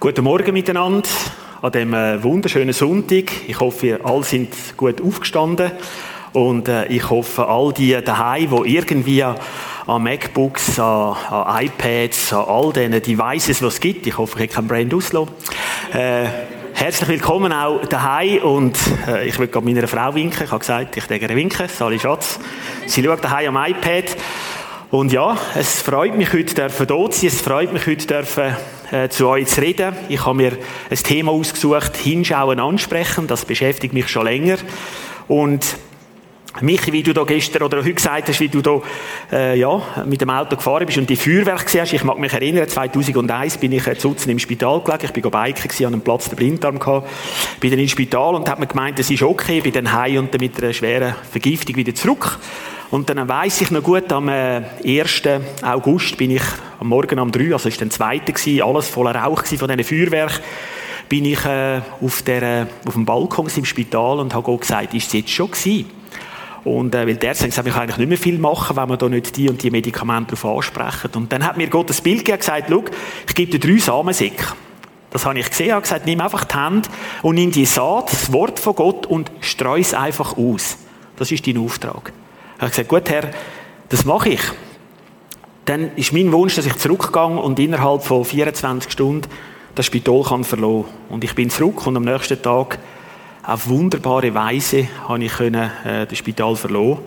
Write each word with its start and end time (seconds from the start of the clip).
Guten 0.00 0.22
Morgen 0.22 0.52
miteinander 0.52 1.08
an 1.60 1.72
diesem 1.72 1.92
äh, 1.92 2.22
wunderschönen 2.22 2.72
Sonntag. 2.72 3.32
Ich 3.48 3.58
hoffe, 3.58 3.86
ihr 3.88 4.06
alle 4.06 4.22
sind 4.22 4.54
gut 4.76 5.00
aufgestanden. 5.00 5.72
Und 6.32 6.68
äh, 6.68 6.86
ich 6.86 7.10
hoffe, 7.10 7.48
all 7.48 7.72
die 7.72 7.98
daheim, 8.00 8.62
die 8.62 8.76
irgendwie 8.76 9.24
an 9.24 9.36
MacBooks, 9.88 10.78
an, 10.78 11.16
an 11.28 11.64
iPads, 11.64 12.32
an 12.32 12.44
all 12.46 12.72
diesen 12.72 12.92
Devices, 12.92 13.58
die 13.58 13.64
es 13.64 13.80
gibt, 13.80 14.06
ich 14.06 14.16
hoffe, 14.16 14.40
ich 14.40 14.56
habe 14.56 14.68
keinen 14.68 14.68
Brand 14.68 14.94
auslassen. 14.94 15.34
Äh, 15.92 16.26
herzlich 16.74 17.08
willkommen 17.08 17.52
auch 17.52 17.84
daheim 17.86 18.38
und 18.44 18.78
äh, 19.08 19.26
ich 19.26 19.36
will 19.40 19.48
gerade 19.48 19.66
meiner 19.66 19.88
Frau 19.88 20.14
winken. 20.14 20.44
Ich 20.44 20.50
habe 20.52 20.60
gesagt, 20.60 20.96
ich 20.96 21.06
denke 21.06 21.34
winken. 21.34 21.68
Sali 21.68 21.98
Schatz. 21.98 22.38
Sie 22.86 23.02
schaut 23.02 23.24
daheim 23.24 23.56
am 23.56 23.68
iPad. 23.68 24.16
Und 24.92 25.12
ja, 25.12 25.36
es 25.56 25.82
freut 25.82 26.16
mich 26.16 26.32
heute 26.32 26.54
dürfen 26.54 26.86
dort 26.86 27.14
sein. 27.14 27.30
Es 27.30 27.40
freut 27.40 27.72
mich 27.72 27.84
heute 27.84 28.06
dürfen 28.06 28.54
äh, 28.90 29.08
zu 29.08 29.28
euch 29.28 29.46
zu 29.46 29.60
reden. 29.60 29.94
Ich 30.08 30.24
habe 30.24 30.36
mir 30.36 30.52
ein 30.90 30.96
Thema 30.96 31.32
ausgesucht, 31.32 31.96
hinschauen, 31.96 32.60
ansprechen. 32.60 33.26
Das 33.26 33.44
beschäftigt 33.44 33.94
mich 33.94 34.08
schon 34.08 34.24
länger. 34.24 34.56
Und 35.26 35.76
Michi, 36.60 36.92
wie 36.92 37.02
du 37.02 37.12
da 37.12 37.22
gestern 37.24 37.62
oder 37.62 37.78
heute 37.78 37.94
gesagt 37.94 38.28
hast, 38.28 38.40
wie 38.40 38.48
du 38.48 38.62
da 38.62 38.80
äh, 39.30 39.58
ja, 39.58 39.80
mit 40.06 40.20
dem 40.20 40.30
Auto 40.30 40.56
gefahren 40.56 40.86
bist 40.86 40.98
und 40.98 41.08
die 41.08 41.14
Feuerwerk 41.14 41.66
gesehen 41.66 41.82
hast. 41.82 41.92
Ich 41.92 42.02
mag 42.02 42.18
mich 42.18 42.32
erinnern, 42.32 42.68
2001 42.68 43.58
bin 43.58 43.72
ich 43.72 43.86
äh, 43.86 43.96
zu 43.96 44.16
im 44.26 44.38
Spital 44.38 44.80
gelegen. 44.80 45.04
Ich 45.04 45.12
bin 45.12 45.22
biken 45.22 45.86
an 45.86 45.92
einem 45.92 46.00
Platz 46.00 46.28
der 46.28 46.36
Blinddarm 46.36 46.78
gehabt. 46.78 47.08
Bin 47.60 47.70
dann 47.70 47.78
ins 47.78 47.92
Spital 47.92 48.34
und 48.34 48.48
habe 48.48 48.62
mir 48.62 48.66
gemeint, 48.66 48.98
es 48.98 49.10
ist 49.10 49.22
okay. 49.22 49.60
Bin 49.60 49.72
dann 49.72 49.92
heim 49.92 50.18
und 50.18 50.34
dann 50.34 50.40
mit 50.40 50.60
einer 50.60 50.72
schweren 50.72 51.14
Vergiftung 51.30 51.76
wieder 51.76 51.94
zurück. 51.94 52.38
Und 52.90 53.10
dann 53.10 53.28
weiss 53.28 53.60
ich 53.60 53.70
noch 53.70 53.82
gut, 53.82 54.10
am 54.12 54.28
1. 54.28 54.80
Äh, 54.84 55.40
August 55.62 56.16
bin 56.16 56.30
ich 56.30 56.42
am 56.80 56.88
Morgen 56.88 57.18
um 57.18 57.30
3, 57.30 57.52
also 57.52 57.68
ist 57.68 57.80
dann 57.80 57.90
zweite 57.90 58.32
gewesen, 58.32 58.62
alles 58.62 58.88
voller 58.88 59.14
Rauch 59.14 59.44
von 59.44 59.68
diesen 59.68 59.84
Feuerwerk, 59.84 60.40
bin 61.08 61.26
ich 61.26 61.44
äh, 61.44 61.82
auf, 62.00 62.22
der, 62.22 62.66
auf 62.86 62.94
dem 62.94 63.04
Balkon 63.04 63.48
im 63.54 63.64
Spital 63.66 64.20
und 64.20 64.34
habe 64.34 64.56
gesagt, 64.56 64.94
ist 64.94 65.08
es 65.08 65.12
jetzt 65.12 65.30
schon 65.30 65.50
gewesen? 65.50 65.90
Und 66.64 66.94
äh, 66.94 67.06
weil 67.06 67.16
der 67.16 67.30
Ärzte 67.30 67.46
gesagt, 67.46 67.66
wir 67.66 67.72
können 67.72 67.84
eigentlich 67.84 67.98
nicht 67.98 68.08
mehr 68.08 68.18
viel 68.18 68.38
machen, 68.38 68.76
wenn 68.76 68.88
wir 68.88 68.96
da 68.96 69.08
nicht 69.08 69.36
die 69.36 69.48
und 69.48 69.62
die 69.62 69.70
Medikamente 69.70 70.34
darauf 70.34 70.56
ansprechen. 70.56 71.10
Und 71.14 71.32
dann 71.32 71.44
hat 71.44 71.56
mir 71.56 71.68
Gott 71.68 71.90
das 71.90 72.00
Bild 72.00 72.18
gegeben 72.18 72.36
und 72.36 72.40
gesagt, 72.40 72.66
schau, 72.68 72.84
ich 73.26 73.34
gebe 73.34 73.58
dir 73.58 73.60
drei 73.60 73.78
Samensäcke. 73.78 74.54
Das 75.10 75.24
habe 75.24 75.38
ich 75.38 75.48
gesehen, 75.48 75.72
habe 75.72 75.82
gesagt, 75.82 76.06
nimm 76.06 76.20
einfach 76.20 76.44
die 76.44 76.56
Hände 76.56 76.88
und 77.22 77.36
nimm 77.36 77.50
die 77.50 77.64
Saat, 77.64 78.12
das 78.12 78.32
Wort 78.32 78.58
von 78.58 78.74
Gott 78.74 79.06
und 79.06 79.30
streu 79.40 79.78
es 79.78 79.94
einfach 79.94 80.36
aus. 80.36 80.78
Das 81.16 81.32
ist 81.32 81.46
dein 81.46 81.58
Auftrag. 81.58 82.12
Ich 82.58 82.62
habe 82.62 82.70
gesagt, 82.70 82.88
gut 82.88 83.08
Herr, 83.08 83.30
das 83.88 84.04
mache 84.04 84.30
ich. 84.30 84.40
Dann 85.64 85.94
ist 85.94 86.12
mein 86.12 86.32
Wunsch, 86.32 86.56
dass 86.56 86.66
ich 86.66 86.74
zurückgehe 86.74 87.22
und 87.22 87.56
innerhalb 87.60 88.02
von 88.02 88.24
24 88.24 88.90
Stunden 88.90 89.28
das 89.76 89.86
Spital 89.86 90.24
kann 90.24 90.42
verlassen. 90.42 90.86
Und 91.08 91.22
ich 91.22 91.36
bin 91.36 91.50
zurück 91.50 91.86
und 91.86 91.96
am 91.96 92.02
nächsten 92.02 92.42
Tag 92.42 92.80
auf 93.44 93.68
wunderbare 93.68 94.34
Weise 94.34 94.88
habe 95.06 95.22
ich 95.22 95.34
können, 95.34 95.70
äh, 95.84 96.04
das 96.04 96.18
Spital 96.18 96.56
verlassen. 96.56 96.98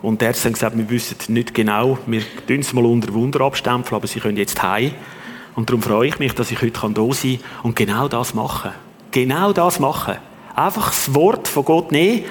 Und 0.00 0.22
der 0.22 0.28
Ärzte 0.28 0.46
haben 0.46 0.54
gesagt, 0.54 0.78
wir 0.78 0.88
wissen 0.88 1.18
nicht 1.34 1.52
genau, 1.52 1.98
wir 2.06 2.22
tun 2.46 2.60
es 2.60 2.72
mal 2.72 2.86
unter 2.86 3.12
Wunder 3.12 3.42
abstempeln, 3.42 3.96
aber 3.96 4.06
sie 4.06 4.20
können 4.20 4.38
jetzt 4.38 4.62
heim. 4.62 4.92
Und 5.54 5.68
darum 5.68 5.82
freue 5.82 6.08
ich 6.08 6.18
mich, 6.18 6.34
dass 6.34 6.50
ich 6.50 6.62
heute 6.62 6.70
da 6.70 7.12
sein 7.12 7.40
kann 7.40 7.60
und 7.62 7.76
genau 7.76 8.08
das 8.08 8.32
machen. 8.32 8.70
Genau 9.10 9.52
das 9.52 9.80
machen. 9.80 10.16
Einfach 10.56 10.86
das 10.86 11.14
Wort 11.14 11.46
von 11.46 11.66
Gott 11.66 11.92
nehmen, 11.92 12.24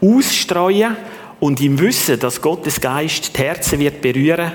ausstreuen 0.00 0.96
und 1.40 1.60
im 1.60 1.78
Wissen, 1.80 2.20
dass 2.20 2.40
Gottes 2.40 2.80
Geist 2.80 3.36
die 3.36 3.42
Herzen 3.42 3.80
wird 3.80 4.02
berühren, 4.02 4.52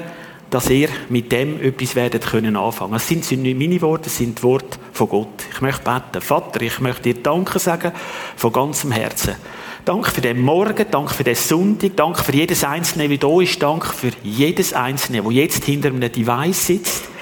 dass 0.52 0.69
ihr 0.69 0.89
mit 1.09 1.31
dem 1.31 1.61
etwas 1.61 1.95
werdet 1.95 2.25
können 2.25 2.55
anfangen. 2.55 2.94
Es 2.94 3.08
sind 3.08 3.30
nicht 3.31 3.58
meine 3.58 3.81
Worte, 3.81 4.08
es 4.08 4.17
sind 4.17 4.39
die 4.39 4.44
Worte 4.44 4.78
von 4.94 5.09
Gott. 5.09 5.44
Ich 5.52 5.61
möchte 5.61 5.83
beten. 5.83 6.22
Vater, 6.22 6.62
ich 6.62 6.79
möchte 6.79 7.13
dir 7.13 7.22
Danke 7.22 7.59
sagen 7.59 7.91
von 8.38 8.53
ganzem 8.53 8.91
Herzen. 8.91 9.35
Danke 9.84 10.12
für 10.12 10.22
den 10.22 10.40
Morgen, 10.41 10.85
danke 10.90 11.13
für 11.13 11.23
den 11.23 11.35
Sonntag, 11.35 11.96
danke 11.96 12.23
für 12.23 12.34
jedes 12.34 12.63
Einzelne, 12.63 13.09
wie 13.09 13.17
da 13.17 13.41
ist, 13.41 13.62
danke 13.62 13.94
für 13.94 14.12
jedes 14.23 14.73
Einzelne, 14.73 15.23
wo 15.23 15.29
jetzt 15.29 15.63
hinter 15.66 15.90
einem 15.90 16.12
Device 16.12 16.66
sitzt 16.66 17.15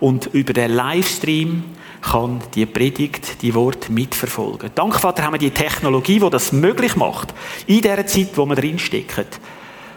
und 0.00 0.26
über 0.32 0.52
den 0.52 0.72
Livestream 0.72 1.64
kann 2.00 2.40
die 2.54 2.66
Predigt, 2.66 3.42
die 3.42 3.54
Wort 3.54 3.90
mitverfolgen. 3.90 4.70
Dank 4.74 4.94
Vater 4.94 5.24
haben 5.24 5.34
wir 5.34 5.38
die 5.38 5.50
Technologie, 5.50 6.20
die 6.20 6.30
das 6.30 6.52
möglich 6.52 6.96
macht, 6.96 7.34
in 7.66 7.82
der 7.82 8.06
Zeit, 8.06 8.30
wo 8.36 8.46
wir 8.46 8.54
drinstecken, 8.54 9.26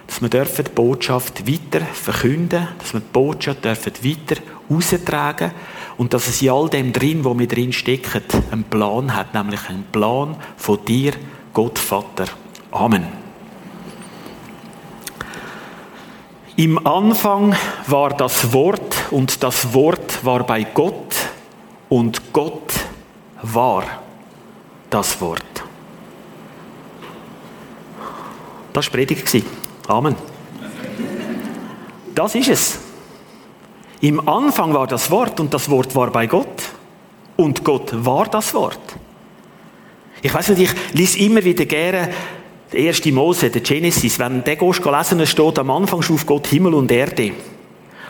dass 0.08 0.22
wir 0.22 0.30
dürfen 0.30 0.66
die 0.66 0.72
Botschaft 0.72 1.48
weiter 1.48 1.86
verkünden, 1.86 2.68
dass 2.80 2.94
wir 2.94 3.00
die 3.00 3.14
Botschaft 3.14 3.64
dürfen 3.64 3.94
weiter 4.04 4.42
austragen 4.70 5.52
und 5.98 6.14
dass 6.14 6.28
es 6.28 6.42
in 6.42 6.50
all 6.50 6.70
dem 6.70 6.92
drin, 6.92 7.24
wo 7.24 7.38
wir 7.38 7.48
drin 7.48 7.72
stecken, 7.72 8.24
einen 8.52 8.64
Plan 8.64 9.16
hat, 9.16 9.34
nämlich 9.34 9.70
einen 9.70 9.84
Plan 9.92 10.36
von 10.58 10.84
dir, 10.86 11.14
Gott 11.54 11.78
Vater. 11.78 12.26
Amen. 12.72 13.21
Im 16.62 16.86
Anfang 16.86 17.56
war 17.88 18.12
das 18.12 18.54
Wort 18.54 18.96
und 19.10 19.42
das 19.42 19.74
Wort 19.74 20.24
war 20.24 20.44
bei 20.44 20.64
Gott 20.64 21.16
und 21.90 22.32
Gott 22.32 22.72
war 23.42 23.84
das 24.92 25.20
Wort. 25.20 25.42
Das 28.74 28.86
war 28.86 28.92
Predigt. 28.92 29.44
Amen. 29.88 30.16
Das 32.14 32.36
ist 32.36 32.50
es. 32.50 32.80
Im 34.02 34.30
Anfang 34.30 34.72
war 34.72 34.86
das 34.86 35.10
Wort 35.10 35.40
und 35.40 35.52
das 35.56 35.68
Wort 35.68 35.96
war 35.96 36.12
bei 36.12 36.28
Gott. 36.28 36.62
Und 37.38 37.64
Gott 37.64 37.90
war 38.06 38.28
das 38.28 38.54
Wort. 38.54 38.98
Ich 40.22 40.32
weiß 40.32 40.50
nicht, 40.50 40.62
ich 40.62 40.94
lese 40.94 41.18
immer 41.18 41.44
wieder 41.44 41.66
gerne 41.66 42.14
der 42.72 42.80
erste 42.80 43.12
Mose, 43.12 43.50
der 43.50 43.62
Genesis. 43.62 44.20
Wenn 44.20 44.44
der 44.44 44.56
gehst 44.56 44.86
lesen, 44.86 45.20
es 45.20 45.30
steht, 45.30 45.60
am 45.60 45.72
Anfang 45.72 46.02
schuf 46.02 46.26
Gott 46.26 46.48
Himmel 46.48 46.74
und 46.74 46.92
Erde. 46.92 47.32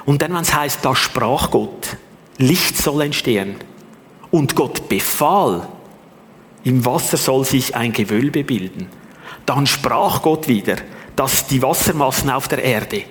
Und 0.06 0.22
dann, 0.22 0.34
wenn 0.34 0.42
es 0.42 0.54
heißt, 0.54 0.80
da 0.84 0.96
sprach 0.96 1.52
Gott, 1.52 1.98
Licht 2.38 2.78
soll 2.78 3.02
entstehen. 3.02 3.56
Und 4.30 4.56
Gott 4.56 4.88
befahl, 4.88 5.68
im 6.64 6.86
Wasser 6.86 7.18
soll 7.18 7.46
sich 7.46 7.76
ein 7.76 7.92
Gewölbe 7.92 8.44
bilden. 8.44 8.88
Dann 9.46 9.66
sprach 9.68 10.22
Gott 10.22 10.48
wieder, 10.48 10.78
dass 11.16 11.48
die 11.48 11.62
Wassermassen 11.62 12.30
auf 12.30 12.48
der 12.48 12.64
Erde. 12.64 13.04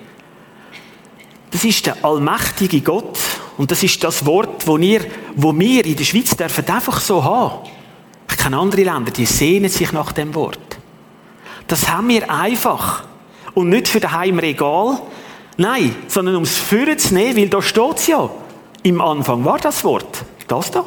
Das 1.51 1.65
ist 1.65 1.85
der 1.85 2.03
allmächtige 2.03 2.79
Gott 2.79 3.19
und 3.57 3.71
das 3.71 3.83
ist 3.83 4.01
das 4.03 4.25
Wort, 4.25 4.65
wo 4.65 4.79
wir, 4.79 5.01
wo 5.35 5.57
wir 5.57 5.85
in 5.85 5.97
der 5.97 6.05
Schweiz 6.05 6.35
dürfen 6.35 6.67
einfach 6.69 7.01
so 7.01 7.23
haben. 7.23 7.69
Ich 8.29 8.37
kenne 8.37 8.57
andere 8.57 8.83
Länder, 8.83 9.11
die 9.11 9.25
sehnen 9.25 9.69
sich 9.69 9.91
nach 9.91 10.13
dem 10.13 10.33
Wort. 10.33 10.70
Das 11.71 11.89
haben 11.89 12.09
wir 12.09 12.29
einfach. 12.29 13.05
Und 13.53 13.69
nicht 13.69 13.87
für 13.87 14.01
daheim 14.01 14.39
Regal. 14.39 14.99
Nein, 15.55 15.95
sondern 16.09 16.35
ums 16.35 16.57
Führen 16.57 16.99
zu 16.99 17.13
nehmen, 17.13 17.37
weil 17.37 17.47
da 17.47 17.61
steht 17.61 17.95
es 17.95 18.07
ja. 18.07 18.29
Im 18.83 18.99
Anfang 18.99 19.45
war 19.45 19.57
das 19.57 19.85
Wort. 19.85 20.25
Das 20.49 20.69
da. 20.69 20.83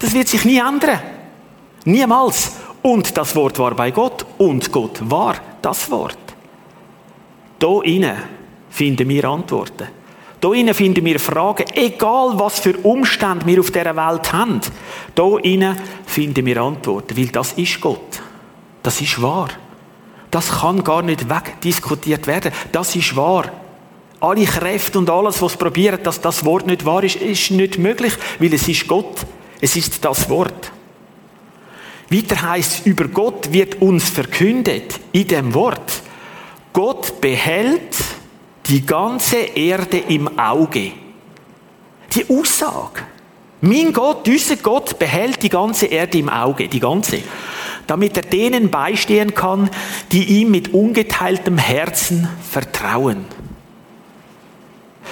Das 0.00 0.12
wird 0.12 0.26
sich 0.26 0.44
nie 0.44 0.58
ändern. 0.58 0.98
Niemals. 1.84 2.56
Und 2.82 3.16
das 3.16 3.36
Wort 3.36 3.60
war 3.60 3.76
bei 3.76 3.92
Gott 3.92 4.26
und 4.38 4.72
Gott 4.72 4.98
war 5.08 5.36
das 5.62 5.88
Wort. 5.88 6.18
Da 7.60 7.80
innen 7.84 8.16
finden 8.70 9.08
wir 9.08 9.24
Antworten. 9.26 9.86
Da 10.40 10.52
innen 10.52 10.74
finden 10.74 11.04
wir 11.04 11.20
Fragen, 11.20 11.66
egal 11.74 12.32
was 12.34 12.58
für 12.58 12.76
Umstände 12.78 13.46
wir 13.46 13.60
auf 13.60 13.70
dieser 13.70 13.94
Welt 13.94 14.32
haben. 14.32 14.60
Da 15.14 15.38
innen 15.44 15.78
finden 16.06 16.44
wir 16.44 16.60
Antworten, 16.60 17.16
weil 17.16 17.28
das 17.28 17.52
ist 17.52 17.80
Gott. 17.80 18.20
Das 18.82 19.00
ist 19.00 19.22
wahr. 19.22 19.48
Das 20.32 20.50
kann 20.60 20.82
gar 20.82 21.02
nicht 21.02 21.28
wegdiskutiert 21.28 22.26
werden. 22.26 22.52
Das 22.72 22.96
ist 22.96 23.14
wahr. 23.14 23.52
Alle 24.18 24.46
Kräfte 24.46 24.98
und 24.98 25.10
alles, 25.10 25.42
was 25.42 25.58
probiert, 25.58 26.06
dass 26.06 26.22
das 26.22 26.44
Wort 26.44 26.66
nicht 26.66 26.86
wahr 26.86 27.04
ist, 27.04 27.16
ist 27.16 27.50
nicht 27.50 27.78
möglich, 27.78 28.14
weil 28.38 28.54
es 28.54 28.66
ist 28.66 28.88
Gott. 28.88 29.26
Es 29.60 29.76
ist 29.76 30.02
das 30.02 30.30
Wort. 30.30 30.72
Weiter 32.08 32.40
heißt, 32.40 32.86
über 32.86 33.08
Gott 33.08 33.52
wird 33.52 33.82
uns 33.82 34.08
verkündet 34.08 34.98
in 35.12 35.28
dem 35.28 35.52
Wort. 35.52 36.02
Gott 36.72 37.20
behält 37.20 37.94
die 38.66 38.86
ganze 38.86 39.36
Erde 39.36 39.98
im 39.98 40.38
Auge. 40.38 40.92
Die 42.14 42.24
Aussage. 42.30 43.02
Mein 43.60 43.92
Gott, 43.92 44.26
unser 44.26 44.56
Gott 44.56 44.98
behält 44.98 45.42
die 45.42 45.50
ganze 45.50 45.86
Erde 45.86 46.18
im 46.18 46.30
Auge, 46.30 46.68
die 46.68 46.80
ganze. 46.80 47.22
Damit 47.86 48.16
er 48.16 48.22
denen 48.22 48.70
beistehen 48.70 49.34
kann, 49.34 49.70
die 50.12 50.40
ihm 50.40 50.50
mit 50.50 50.72
ungeteiltem 50.72 51.58
Herzen 51.58 52.28
vertrauen. 52.48 53.24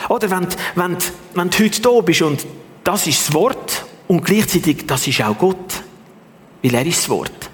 Oder 0.08 0.30
wenn, 0.30 0.46
wenn, 0.74 0.96
wenn 1.34 1.50
du 1.50 1.64
heute 1.64 1.82
da 1.82 2.00
bist 2.00 2.22
und 2.22 2.46
das 2.84 3.06
ist 3.06 3.28
das 3.28 3.34
Wort 3.34 3.84
und 4.08 4.24
gleichzeitig, 4.24 4.86
das 4.86 5.06
ist 5.06 5.22
auch 5.22 5.36
Gott. 5.36 5.82
Weil 6.62 6.74
er 6.74 6.86
ist 6.86 7.00
das 7.00 7.08
Wort. 7.08 7.50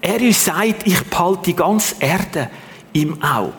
Er 0.00 0.20
uns 0.20 0.44
sagt, 0.44 0.86
ich 0.86 1.00
behalte 1.04 1.42
die 1.44 1.56
ganze 1.56 1.96
Erde 2.00 2.50
im 2.92 3.22
Auge. 3.22 3.52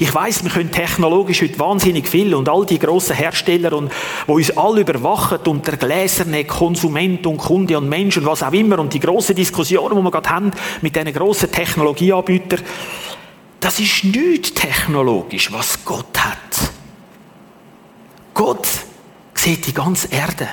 Ich 0.00 0.14
weiß, 0.14 0.44
wir 0.44 0.50
können 0.50 0.70
technologisch 0.70 1.42
heute 1.42 1.58
wahnsinnig 1.58 2.06
viel 2.06 2.32
und 2.32 2.48
all 2.48 2.64
die 2.64 2.78
grossen 2.78 3.16
Hersteller 3.16 3.72
und 3.72 3.90
wo 4.28 4.34
uns 4.34 4.56
alle 4.56 4.82
überwachen 4.82 5.38
und 5.48 5.66
der 5.66 5.76
gläserne 5.76 6.44
Konsument 6.44 7.26
und 7.26 7.38
Kunde 7.38 7.76
und 7.76 7.88
Mensch 7.88 8.16
und 8.16 8.24
was 8.24 8.44
auch 8.44 8.52
immer 8.52 8.78
und 8.78 8.94
die 8.94 9.00
grossen 9.00 9.34
Diskussionen, 9.34 9.96
die 9.96 10.02
wir 10.02 10.10
gerade 10.12 10.30
haben 10.30 10.52
mit 10.82 10.94
diesen 10.94 11.12
grossen 11.12 11.50
Technologieanbietern, 11.50 12.60
das 13.58 13.80
ist 13.80 14.04
nicht 14.04 14.54
technologisch, 14.54 15.50
was 15.50 15.84
Gott 15.84 16.16
hat. 16.16 16.70
Gott 18.34 18.68
sieht 19.34 19.66
die 19.66 19.74
ganze 19.74 20.12
Erde. 20.12 20.48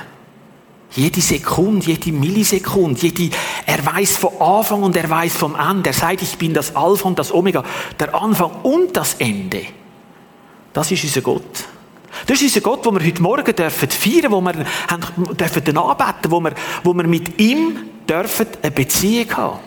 Jede 0.96 1.20
Sekunde, 1.20 1.86
jede 1.86 2.10
Millisekunde, 2.10 2.98
jede, 3.02 3.36
er 3.66 3.84
weiß 3.84 4.16
vom 4.16 4.40
Anfang 4.40 4.82
und 4.82 4.96
er 4.96 5.08
weiß 5.08 5.36
vom 5.36 5.54
Ende. 5.54 5.90
Er 5.90 5.92
sagt, 5.92 6.22
ich 6.22 6.38
bin 6.38 6.54
das 6.54 6.74
Alpha 6.74 7.06
und 7.06 7.18
das 7.18 7.32
Omega, 7.32 7.62
der 8.00 8.14
Anfang 8.14 8.50
und 8.62 8.96
das 8.96 9.14
Ende. 9.14 9.66
Das 10.72 10.90
ist 10.90 11.04
unser 11.04 11.20
Gott. 11.20 11.64
Das 12.26 12.40
ist 12.40 12.44
unser 12.44 12.60
Gott, 12.62 12.86
wo 12.86 12.92
wir 12.92 13.06
heute 13.06 13.20
Morgen 13.20 13.54
dürfen 13.54 13.90
feiern, 13.90 14.32
wo 14.32 14.40
wir 14.40 14.54
haben, 14.88 15.36
dürfen 15.36 15.76
anbeten, 15.76 16.30
wo 16.30 16.40
wir, 16.40 16.52
wo 16.82 16.94
wir 16.94 17.06
mit 17.06 17.38
ihm 17.38 17.76
dürfen 18.08 18.46
eine 18.62 18.70
Beziehung 18.70 19.36
haben. 19.36 19.60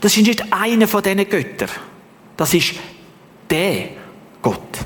Das 0.00 0.16
ist 0.16 0.24
nicht 0.24 0.52
einer 0.52 0.86
von 0.86 1.02
diesen 1.02 1.28
Göttern. 1.28 1.70
Das 2.36 2.54
ist 2.54 2.74
der 3.50 3.88
Gott. 4.40 4.78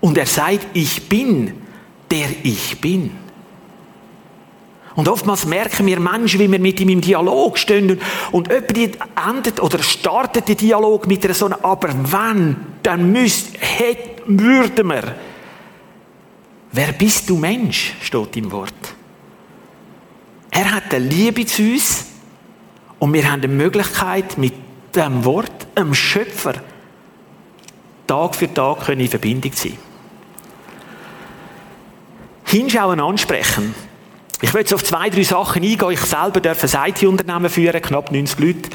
Und 0.00 0.18
er 0.18 0.26
sagt, 0.26 0.66
ich 0.74 1.08
bin 1.08 1.65
der 2.10 2.28
ich 2.42 2.80
bin. 2.80 3.10
Und 4.96 5.08
oftmals 5.08 5.44
merken 5.44 5.86
wir 5.86 6.00
Menschen, 6.00 6.40
wie 6.40 6.50
wir 6.50 6.58
mit 6.58 6.80
ihm 6.80 6.88
im 6.88 7.00
Dialog 7.02 7.58
stehen 7.58 8.00
und 8.32 8.48
jemand 8.50 8.98
endet 9.28 9.60
oder 9.60 9.82
startet 9.82 10.48
den 10.48 10.56
Dialog 10.56 11.06
mit 11.06 11.22
einer 11.24 11.34
so 11.34 11.46
einer, 11.46 11.62
aber 11.62 11.90
wenn, 11.92 12.56
dann 12.82 13.12
müsst, 13.12 13.58
hätt, 13.60 14.22
würden 14.26 14.86
wir. 14.88 15.14
Wer 16.72 16.92
bist 16.92 17.28
du 17.28 17.36
Mensch, 17.36 17.94
steht 18.00 18.36
im 18.38 18.50
Wort. 18.50 18.72
Er 20.50 20.72
hat 20.72 20.94
eine 20.94 21.04
Liebe 21.04 21.44
zu 21.44 21.62
uns 21.62 22.06
und 22.98 23.12
wir 23.12 23.30
haben 23.30 23.42
die 23.42 23.48
Möglichkeit, 23.48 24.38
mit 24.38 24.54
dem 24.94 25.24
Wort, 25.26 25.66
dem 25.76 25.92
Schöpfer, 25.92 26.54
Tag 28.06 28.34
für 28.34 28.52
Tag 28.52 28.88
in 28.88 29.08
Verbindung 29.08 29.52
zu 29.52 29.68
sein. 29.68 29.85
Hinschauen, 32.46 33.00
ansprechen. 33.00 33.74
Ich 34.42 34.52
will 34.52 34.60
jetzt 34.60 34.74
auf 34.74 34.84
zwei, 34.84 35.08
drei 35.08 35.22
Sachen 35.22 35.62
eingehen. 35.62 35.90
Ich 35.90 36.00
selber 36.00 36.40
darf 36.40 36.62
ein 36.62 36.90
IT-Unternehmen 36.90 37.48
führen, 37.48 37.80
knapp 37.80 38.12
90 38.12 38.38
Leute. 38.38 38.70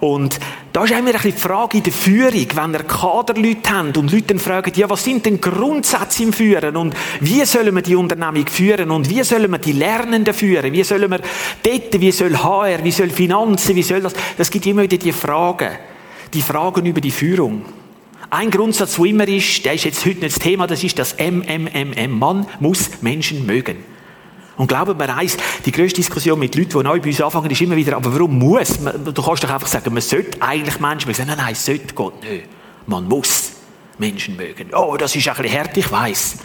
Und 0.00 0.40
da 0.72 0.84
ist 0.84 0.90
immer 0.90 1.00
ein 1.00 1.12
bisschen 1.12 1.32
die 1.32 1.38
Frage 1.38 1.76
in 1.76 1.84
der 1.84 1.92
Führung, 1.92 2.46
wenn 2.54 2.72
ihr 2.72 2.82
Kaderleute 2.82 3.70
habt 3.70 3.96
und 3.98 4.10
Leute 4.10 4.28
dann 4.28 4.38
fragen, 4.38 4.72
ja, 4.74 4.88
was 4.88 5.04
sind 5.04 5.26
denn 5.26 5.40
Grundsätze 5.40 6.22
im 6.22 6.32
Führen 6.32 6.76
und 6.76 6.94
wie 7.20 7.44
sollen 7.44 7.74
wir 7.74 7.82
die 7.82 7.94
Unternehmung 7.94 8.46
führen 8.48 8.90
und 8.90 9.08
wie 9.10 9.22
sollen 9.22 9.50
wir 9.50 9.58
die 9.58 9.72
Lernenden 9.72 10.32
führen? 10.32 10.72
Wie 10.72 10.82
sollen 10.82 11.10
wir 11.10 11.20
dort, 11.62 12.00
wie 12.00 12.10
soll 12.10 12.36
HR, 12.36 12.82
wie 12.82 12.90
soll 12.90 13.10
Finanzen, 13.10 13.76
wie 13.76 13.82
soll 13.82 14.00
das? 14.00 14.14
Das 14.38 14.50
gibt 14.50 14.66
immer 14.66 14.82
wieder 14.82 14.96
die 14.96 15.12
Fragen. 15.12 15.72
Die 16.32 16.42
Fragen 16.42 16.86
über 16.86 17.02
die 17.02 17.10
Führung. 17.10 17.64
Ein 18.34 18.50
Grundsatz, 18.50 18.96
der 18.96 19.04
immer 19.04 19.28
ist, 19.28 19.62
der 19.62 19.74
ist 19.74 19.84
jetzt 19.84 20.06
heute 20.06 20.20
nicht 20.20 20.36
das 20.36 20.38
Thema, 20.38 20.66
das 20.66 20.82
ist 20.82 20.98
das 20.98 21.16
MMMM. 21.18 22.18
Man 22.18 22.46
muss 22.60 23.02
Menschen 23.02 23.44
mögen. 23.44 23.84
Und 24.56 24.68
glauben 24.68 24.96
mir 24.96 25.14
eins, 25.14 25.36
die 25.66 25.70
grösste 25.70 25.96
Diskussion 25.96 26.38
mit 26.38 26.54
Leuten, 26.54 26.70
die 26.70 26.82
neu 26.82 26.98
bei 26.98 27.08
uns 27.08 27.20
anfangen, 27.20 27.50
ist 27.50 27.60
immer 27.60 27.76
wieder, 27.76 27.94
aber 27.94 28.10
warum 28.14 28.38
muss? 28.38 28.78
Du 28.78 29.22
kannst 29.22 29.44
doch 29.44 29.50
einfach 29.50 29.66
sagen, 29.66 29.92
man 29.92 30.00
sollte 30.00 30.40
eigentlich 30.40 30.80
Menschen 30.80 31.08
mögen. 31.08 31.26
Nein, 31.26 31.36
nein, 31.36 31.54
sollte 31.54 31.92
Gott 31.94 32.22
nicht. 32.22 32.46
Man 32.86 33.06
muss 33.06 33.52
Menschen 33.98 34.34
mögen. 34.34 34.70
Oh, 34.74 34.96
das 34.98 35.14
ist 35.14 35.28
ein 35.28 35.36
bisschen 35.36 35.58
hart, 35.58 35.76
ich 35.76 35.92
weiss. 35.92 36.36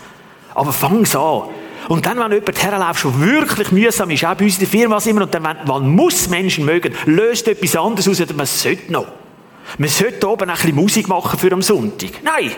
Aber 0.55 0.73
fang's 0.73 1.15
an. 1.15 1.43
Und 1.87 2.05
dann, 2.05 2.19
wenn 2.19 2.33
jemand 2.33 2.63
herläuft, 2.63 2.99
schon 2.99 3.21
wirklich 3.21 3.71
mühsam 3.71 4.09
ist, 4.09 4.25
auch 4.25 4.35
bei 4.35 4.43
uns 4.43 4.55
in 4.55 4.59
der 4.59 4.67
Firma 4.67 4.97
immer, 5.05 5.21
und 5.21 5.33
dann, 5.33 5.43
man 5.65 5.89
muss 5.89 6.27
Menschen 6.27 6.65
mögen, 6.65 6.93
löst 7.05 7.47
etwas 7.47 7.77
anderes 7.77 8.09
aus, 8.09 8.19
als 8.19 8.33
man 8.33 8.45
sollte 8.45 8.91
noch. 8.91 9.07
Man 9.77 9.89
sollte 9.89 10.29
oben 10.29 10.49
ein 10.49 10.55
bisschen 10.55 10.75
Musik 10.75 11.07
machen 11.07 11.37
für 11.39 11.51
am 11.51 11.61
Sonntag. 11.61 12.23
Nein! 12.23 12.51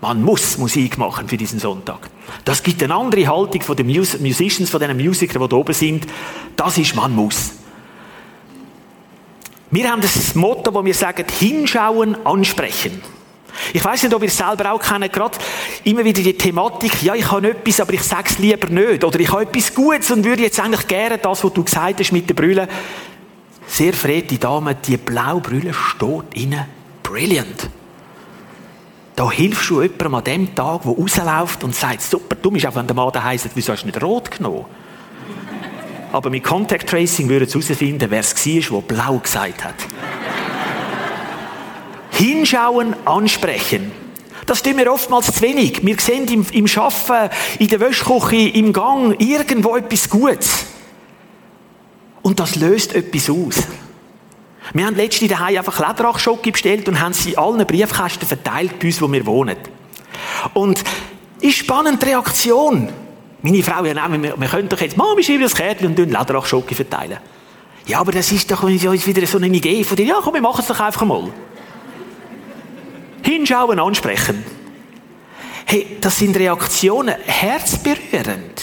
Man 0.00 0.22
muss 0.22 0.56
Musik 0.56 0.96
machen 0.96 1.28
für 1.28 1.36
diesen 1.36 1.58
Sonntag. 1.58 2.08
Das 2.44 2.62
gibt 2.62 2.82
eine 2.82 2.94
andere 2.94 3.26
Haltung 3.26 3.60
von 3.60 3.76
den 3.76 3.86
Mus 3.86 4.18
Musicians, 4.18 4.70
von 4.70 4.80
den 4.80 4.96
Musikern, 4.96 5.42
die 5.42 5.48
da 5.48 5.56
oben 5.56 5.74
sind. 5.74 6.06
Das 6.56 6.78
ist, 6.78 6.96
man 6.96 7.14
muss. 7.14 7.52
Wir 9.70 9.90
haben 9.90 10.00
das 10.00 10.34
Motto, 10.34 10.72
wo 10.74 10.84
wir 10.84 10.94
sagen, 10.94 11.26
hinschauen, 11.38 12.16
ansprechen. 12.24 13.02
Ich 13.72 13.84
weiß 13.84 14.02
nicht, 14.02 14.14
ob 14.14 14.22
ihr 14.22 14.28
es 14.28 14.36
selber 14.36 14.72
auch 14.72 14.80
kennt, 14.80 15.12
gerade 15.12 15.38
immer 15.84 16.04
wieder 16.04 16.22
die 16.22 16.36
Thematik, 16.36 17.02
ja, 17.02 17.14
ich 17.14 17.30
habe 17.30 17.50
etwas, 17.50 17.80
aber 17.80 17.92
ich 17.92 18.02
sage 18.02 18.28
es 18.30 18.38
lieber 18.38 18.68
nicht. 18.68 19.04
Oder 19.04 19.20
ich 19.20 19.30
habe 19.30 19.42
etwas 19.42 19.74
Gutes 19.74 20.10
und 20.10 20.24
würde 20.24 20.42
jetzt 20.42 20.58
eigentlich 20.58 20.86
gerne 20.88 21.18
das, 21.18 21.44
was 21.44 21.52
du 21.52 21.62
gesagt 21.62 22.00
hast 22.00 22.12
mit 22.12 22.28
den 22.28 22.36
Brüllen, 22.36 22.68
sehr 23.70 23.92
verehrte 23.92 24.36
Dame, 24.36 24.74
die 24.74 24.96
blaue 24.96 25.40
Brille 25.40 25.72
steht 25.72 26.34
innen. 26.34 26.64
Brilliant. 27.02 27.70
Da 29.14 29.30
hilfst 29.30 29.70
du 29.70 29.82
jemandem 29.82 30.14
an 30.14 30.24
dem 30.24 30.54
Tag, 30.54 30.82
der 30.82 30.92
rausläuft 30.92 31.62
und 31.62 31.74
sagt, 31.74 32.02
super, 32.02 32.36
du 32.36 32.50
bist 32.50 32.66
auch, 32.66 32.74
wenn 32.74 32.86
der 32.86 32.96
Mann 32.96 33.12
da 33.12 33.22
heisst, 33.22 33.48
wieso 33.54 33.72
hast 33.72 33.82
du 33.82 33.86
nicht 33.86 34.02
rot 34.02 34.30
genommen? 34.30 34.64
Aber 36.12 36.30
mit 36.30 36.42
Contact 36.42 36.88
Tracing 36.88 37.28
würden 37.28 37.48
sie 37.48 37.60
herausfinden, 37.60 38.10
wer 38.10 38.20
es 38.20 38.34
war, 38.34 38.80
der 38.80 38.94
blau 38.94 39.18
gesagt 39.18 39.64
hat. 39.64 39.74
Hinschauen, 42.10 42.96
ansprechen. 43.04 43.92
Das 44.46 44.62
tun 44.62 44.78
wir 44.78 44.92
oftmals 44.92 45.32
zu 45.32 45.42
wenig. 45.42 45.84
Wir 45.84 45.98
sehen 46.00 46.26
im, 46.26 46.44
im 46.52 46.66
Arbeiten, 46.76 47.34
in 47.60 47.68
der 47.68 47.78
Wäschküche, 47.78 48.48
im 48.48 48.72
Gang 48.72 49.14
irgendwo 49.20 49.76
etwas 49.76 50.08
Gutes. 50.08 50.69
Und 52.22 52.40
das 52.40 52.56
löst 52.56 52.94
etwas 52.94 53.30
aus. 53.30 53.66
Wir 54.72 54.86
haben 54.86 54.94
letztens 54.94 55.30
daheim 55.30 55.56
einfach 55.58 55.78
Lederachschocke 55.78 56.52
bestellt 56.52 56.88
und 56.88 57.00
haben 57.00 57.12
sie 57.12 57.30
in 57.30 57.38
allen 57.38 57.66
Briefkästen 57.66 58.26
verteilt 58.26 58.78
bei 58.78 58.88
uns, 58.88 59.00
wo 59.00 59.10
wir 59.10 59.26
wohnen. 59.26 59.56
Und 60.54 60.84
ist 61.40 61.56
spannend 61.56 62.02
die 62.02 62.06
Reaktion. 62.06 62.88
Meine 63.42 63.62
Frau, 63.62 63.84
ja, 63.84 63.94
nein, 63.94 64.22
wir, 64.22 64.38
wir 64.38 64.48
können 64.48 64.68
doch 64.68 64.80
jetzt, 64.80 64.96
Mama, 64.96 65.20
schreiben 65.22 65.42
das 65.42 65.54
Kärtchen 65.54 65.86
und 65.86 65.98
Lederachschocke 65.98 66.74
verteilen. 66.74 67.18
Ja, 67.86 68.00
aber 68.00 68.12
das 68.12 68.30
ist 68.30 68.50
doch 68.50 68.66
wieder 68.66 69.26
so 69.26 69.38
eine 69.38 69.48
Idee 69.48 69.82
von 69.82 69.96
dir. 69.96 70.06
Ja, 70.06 70.20
komm, 70.22 70.34
wir 70.34 70.42
machen 70.42 70.60
es 70.60 70.66
doch 70.66 70.78
einfach 70.78 71.04
mal. 71.04 71.30
Hinschauen, 73.22 73.80
ansprechen. 73.80 74.44
Hey, 75.64 75.96
das 76.00 76.18
sind 76.18 76.36
Reaktionen, 76.36 77.14
herzberührend. 77.24 78.62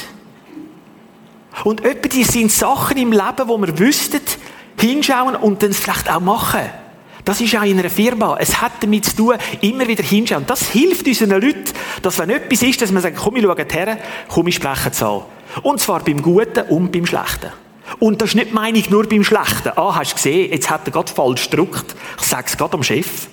Und 1.64 1.84
etwa 1.84 2.08
die 2.08 2.24
sind 2.24 2.52
Sachen 2.52 2.98
im 2.98 3.12
Leben, 3.12 3.48
wo 3.48 3.58
wir 3.58 3.78
wüssten, 3.80 4.22
hinschauen 4.80 5.36
und 5.36 5.64
dann 5.64 5.74
vielleicht 5.74 6.10
auch 6.10 6.20
machen. 6.20 6.62
Das 7.26 7.42
ist 7.42 7.56
auch 7.58 7.64
in 7.64 7.78
einer 7.78 7.90
Firma. 7.90 8.38
Es 8.40 8.62
hat 8.62 8.72
damit 8.82 9.06
zu 9.06 9.16
tun, 9.16 9.36
immer 9.62 9.88
wieder 9.88 10.04
hinschauen. 10.04 10.46
Das 10.46 10.70
hilft 10.70 11.08
unseren 11.08 11.42
Leuten, 11.42 11.66
dass 12.02 12.20
wenn 12.20 12.30
etwas 12.30 12.62
ist, 12.62 12.82
dass 12.82 12.92
man 12.92 13.02
sagt, 13.02 13.18
komm, 13.18 13.36
ich 13.36 13.44
schaue 13.44 13.66
her, 13.70 13.98
komm, 14.30 14.48
ich 14.48 14.56
spreche 14.56 14.90
es 14.90 15.04
an. 15.04 15.24
Und 15.64 15.82
zwar 15.82 16.02
beim 16.02 16.22
Guten 16.22 16.62
und 16.70 16.92
beim 16.92 17.06
Schlechten. 17.06 17.52
Und 18.00 18.22
das 18.22 18.30
ist 18.30 18.36
nicht 18.36 18.54
meine 18.54 18.78
ich 18.78 18.90
nur 18.90 19.08
beim 19.08 19.24
Schlechten. 19.24 19.72
Ah, 19.76 19.96
hast 19.96 20.12
du 20.12 20.16
gesehen, 20.16 20.52
jetzt 20.52 20.70
hat 20.70 20.82
er 20.86 20.92
gerade 20.92 21.12
falsch 21.12 21.50
gedruckt. 21.50 21.96
Ich 22.20 22.26
sage 22.26 22.46
es 22.48 22.58
gerade 22.58 22.74
am 22.74 22.84
Chef. 22.84 23.28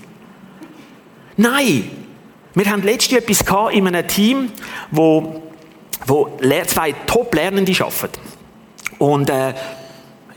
Nein. 1.37 1.91
Wir 2.55 2.71
haben 2.71 2.83
letztens 2.83 3.21
etwas 3.21 3.73
in 3.73 3.87
einem 3.87 4.07
Team, 4.07 4.53
wo 4.93 5.43
wo 6.07 6.39
zwei 6.67 6.93
Top-Lernende 7.07 7.73
arbeiten. 7.81 8.21
Und, 8.99 9.31
äh, 9.31 9.55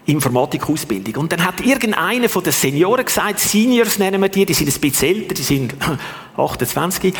Informatikausbildung. 0.07 1.15
Und 1.17 1.31
dann 1.33 1.45
hat 1.45 1.59
irgendeiner 1.65 2.29
von 2.29 2.41
den 2.41 2.53
Senioren 2.53 3.03
gesagt, 3.03 3.39
Seniors 3.39 3.99
nennen 3.99 4.21
wir 4.21 4.29
die, 4.29 4.45
die 4.45 4.53
sind 4.53 4.73
ein 4.73 4.79
bisschen 4.79 5.09
älter, 5.09 5.33
die 5.33 5.41
sind 5.41 5.75
28. 6.37 7.13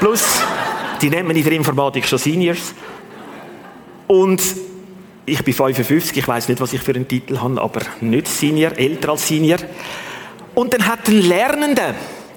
Plus, 0.00 0.40
die 1.02 1.10
nennen 1.10 1.28
wir 1.28 1.36
in 1.36 1.44
der 1.44 1.52
Informatik 1.52 2.06
schon 2.06 2.18
Seniors. 2.18 2.74
Und 4.06 4.42
ich 5.26 5.44
bin 5.44 5.54
55, 5.54 6.16
ich 6.16 6.26
weiß 6.26 6.48
nicht, 6.48 6.60
was 6.60 6.72
ich 6.72 6.80
für 6.80 6.94
einen 6.94 7.06
Titel 7.06 7.38
habe, 7.38 7.60
aber 7.60 7.82
nicht 8.00 8.26
Senior, 8.26 8.72
älter 8.76 9.10
als 9.10 9.28
Senior. 9.28 9.58
Und 10.54 10.72
dann 10.72 10.86
hat 10.86 11.06
ein 11.08 11.20
Lernender 11.20 11.94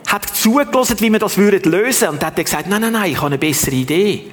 hat 0.08 0.26
zugelassen, 0.36 0.98
wie 1.00 1.12
wir 1.12 1.20
das 1.20 1.38
lösen 1.38 1.74
würden. 1.74 2.10
Und 2.10 2.22
dann 2.22 2.28
hat 2.28 2.38
er 2.38 2.44
gesagt, 2.44 2.68
nein, 2.68 2.82
nein, 2.82 2.94
nein, 2.94 3.12
ich 3.12 3.18
habe 3.18 3.28
eine 3.28 3.38
bessere 3.38 3.76
Idee. 3.76 4.28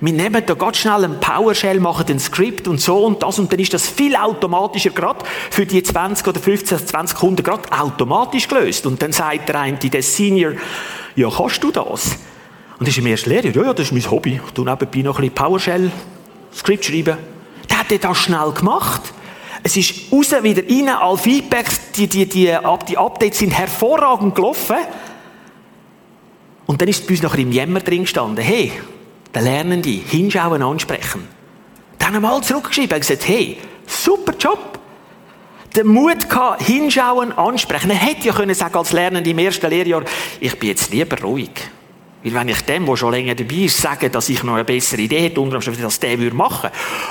Wir 0.00 0.12
nehmen 0.12 0.42
da 0.44 0.54
ganz 0.54 0.76
schnell 0.76 1.04
ein 1.04 1.20
PowerShell, 1.20 1.80
machen 1.80 2.04
den 2.06 2.18
Skript 2.18 2.68
und 2.68 2.80
so 2.80 3.04
und 3.04 3.22
das 3.22 3.38
und 3.38 3.50
dann 3.50 3.58
ist 3.58 3.72
das 3.72 3.88
viel 3.88 4.14
automatischer 4.14 4.90
gerade 4.90 5.24
für 5.50 5.64
die 5.64 5.82
20 5.82 6.26
oder 6.26 6.38
15, 6.38 6.86
20 6.86 7.18
Kunden 7.18 7.42
gerade 7.42 7.70
automatisch 7.72 8.46
gelöst. 8.46 8.84
Und 8.84 9.00
dann 9.00 9.12
sagt 9.12 9.48
der 9.48 9.60
eine, 9.60 9.78
der 9.78 10.02
Senior, 10.02 10.52
ja, 11.14 11.30
kannst 11.34 11.64
du 11.64 11.70
das? 11.70 12.18
Und 12.78 12.86
das 12.86 12.88
ist 12.88 12.98
im 12.98 13.06
ersten 13.06 13.30
Lehrer, 13.30 13.48
ja, 13.48 13.62
ja, 13.62 13.72
das 13.72 13.86
ist 13.86 13.92
mein 13.92 14.10
Hobby. 14.10 14.40
Ich 14.44 14.52
tue 14.52 14.66
nebenbei 14.66 15.00
noch 15.00 15.18
ein 15.18 15.30
bisschen 15.30 15.34
PowerShell, 15.34 15.90
Skript 16.54 16.84
schreiben. 16.84 17.16
Der 17.70 17.78
hat 17.78 18.04
das 18.04 18.18
schnell 18.18 18.50
gemacht. 18.52 19.00
Es 19.62 19.76
ist 19.78 20.12
raus, 20.12 20.30
wieder 20.42 20.62
rein, 20.62 20.88
alle 20.90 21.16
Feedbacks, 21.16 21.92
die, 21.92 22.06
die, 22.06 22.26
die, 22.26 22.54
die 22.88 22.98
Updates 22.98 23.38
sind 23.38 23.50
hervorragend 23.50 24.34
gelaufen. 24.34 24.76
Und 26.66 26.80
dann 26.80 26.88
ist 26.88 27.06
bei 27.06 27.14
uns 27.14 27.22
noch 27.22 27.34
im 27.36 27.50
Jämmer 27.50 27.80
drin 27.80 28.02
gestanden, 28.02 28.44
hey, 28.44 28.72
der 29.36 29.42
Lernende, 29.42 29.90
hinschauen, 29.90 30.62
ansprechen. 30.62 31.28
Dann 31.98 32.08
haben 32.08 32.14
wir 32.14 32.20
mal 32.20 32.42
zurückgeschrieben 32.42 32.94
und 32.94 33.00
gesagt, 33.00 33.28
hey, 33.28 33.58
super 33.86 34.32
Job. 34.38 34.78
Den 35.76 35.88
Mut 35.88 36.30
gehabt, 36.30 36.62
hinschauen, 36.62 37.32
ansprechen. 37.32 37.90
Er 37.90 37.96
hätte 37.96 38.28
ja 38.28 38.32
können 38.32 38.54
sagen 38.54 38.74
als 38.74 38.92
Lernende 38.92 39.28
im 39.28 39.38
ersten 39.38 39.68
Lehrjahr, 39.68 40.04
ich 40.40 40.58
bin 40.58 40.70
jetzt 40.70 40.90
lieber 40.90 41.20
ruhig. 41.20 41.50
Weil 42.24 42.32
wenn 42.32 42.48
ich 42.48 42.62
dem, 42.62 42.86
der 42.86 42.96
schon 42.96 43.12
länger 43.12 43.34
dabei 43.34 43.56
ist, 43.56 43.76
sage, 43.76 44.08
dass 44.08 44.30
ich 44.30 44.42
noch 44.42 44.54
eine 44.54 44.64
bessere 44.64 45.02
Idee 45.02 45.20
hätte, 45.20 45.38
unter 45.38 45.56
anderem, 45.56 45.82
dass 45.82 46.00
der 46.00 46.18
würde 46.18 46.34
machen. 46.34 46.70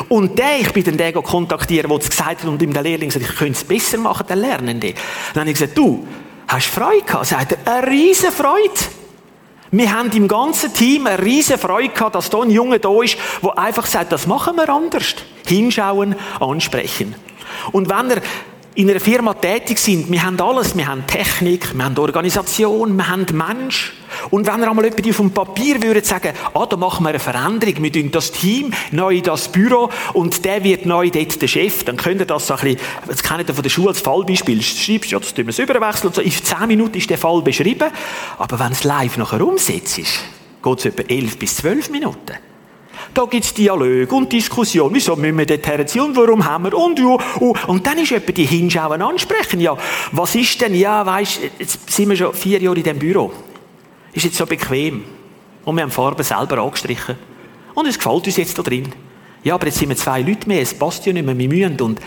Und 0.09 0.39
der, 0.39 0.61
ich 0.61 0.73
bin 0.73 0.83
dann 0.83 0.97
den 0.97 1.13
kontaktieren, 1.13 1.89
der 1.89 1.99
es 1.99 2.09
gesagt 2.09 2.41
hat 2.41 2.49
und 2.49 2.59
ihm 2.59 2.73
der 2.73 2.81
Lehrling 2.81 3.11
sagt, 3.11 3.23
ich 3.23 3.35
könnte 3.35 3.53
es 3.53 3.63
besser 3.63 3.99
machen, 3.99 4.25
der 4.27 4.35
Lernende. 4.35 4.95
Dann 5.35 5.41
habe 5.41 5.51
ich 5.51 5.59
gesagt, 5.59 5.77
du, 5.77 6.07
hast 6.47 6.69
Freude 6.69 7.05
gehabt? 7.05 7.27
Sagt 7.27 7.51
er, 7.51 7.71
eine 7.71 7.87
riesen 7.87 8.31
Freude. 8.31 8.73
Wir 9.77 9.91
haben 9.91 10.09
im 10.11 10.29
ganzen 10.29 10.73
Team 10.73 11.05
eine 11.05 11.21
riesen 11.21 11.57
Freude 11.57 11.89
gehabt, 11.89 12.15
dass 12.15 12.29
da 12.29 12.41
ein 12.41 12.49
Junge 12.49 12.79
da 12.79 13.03
ist, 13.03 13.17
der 13.43 13.57
einfach 13.57 13.85
sagt, 13.85 14.13
das 14.13 14.25
machen 14.25 14.55
wir 14.55 14.69
anders. 14.69 15.15
Hinschauen, 15.45 16.15
ansprechen. 16.39 17.13
Und 17.73 17.89
wenn 17.89 18.11
er 18.11 18.21
in 18.75 18.89
einer 18.89 18.99
Firma 18.99 19.33
tätig 19.33 19.79
sind, 19.79 20.11
wir 20.11 20.21
haben 20.21 20.39
alles, 20.41 20.75
wir 20.75 20.85
haben 20.85 21.07
Technik, 21.07 21.73
wir 21.73 21.85
haben 21.85 21.97
Organisation, 21.97 22.97
wir 22.97 23.07
haben 23.07 23.25
Mensch. 23.31 23.93
Und 24.31 24.47
wenn 24.47 24.61
er 24.61 24.69
einmal 24.69 24.85
jemand 24.85 25.09
auf 25.09 25.15
dem 25.15 25.31
Papier 25.31 25.81
würde 25.81 26.03
sagen, 26.03 26.33
ah, 26.53 26.65
da 26.65 26.75
machen 26.75 27.03
wir 27.03 27.09
eine 27.09 27.19
Veränderung, 27.19 27.81
wir 27.81 27.91
tun 27.91 28.11
das 28.11 28.33
Team 28.33 28.73
neu 28.91 29.15
in 29.15 29.23
das 29.23 29.47
Büro 29.47 29.89
und 30.13 30.43
der 30.43 30.63
wird 30.65 30.85
neu 30.85 31.09
dort 31.09 31.41
der 31.41 31.47
Chef, 31.47 31.85
dann 31.85 31.95
könnt 31.95 32.19
ihr 32.19 32.25
das 32.25 32.47
so 32.47 32.55
ein 32.55 32.59
bisschen, 32.59 32.79
das 33.07 33.23
kennt 33.23 33.47
ihr 33.47 33.55
von 33.55 33.63
der 33.63 33.69
Schule 33.69 33.89
als 33.89 34.01
Fallbeispiel, 34.01 34.61
schreibst 34.61 35.11
ja, 35.11 35.19
das 35.19 35.33
tun 35.33 35.45
wir 35.45 35.51
es 35.51 35.59
überwechseln 35.59 36.07
und 36.07 36.15
so, 36.15 36.21
in 36.21 36.31
10 36.31 36.67
Minuten 36.67 36.97
ist 36.97 37.09
der 37.09 37.17
Fall 37.17 37.41
beschrieben, 37.41 37.89
aber 38.37 38.59
wenn 38.59 38.73
es 38.73 38.83
live 38.83 39.15
nachher 39.17 39.45
umsetzt 39.45 39.97
ist, 39.97 40.19
geht 40.61 40.79
es 40.79 40.85
etwa 40.85 41.03
11 41.03 41.39
bis 41.39 41.55
12 41.57 41.89
Minuten. 41.91 42.35
Da 43.15 43.23
gibt 43.23 43.45
es 43.45 43.53
Dialog 43.53 44.11
und 44.11 44.29
Diskussion. 44.33 44.93
Wieso 44.93 45.15
müssen 45.15 45.37
wir 45.37 45.45
dort 45.45 45.65
herziehen 45.65 46.01
und 46.01 46.17
warum 46.17 46.43
haben 46.43 46.65
wir 46.65 46.73
und 46.73 46.99
ja. 46.99 47.17
Und, 47.39 47.69
und 47.69 47.87
dann 47.87 47.97
ist 47.97 48.11
etwa 48.11 48.33
die 48.33 48.45
Hinschauen 48.45 49.01
ansprechen. 49.01 49.61
Ja, 49.61 49.77
was 50.11 50.35
ist 50.35 50.59
denn, 50.59 50.75
ja, 50.75 51.05
weißt, 51.05 51.39
jetzt 51.57 51.89
sind 51.89 52.09
wir 52.09 52.17
schon 52.17 52.33
vier 52.33 52.61
Jahre 52.61 52.75
in 52.75 52.83
diesem 52.83 52.99
Büro. 52.99 53.31
Ist 54.11 54.25
jetzt 54.25 54.35
so 54.35 54.45
bequem. 54.45 55.05
Und 55.63 55.75
wir 55.77 55.83
haben 55.83 55.91
Farben 55.91 56.23
selber 56.23 56.57
angestrichen. 56.57 57.15
Und 57.73 57.87
es 57.87 57.97
gefällt 57.97 58.25
uns 58.25 58.35
jetzt 58.35 58.59
da 58.59 58.63
drin. 58.63 58.91
Ja, 59.43 59.55
aber 59.55 59.67
jetzt 59.67 59.79
sind 59.79 59.87
wir 59.87 59.95
zwei 59.95 60.21
Leute 60.21 60.49
mehr, 60.49 60.61
es 60.61 60.73
passt 60.73 61.05
ja 61.05 61.13
nicht 61.13 61.25
mehr, 61.25 61.37
wir 61.37 61.47
müssen 61.47 61.79
und 61.79 62.01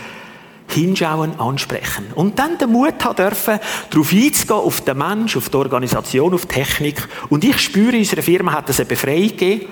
hinschauen, 0.67 1.39
ansprechen. 1.39 2.05
Und 2.13 2.37
dann 2.37 2.59
den 2.59 2.71
Mut 2.71 3.03
haben 3.03 3.15
dürfen, 3.15 3.59
darauf 3.89 4.13
einzugehen, 4.13 4.59
auf 4.59 4.81
den 4.81 4.97
Mensch, 4.99 5.35
auf 5.35 5.49
die 5.49 5.57
Organisation, 5.57 6.35
auf 6.35 6.45
die 6.45 6.53
Technik. 6.53 7.07
Und 7.29 7.43
ich 7.43 7.57
spüre, 7.57 7.93
in 7.93 7.99
unserer 7.99 8.21
Firma 8.21 8.51
hat 8.51 8.69
es 8.69 8.79
eine 8.79 8.85
Befreiung 8.85 9.29
gegeben, 9.29 9.65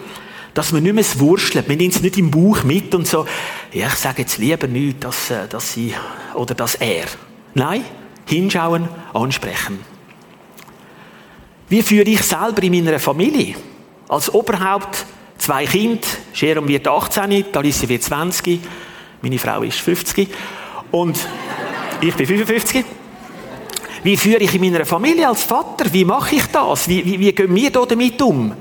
dass 0.58 0.72
man 0.72 0.82
nicht 0.82 0.94
mehr 0.94 1.04
es 1.04 1.20
wurschelt. 1.20 1.70
Wir 1.70 1.78
nehmen 1.78 1.92
es 1.92 2.02
nicht 2.02 2.18
im 2.18 2.32
Bauch 2.32 2.64
mit 2.64 2.96
und 2.96 3.06
so, 3.06 3.28
ja, 3.74 3.86
ich 3.86 3.94
sage 3.94 4.24
jetzt 4.24 4.40
lieber 4.40 4.66
nicht, 4.66 5.04
dass, 5.04 5.30
äh, 5.30 5.48
dass 5.48 5.74
sie 5.74 5.94
oder 6.34 6.56
dass 6.56 6.74
er. 6.76 7.06
Nein, 7.54 7.86
hinschauen, 8.26 8.90
ansprechen. 9.14 9.80
Wie 11.70 11.84
führe 11.84 12.10
ich 12.10 12.24
selber 12.24 12.64
in 12.64 12.72
meiner 12.84 12.98
Familie? 12.98 13.54
Als 14.10 14.34
Oberhaupt 14.34 15.06
zwei 15.38 15.68
Kinder. 15.68 16.08
Jerome 16.34 16.70
wird 16.70 16.88
18, 16.88 17.46
Alicia 17.54 17.88
wird 17.88 18.02
20, 18.02 18.60
meine 19.22 19.38
Frau 19.38 19.62
ist 19.62 19.80
50 19.80 20.28
und 20.90 21.20
ich 22.02 22.16
bin 22.16 22.26
55. 22.26 22.84
Wie 24.02 24.18
führe 24.18 24.40
ich 24.40 24.56
in 24.56 24.62
meiner 24.62 24.86
Familie 24.86 25.28
als 25.28 25.44
Vater? 25.44 25.94
Wie 25.94 26.06
mache 26.06 26.36
ich 26.36 26.46
das? 26.48 26.90
Wie, 26.90 27.06
wie, 27.06 27.20
wie 27.20 27.32
gehen 27.32 27.54
wir 27.54 27.70
da 27.70 27.86
damit 27.86 28.20
um? 28.24 28.56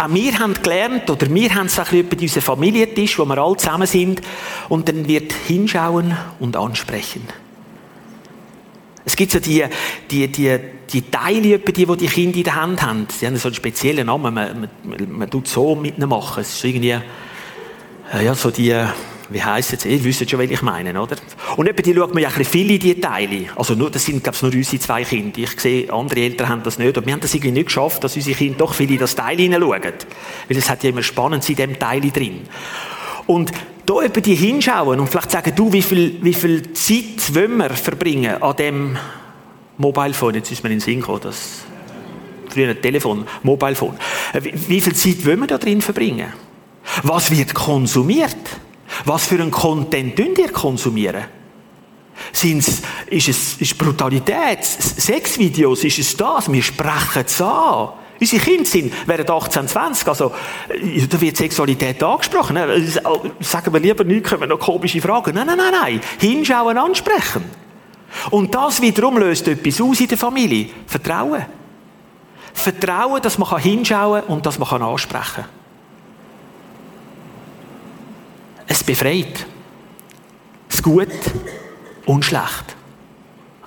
Auch 0.00 0.08
wir 0.08 0.38
haben 0.38 0.54
gelernt, 0.54 1.10
oder 1.10 1.28
wir 1.28 1.54
haben 1.54 1.66
es 1.66 1.76
bisschen 1.76 2.08
bei 2.08 2.16
unserem 2.18 2.42
Familientisch, 2.42 3.18
wo 3.18 3.26
wir 3.26 3.36
alle 3.36 3.56
zusammen 3.58 3.86
sind, 3.86 4.22
und 4.70 4.88
dann 4.88 5.06
wird 5.06 5.32
hinschauen 5.46 6.16
und 6.38 6.56
ansprechen. 6.56 7.28
Es 9.04 9.14
gibt 9.14 9.32
so 9.32 9.40
die, 9.40 9.64
die, 10.10 10.28
die, 10.28 10.58
die 10.90 11.02
Teile, 11.10 11.58
die, 11.58 11.72
die 11.72 11.96
die 11.96 12.06
Kinder 12.06 12.38
in 12.38 12.44
der 12.44 12.54
Hand 12.54 12.82
haben. 12.82 13.06
Sie 13.10 13.26
haben 13.26 13.36
so 13.36 13.48
einen 13.48 13.54
speziellen 13.54 14.06
Namen. 14.06 14.32
Man, 14.32 14.68
man, 14.84 15.12
man 15.18 15.30
tut 15.30 15.48
so 15.48 15.74
mit 15.74 15.98
ihnen 15.98 16.08
machen. 16.08 16.40
Es 16.40 16.54
ist 16.54 16.64
irgendwie, 16.64 16.96
ja, 18.24 18.34
so 18.34 18.50
die, 18.50 18.74
wie 19.30 19.42
heisst 19.42 19.72
es? 19.72 19.84
Ihr 19.84 20.02
wisst 20.02 20.28
schon, 20.28 20.38
welche 20.38 20.54
ich 20.54 20.62
meine, 20.62 21.00
oder? 21.00 21.16
Und 21.56 21.68
etwa 21.68 21.82
die 21.82 21.94
schaut 21.94 22.12
man 22.14 22.22
ja 22.22 22.28
ein 22.28 22.34
bisschen 22.34 22.52
viel 22.52 22.70
in 22.72 22.80
die 22.80 23.00
Teile. 23.00 23.46
Also 23.56 23.74
nur, 23.74 23.90
das 23.90 24.04
sind, 24.04 24.22
glaube 24.22 24.36
ich, 24.36 24.42
nur 24.42 24.52
unsere 24.52 24.82
zwei 24.82 25.04
Kinder. 25.04 25.38
Ich 25.38 25.60
sehe, 25.60 25.92
andere 25.92 26.20
Eltern 26.20 26.48
haben 26.48 26.62
das 26.62 26.78
nicht. 26.78 26.98
Und 26.98 27.06
wir 27.06 27.12
haben 27.12 27.20
das 27.20 27.32
irgendwie 27.32 27.52
nicht 27.52 27.66
geschafft, 27.66 28.02
dass 28.02 28.16
unsere 28.16 28.36
Kinder 28.36 28.58
doch 28.58 28.74
viel 28.74 28.90
in 28.90 28.98
das 28.98 29.14
Teil 29.14 29.36
hineinschauen. 29.36 29.82
Weil 29.82 30.56
es 30.56 30.68
hat 30.68 30.82
ja 30.82 30.90
immer 30.90 31.02
spannend 31.02 31.48
in 31.48 31.56
dem 31.56 31.78
Teil 31.78 32.00
drin. 32.10 32.40
Und 33.26 33.52
da 33.86 34.02
über 34.02 34.20
die 34.20 34.34
hinschauen 34.34 35.00
und 35.00 35.08
vielleicht 35.08 35.30
sagen, 35.30 35.52
du, 35.54 35.72
wie 35.72 35.82
viel, 35.82 36.18
wie 36.22 36.34
viel 36.34 36.72
Zeit 36.72 37.34
wollen 37.34 37.56
wir 37.56 37.70
verbringen 37.70 38.42
an 38.42 38.56
dem 38.56 38.96
Mobile 39.78 40.14
Phone? 40.14 40.34
Jetzt 40.34 40.50
ist 40.50 40.62
mir 40.62 40.70
in 40.70 40.76
den 40.76 40.80
Sinn 40.80 41.00
gekommen, 41.00 41.20
das 41.22 41.62
früher 42.48 42.80
Telefon, 42.80 43.26
Mobile 43.42 43.74
Phone. 43.74 43.94
Äh, 44.32 44.44
wie, 44.44 44.68
wie 44.68 44.80
viel 44.80 44.94
Zeit 44.94 45.24
wollen 45.24 45.40
wir 45.40 45.46
da 45.46 45.58
drin 45.58 45.80
verbringen? 45.80 46.32
Was 47.02 47.30
wird 47.30 47.54
konsumiert? 47.54 48.36
Was 49.04 49.26
für 49.26 49.36
einen 49.36 49.50
Content 49.50 50.16
könnt 50.16 50.38
ihr 50.38 50.52
konsumieren? 50.52 51.24
Sind's, 52.32 52.82
ist 53.06 53.28
es 53.28 53.54
ist 53.60 53.78
Brutalität? 53.78 54.64
Sexvideos? 54.64 55.84
Ist 55.84 55.98
es 55.98 56.16
das? 56.16 56.50
Wir 56.52 56.62
sprechen 56.62 57.24
es 57.24 57.40
an. 57.40 57.90
Unsere 58.20 58.42
Kinder 58.42 58.66
sind, 58.66 58.92
wären 59.08 59.28
18, 59.28 59.66
20, 59.66 60.06
also, 60.06 60.32
äh, 60.68 61.06
da 61.06 61.18
wird 61.18 61.38
Sexualität 61.38 62.02
angesprochen. 62.02 62.54
Ne? 62.54 62.66
Äh, 62.66 62.82
sagen 63.40 63.72
wir 63.72 63.80
lieber 63.80 64.04
nicht, 64.04 64.26
können 64.26 64.42
wir 64.42 64.46
noch 64.46 64.58
komische 64.58 65.00
Fragen. 65.00 65.34
Nein, 65.34 65.46
nein, 65.46 65.56
nein, 65.56 65.72
nein. 65.72 66.00
Hinschauen, 66.18 66.76
ansprechen. 66.76 67.44
Und 68.30 68.54
das 68.54 68.82
wiederum 68.82 69.16
löst 69.16 69.48
etwas 69.48 69.80
aus 69.80 70.00
in 70.00 70.08
der 70.08 70.18
Familie. 70.18 70.68
Vertrauen. 70.86 71.46
Vertrauen, 72.52 73.22
dass 73.22 73.38
man 73.38 73.58
hinschauen 73.58 74.20
kann 74.20 74.30
und 74.30 74.44
dass 74.44 74.58
man 74.58 74.82
ansprechen 74.82 75.44
kann. 75.44 75.59
Es 78.70 78.84
befreit. 78.84 79.46
Das 80.68 80.80
Gut 80.80 81.08
und 82.06 82.24
Schlecht. 82.24 82.76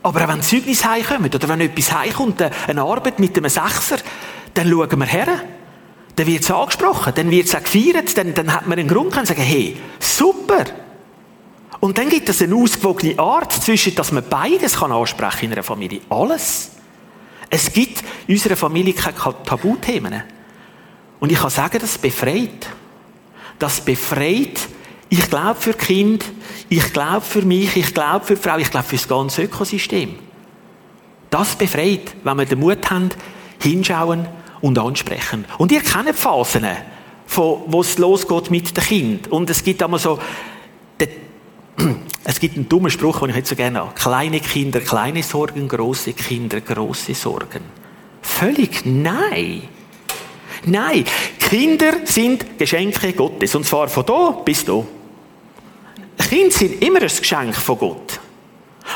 Aber 0.01 0.23
auch 0.23 0.27
wenn 0.29 0.41
Zeugnisse 0.41 0.89
heimkommen 0.89 1.29
oder 1.29 1.49
wenn 1.49 1.59
etwas 1.59 1.93
heimkommt, 1.93 2.41
eine 2.41 2.81
Arbeit 2.81 3.19
mit 3.19 3.35
einem 3.37 3.49
Sechser, 3.49 3.97
dann 4.53 4.69
schauen 4.69 4.97
wir 4.97 5.05
her. 5.05 5.43
Dann 6.15 6.25
wird 6.25 6.43
es 6.43 6.51
angesprochen, 6.51 7.11
dann 7.15 7.29
wird 7.29 7.47
es 7.47 7.55
auch 7.55 7.63
gefeiert, 7.63 8.17
dann, 8.17 8.33
dann 8.33 8.53
hat 8.53 8.65
man 8.65 8.79
einen 8.79 8.87
Grund 8.87 9.13
zu 9.13 9.25
sagen, 9.25 9.41
hey, 9.41 9.75
super. 9.99 10.63
Und 11.81 11.97
dann 11.97 12.07
gibt 12.07 12.29
es 12.29 12.41
eine 12.41 12.55
ausgewogene 12.55 13.19
Art 13.19 13.51
zwischen, 13.51 13.95
dass 13.95 14.13
man 14.13 14.23
beides 14.29 14.77
kann 14.77 14.93
ansprechen 14.93 15.47
in 15.47 15.51
einer 15.51 15.63
Familie. 15.63 15.99
Alles. 16.09 16.71
Es 17.49 17.73
gibt 17.73 18.05
in 18.27 18.35
unserer 18.35 18.55
Familie 18.55 18.93
keine 18.93 19.17
Tabuthemen. 19.43 20.23
Und 21.19 21.29
ich 21.29 21.39
kann 21.39 21.49
sagen, 21.49 21.79
das 21.81 21.97
befreit. 21.97 22.69
Das 23.59 23.81
befreit, 23.81 24.61
ich 25.13 25.29
glaube 25.29 25.53
für 25.59 25.73
Kind, 25.73 26.25
ich 26.69 26.91
glaube 26.91 27.21
für 27.21 27.43
mich, 27.43 27.77
ich 27.77 27.93
glaube 27.93 28.25
für 28.25 28.33
die 28.33 28.41
Frau, 28.41 28.57
ich 28.57 28.71
glaube 28.71 28.87
für 28.87 28.95
das 28.95 29.07
ganze 29.07 29.43
Ökosystem. 29.43 30.15
Das 31.29 31.55
befreit, 31.55 32.15
wenn 32.23 32.35
wir 32.35 32.45
den 32.45 32.59
Mut 32.59 32.89
haben, 32.89 33.09
hinschauen 33.61 34.27
und 34.61 34.79
ansprechen. 34.79 35.45
Und 35.59 35.71
ihr 35.71 35.81
kennt 35.81 36.15
Phasen, 36.15 36.65
wo 37.27 37.81
es 37.81 37.99
losgeht 37.99 38.49
mit 38.49 38.75
dem 38.75 38.83
Kind. 38.83 39.27
Und 39.27 39.51
es 39.51 39.63
gibt 39.63 39.83
einmal 39.83 39.99
so, 39.99 40.17
es 42.23 42.39
gibt 42.39 42.55
einen 42.55 42.67
dummen 42.67 42.89
Spruch, 42.89 43.19
den 43.19 43.29
ich 43.29 43.35
jetzt 43.35 43.49
so 43.49 43.55
gerne 43.55 43.81
habe. 43.81 43.93
Kleine 43.93 44.39
Kinder, 44.39 44.79
kleine 44.79 45.21
Sorgen, 45.21 45.67
große 45.67 46.13
Kinder, 46.13 46.59
große 46.59 47.13
Sorgen. 47.13 47.61
Völlig 48.23 48.83
nein. 48.83 49.61
Nein, 50.65 51.05
Kinder 51.37 51.97
sind 52.03 52.57
Geschenke 52.57 53.13
Gottes. 53.13 53.53
Und 53.53 53.65
zwar 53.67 53.87
von 53.89 54.07
da 54.07 54.41
bis 54.43 54.65
da. 54.65 54.83
Kinder 56.17 56.51
sind 56.51 56.81
immer 56.81 57.01
ein 57.01 57.07
Geschenk 57.07 57.55
von 57.55 57.77
Gott. 57.77 58.19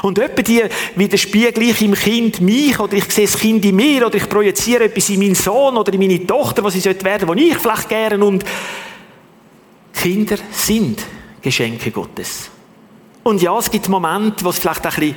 Und 0.01 0.19
etwa 0.19 0.41
die 0.41 0.63
widerspiegle 0.95 1.63
ich 1.63 1.81
im 1.81 1.93
Kind 1.93 2.41
mich 2.41 2.79
oder 2.79 2.93
ich 2.93 3.11
sehe 3.11 3.25
das 3.25 3.39
Kind 3.39 3.63
in 3.65 3.75
mir 3.75 4.05
oder 4.05 4.15
ich 4.15 4.29
projiziere 4.29 4.85
etwas 4.85 5.09
in 5.09 5.19
meinen 5.19 5.35
Sohn 5.35 5.77
oder 5.77 5.93
in 5.93 5.99
meine 5.99 6.25
Tochter, 6.25 6.63
was 6.63 6.73
sie 6.73 6.81
sollte 6.81 7.05
werden, 7.05 7.27
wo 7.27 7.33
ich 7.33 7.57
vielleicht 7.57 7.89
gerne 7.89 8.23
und 8.23 8.43
Kinder 9.93 10.37
sind 10.51 11.03
Geschenke 11.41 11.91
Gottes. 11.91 12.49
Und 13.23 13.41
ja, 13.41 13.57
es 13.57 13.71
gibt 13.71 13.89
Momente, 13.89 14.45
wo 14.45 14.49
es 14.49 14.59
vielleicht 14.59 14.85
ein 14.85 14.93
bisschen 14.93 15.15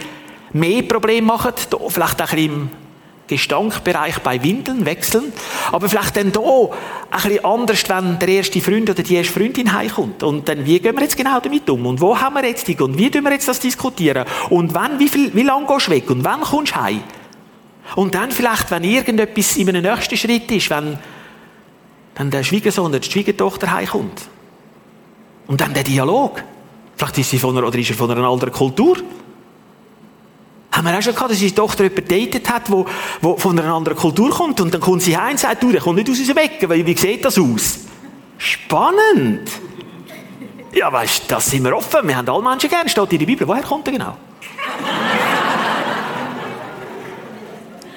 mehr 0.52 0.82
Probleme 0.82 1.26
machen, 1.26 1.52
vielleicht 1.88 2.20
ein 2.20 2.26
bisschen 2.26 2.70
Gestankbereich 3.30 4.18
bei 4.18 4.42
Windeln 4.42 4.84
wechseln, 4.84 5.32
aber 5.72 5.88
vielleicht 5.88 6.16
dann 6.16 6.32
da 6.32 6.40
ein 6.40 7.22
bisschen 7.22 7.44
anders, 7.44 7.88
wenn 7.88 8.18
der 8.18 8.28
erste 8.28 8.60
Freund 8.60 8.90
oder 8.90 9.02
die 9.02 9.14
erste 9.14 9.32
Freundin 9.32 9.72
heimkommt. 9.72 10.22
Und 10.22 10.48
dann, 10.48 10.66
wie 10.66 10.78
gehen 10.78 10.94
wir 10.94 11.02
jetzt 11.02 11.16
genau 11.16 11.40
damit 11.40 11.68
um? 11.70 11.86
Und 11.86 12.00
wo 12.00 12.18
haben 12.18 12.34
wir 12.34 12.44
jetzt 12.44 12.68
die? 12.68 12.76
Und 12.76 12.98
wie 12.98 13.10
tun 13.10 13.22
wir 13.22 13.32
jetzt 13.32 13.48
das 13.48 13.60
diskutieren? 13.60 14.24
Und 14.50 14.74
wann, 14.74 14.98
wie 14.98 15.08
viel, 15.08 15.34
wie 15.34 15.42
lange 15.42 15.66
gehst 15.66 15.86
du 15.86 15.92
weg? 15.92 16.10
Und 16.10 16.24
wann 16.24 16.40
kommst 16.42 16.74
du 16.74 16.80
heim? 16.80 17.02
Und 17.96 18.14
dann 18.14 18.30
vielleicht, 18.30 18.70
wenn 18.70 18.84
irgendetwas 18.84 19.56
in 19.56 19.68
einem 19.68 19.82
nächsten 19.82 20.16
Schritt 20.16 20.50
ist, 20.50 20.70
wenn 20.70 20.98
dann 22.14 22.30
der 22.30 22.44
Schwiegersohn 22.44 22.86
oder 22.86 23.00
die 23.00 23.10
Schwiegertochter 23.10 23.72
heimkommt. 23.72 24.28
Und 25.46 25.60
dann 25.60 25.74
der 25.74 25.84
Dialog. 25.84 26.42
Vielleicht 26.96 27.18
ist 27.18 27.30
sie 27.30 27.38
von 27.38 27.56
einer, 27.56 27.66
oder 27.66 27.78
ist 27.78 27.90
er 27.90 27.96
von 27.96 28.10
einer 28.10 28.28
anderen 28.28 28.52
Kultur. 28.52 28.98
Haben 30.80 30.92
wir 30.92 30.98
auch 30.98 31.02
schon 31.02 31.14
gehabt, 31.14 31.30
dass 31.30 31.42
unsere 31.42 31.54
Tochter 31.54 31.84
jemanden 31.84 32.08
datet 32.08 32.48
hat, 32.48 32.70
wo, 32.70 32.86
wo 33.20 33.36
von 33.36 33.58
einer 33.58 33.70
anderen 33.74 33.98
Kultur 33.98 34.30
kommt 34.30 34.62
und 34.62 34.72
dann 34.72 34.80
kommt 34.80 35.02
sie 35.02 35.14
heim 35.14 35.32
und 35.32 35.38
sagt, 35.38 35.62
du, 35.62 35.72
der 35.72 35.82
kommt 35.82 35.96
nicht 35.96 36.08
aus 36.08 36.18
unserem 36.18 36.38
Ecken, 36.38 36.70
weil 36.70 36.86
wie 36.86 36.96
sieht 36.96 37.22
das 37.22 37.38
aus? 37.38 37.80
Spannend! 38.38 39.50
Ja, 40.72 40.90
weißt 40.90 41.24
du, 41.24 41.34
das 41.34 41.50
sind 41.50 41.64
wir 41.64 41.76
offen. 41.76 42.08
Wir 42.08 42.16
haben 42.16 42.26
alle 42.26 42.42
Menschen 42.42 42.70
gern, 42.70 42.88
steht 42.88 43.12
in 43.12 43.18
der 43.18 43.26
Bibel. 43.26 43.46
Woher 43.46 43.62
kommt 43.62 43.88
er 43.88 43.92
genau? 43.92 44.16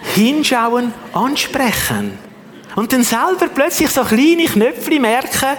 Hinschauen, 0.16 0.94
ansprechen. 1.14 2.20
Und 2.76 2.92
dann 2.92 3.04
selber 3.04 3.48
plötzlich 3.48 3.92
so 3.92 4.04
kleine 4.04 4.44
Knöpfe 4.44 5.00
merken, 5.00 5.56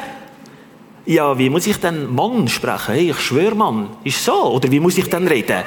ja, 1.07 1.37
wie 1.39 1.51
muss 1.51 1.67
ich 1.67 1.77
denn 1.79 2.15
Mann 2.15 2.49
sprechen? 2.49 2.95
Hey, 2.95 3.11
ich 3.11 3.21
schwöre 3.21 3.55
Mann. 3.55 3.91
Ist 4.05 4.25
so? 4.25 4.53
Oder 4.53 4.71
wie 4.71 4.81
muss 4.81 4.97
ich 4.97 5.09
dann 5.09 5.29
reden? 5.29 5.63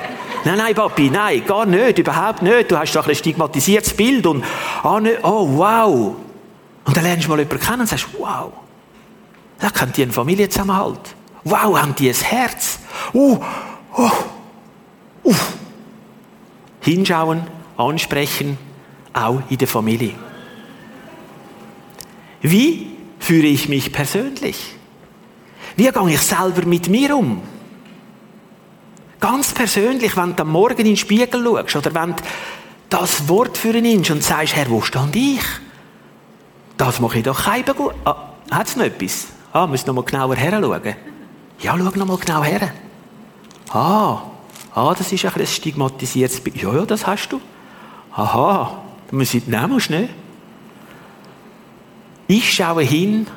Nein, 0.46 0.58
nein, 0.58 0.74
Papi, 0.74 1.10
nein, 1.10 1.44
gar 1.46 1.66
nicht, 1.66 2.00
überhaupt 2.00 2.42
nicht. 2.42 2.72
Du 2.72 2.78
hast 2.78 2.96
doch 2.96 3.08
ein 3.08 3.16
stigmatisiertes 3.16 3.94
Bild 3.94 4.26
und, 4.26 4.44
ah, 4.84 5.00
nicht, 5.00 5.20
oh, 5.24 5.48
wow. 5.58 6.16
Und 6.86 6.98
dann 6.98 7.04
lernst 7.04 7.26
du 7.26 7.30
mal 7.30 7.40
jemanden 7.40 7.60
kennen 7.60 7.82
und 7.82 7.88
sagst, 7.88 8.08
wow. 8.18 8.52
Da 9.60 9.72
haben 9.80 9.92
die 9.92 10.04
einen 10.04 10.12
Familienzusammenhalt. 10.12 11.16
Wow, 11.44 11.78
haben 11.80 11.96
die 11.96 12.10
ein 12.10 12.16
Herz. 12.16 12.80
Uh, 13.14 13.38
uh, 13.98 14.12
uh. 15.24 15.36
Hinschauen, 16.82 17.44
ansprechen, 17.76 18.58
auch 19.14 19.42
in 19.50 19.58
der 19.58 19.68
Familie. 19.68 20.14
Wie 22.42 22.92
führe 23.20 23.48
ich 23.48 23.68
mich 23.68 23.92
persönlich? 23.92 24.77
Wie 25.78 25.92
gehe 25.92 26.10
ich 26.10 26.22
selber 26.22 26.66
mit 26.66 26.90
mir 26.90 27.16
um? 27.16 27.40
Ganz 29.20 29.54
persönlich, 29.54 30.18
wenn 30.18 30.36
du 30.36 30.42
am 30.42 30.52
Morgen 30.52 30.80
in 30.80 30.86
den 30.86 30.98
Spiegel 30.98 31.44
schaust 31.44 31.76
oder 31.76 31.94
wenn 31.94 32.16
du 32.16 32.24
das 32.90 33.30
Wort 33.30 33.58
für 33.58 33.76
ihn 33.76 33.84
nimmst 33.84 34.10
und 34.10 34.24
sagst, 34.24 34.56
Herr, 34.56 34.70
wo 34.72 34.82
stand 34.82 35.16
ich? 35.16 35.42
Das 36.78 37.00
mache 37.00 37.20
ich 37.20 37.24
doch 37.24 37.44
keinem 37.44 37.76
gut. 37.76 37.94
Ah, 38.06 38.34
hat 38.50 38.68
es 38.68 38.76
noch 38.76 38.86
etwas? 38.86 39.28
Ah, 39.54 39.68
musst 39.68 39.86
noch 39.86 39.94
mal 39.94 40.04
genauer 40.04 40.36
her 40.36 40.60
schauen. 40.60 40.96
Ja, 41.60 41.76
schau 41.78 41.84
noch 41.84 42.06
mal 42.06 42.18
genau 42.18 42.44
her. 42.44 42.74
Ah, 43.70 44.24
ah, 44.74 44.96
das 44.98 45.12
ist 45.12 45.26
ein, 45.26 45.46
stigmatisiertes 45.46 46.42
Bild. 46.42 46.62
Ja, 46.62 46.74
ja, 46.74 46.86
das 46.88 47.06
hast 47.06 47.30
du. 47.30 47.42
Aha, 48.14 48.82
dann 49.10 49.20
muss 49.20 49.34
ich 49.34 49.46
nehmen, 49.46 49.74
musst. 49.74 49.92
Ich 52.28 52.54
schaue 52.54 52.82
hin 52.82 53.28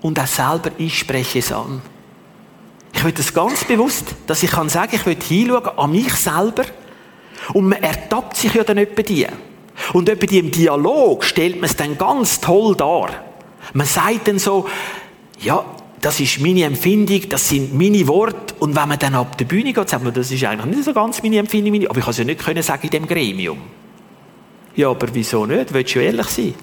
und 0.00 0.18
auch 0.18 0.26
selber, 0.26 0.70
ich 0.78 0.98
spreche 0.98 1.40
es 1.40 1.52
an. 1.52 1.82
Ich 2.92 3.04
will 3.04 3.12
das 3.12 3.32
ganz 3.32 3.64
bewusst, 3.64 4.14
dass 4.26 4.42
ich 4.42 4.50
kann 4.50 4.68
sagen, 4.68 4.94
ich 4.94 5.06
will 5.06 5.16
hinschauen 5.16 5.78
an 5.78 5.90
mich 5.90 6.12
selber 6.14 6.64
und 7.52 7.68
man 7.68 7.82
ertappt 7.82 8.36
sich 8.36 8.54
ja 8.54 8.64
dann 8.64 8.78
etwa 8.78 9.02
die. 9.02 9.26
Und 9.92 10.08
etwa 10.08 10.26
die 10.26 10.38
im 10.38 10.50
Dialog 10.50 11.24
stellt 11.24 11.56
man 11.56 11.64
es 11.64 11.76
dann 11.76 11.96
ganz 11.96 12.40
toll 12.40 12.74
dar. 12.74 13.10
Man 13.72 13.86
sagt 13.86 14.28
dann 14.28 14.38
so, 14.38 14.66
ja, 15.40 15.64
das 16.00 16.20
ist 16.20 16.40
meine 16.40 16.64
Empfindung, 16.64 17.28
das 17.28 17.48
sind 17.48 17.74
meine 17.74 18.06
Worte. 18.08 18.54
Und 18.58 18.74
wenn 18.74 18.88
man 18.88 18.98
dann 18.98 19.14
ab 19.14 19.36
der 19.38 19.44
Bühne 19.44 19.72
geht, 19.72 19.88
sagt 19.88 20.02
man, 20.02 20.12
das 20.12 20.30
ist 20.30 20.44
eigentlich 20.44 20.76
nicht 20.76 20.84
so 20.84 20.92
ganz 20.92 21.22
meine 21.22 21.38
Empfindung, 21.38 21.72
meine, 21.72 21.88
aber 21.88 21.98
ich 21.98 22.04
kann 22.04 22.10
es 22.10 22.18
ja 22.18 22.24
nicht 22.24 22.44
können 22.44 22.62
sagen 22.62 22.82
in 22.84 22.90
dem 22.90 23.06
Gremium. 23.06 23.58
Ja, 24.74 24.90
aber 24.90 25.08
wieso 25.12 25.44
nicht? 25.46 25.72
Willst 25.72 25.94
du 25.94 25.98
ehrlich 26.00 26.26
sein? 26.26 26.54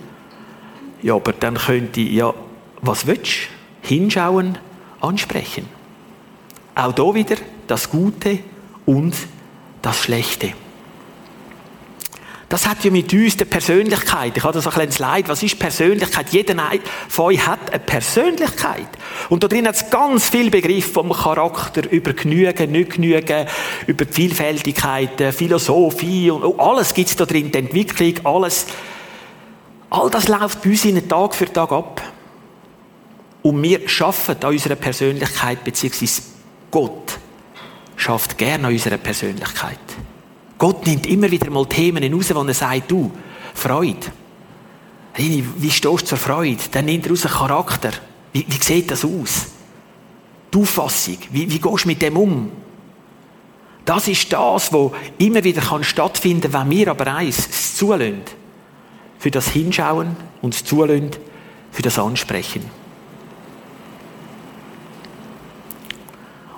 Ja, 1.01 1.15
aber 1.15 1.33
dann 1.33 1.55
könnte 1.55 2.01
ich, 2.01 2.13
ja, 2.13 2.33
was 2.87 3.07
willst 3.07 3.49
du? 3.83 3.87
Hinschauen, 3.87 4.57
ansprechen. 5.01 5.67
Auch 6.73 6.91
da 6.91 7.13
wieder 7.13 7.37
das 7.67 7.89
Gute 7.89 8.39
und 8.85 9.15
das 9.81 10.03
Schlechte. 10.03 10.53
Das 12.49 12.67
hat 12.67 12.83
ja 12.83 12.91
mit 12.91 13.11
uns 13.11 13.37
die 13.37 13.45
Persönlichkeit. 13.45 14.37
Ich 14.37 14.43
habe 14.43 14.53
das 14.53 14.67
ein 14.67 14.87
bisschen 14.87 15.03
Leid. 15.03 15.27
Was 15.27 15.41
ist 15.41 15.57
Persönlichkeit? 15.57 16.27
Jeder 16.29 16.55
von 17.09 17.25
euch 17.25 17.45
hat 17.45 17.71
eine 17.71 17.79
Persönlichkeit. 17.79 18.87
Und 19.29 19.43
da 19.43 19.47
drin 19.47 19.67
hat 19.67 19.75
es 19.75 19.89
ganz 19.89 20.29
viel 20.29 20.51
Begriff 20.51 20.93
vom 20.93 21.11
Charakter, 21.11 21.89
über 21.89 22.13
Genügen, 22.13 22.71
nicht 22.71 22.91
Genügen, 22.91 23.47
über 23.87 24.05
die 24.05 24.13
Vielfältigkeit, 24.13 25.33
Philosophie 25.33 26.29
und 26.29 26.43
oh, 26.43 26.55
alles 26.57 26.93
gibt 26.93 27.09
es 27.09 27.15
da 27.15 27.25
drin, 27.25 27.51
die 27.51 27.57
Entwicklung, 27.57 28.13
alles. 28.23 28.67
All 29.89 30.09
das 30.09 30.27
läuft 30.27 30.61
bei 30.61 30.69
uns 30.69 30.85
in 30.85 31.09
Tag 31.09 31.33
für 31.33 31.51
Tag 31.51 31.71
ab. 31.71 32.01
Und 33.45 33.61
wir 33.61 33.87
schaffen 33.87 34.37
an 34.41 34.49
unserer 34.53 34.73
Persönlichkeit, 34.73 35.63
beziehungsweise 35.63 36.23
Gott 36.71 37.19
schafft 37.95 38.39
gerne 38.39 38.65
an 38.65 38.73
unserer 38.73 38.97
Persönlichkeit. 38.97 39.77
Gott 40.57 40.87
nimmt 40.87 41.05
immer 41.05 41.29
wieder 41.29 41.51
mal 41.51 41.67
Themen 41.67 42.11
raus, 42.11 42.33
wo 42.33 42.41
er 42.41 42.53
sagt, 42.55 42.89
du, 42.89 43.11
Freude. 43.53 44.07
Wie 45.15 45.69
stehst 45.69 45.85
du 45.85 45.97
zur 45.97 46.17
Freude? 46.17 46.57
Dann 46.71 46.85
nimmt 46.85 47.05
er 47.05 47.11
raus 47.11 47.21
Charakter. 47.21 47.91
Wie, 48.33 48.47
wie 48.49 48.63
sieht 48.63 48.89
das 48.89 49.05
aus? 49.05 49.45
Die 50.51 50.57
Auffassung. 50.57 51.19
Wie, 51.29 51.47
wie 51.47 51.59
gehst 51.59 51.83
du 51.83 51.87
mit 51.87 52.01
dem 52.01 52.17
um? 52.17 52.51
Das 53.85 54.07
ist 54.07 54.33
das, 54.33 54.73
was 54.73 54.91
immer 55.19 55.43
wieder 55.43 55.61
kann 55.61 55.83
stattfinden 55.83 56.51
kann, 56.51 56.71
wenn 56.71 56.77
wir 56.79 56.87
aber 56.87 57.13
eins 57.13 57.47
es 57.47 57.75
zulassen. 57.75 58.23
Für 59.19 59.29
das 59.29 59.49
Hinschauen 59.49 60.15
und 60.41 60.55
das 60.55 60.63
Zulassen 60.63 61.11
für 61.71 61.83
das 61.83 61.99
Ansprechen. 61.99 62.84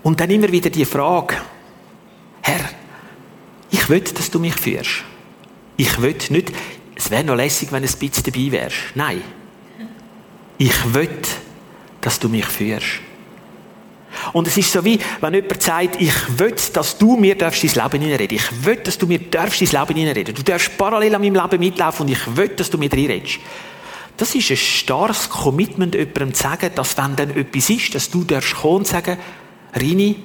Und 0.08 0.22
dann 0.22 0.30
immer 0.30 0.50
wieder 0.50 0.70
die 0.70 0.86
Frage, 0.86 1.36
Herr, 2.41 2.62
ich 3.70 3.89
will, 3.89 4.00
dass 4.00 4.32
du 4.32 4.39
mich 4.39 4.56
führst. 4.56 5.04
Ich 5.76 6.02
will 6.02 6.15
nicht, 6.30 6.54
es 6.96 7.12
wäre 7.12 7.26
noch 7.26 7.36
lässig, 7.36 7.74
wenn 7.74 7.84
du 7.84 7.89
ein 7.89 8.00
bisschen 8.00 8.24
dabei 8.24 8.52
wärst. 8.54 8.78
Nein. 8.96 9.22
Ich 10.58 10.93
will, 10.93 11.10
dass 12.00 12.17
du 12.20 12.30
mich 12.30 12.46
führst. 12.46 13.02
Und 14.32 14.48
es 14.48 14.56
ist 14.56 14.72
so 14.72 14.86
wie, 14.86 14.98
wenn 15.20 15.34
jemand 15.34 15.62
sagt, 15.62 16.00
ich 16.00 16.39
will, 16.39 16.56
dass 16.72 16.98
du 16.98 17.17
mir 17.17 17.36
darfst 17.38 17.65
dein 17.65 17.84
Leben 17.84 18.02
hineinreden. 18.02 18.38
Ich 18.38 18.65
will, 18.65 18.78
dass 18.78 18.98
du 18.98 19.08
mir 19.08 19.20
darfst 19.20 19.60
dein 19.60 19.82
Leben 19.82 20.00
hineinreden. 20.00 20.34
Du 20.34 20.41
darfst 20.41 20.78
parallel 20.78 21.15
an 21.15 21.22
meinem 21.22 21.36
Leben 21.36 21.60
mitlaufen 21.60 22.06
und 22.06 22.13
ich 22.13 22.38
will, 22.38 22.48
dass 22.48 22.70
du 22.70 22.78
mir 22.78 22.89
reinredest. 22.89 23.39
Das 24.15 24.34
ist 24.34 24.52
ein 24.52 24.56
starkes 24.56 25.30
Commitment, 25.30 25.96
jemandem 25.96 26.34
zu 26.34 26.43
sagen, 26.43 26.72
dass 26.74 26.98
wenn 26.98 27.17
dann 27.17 27.32
etwas 27.32 27.70
ist, 27.70 27.93
dass 27.93 28.10
du 28.10 28.24
darfst 28.24 28.56
kommen 28.56 28.78
und 28.78 28.88
sagen, 28.88 29.17
Rini, 29.80 30.24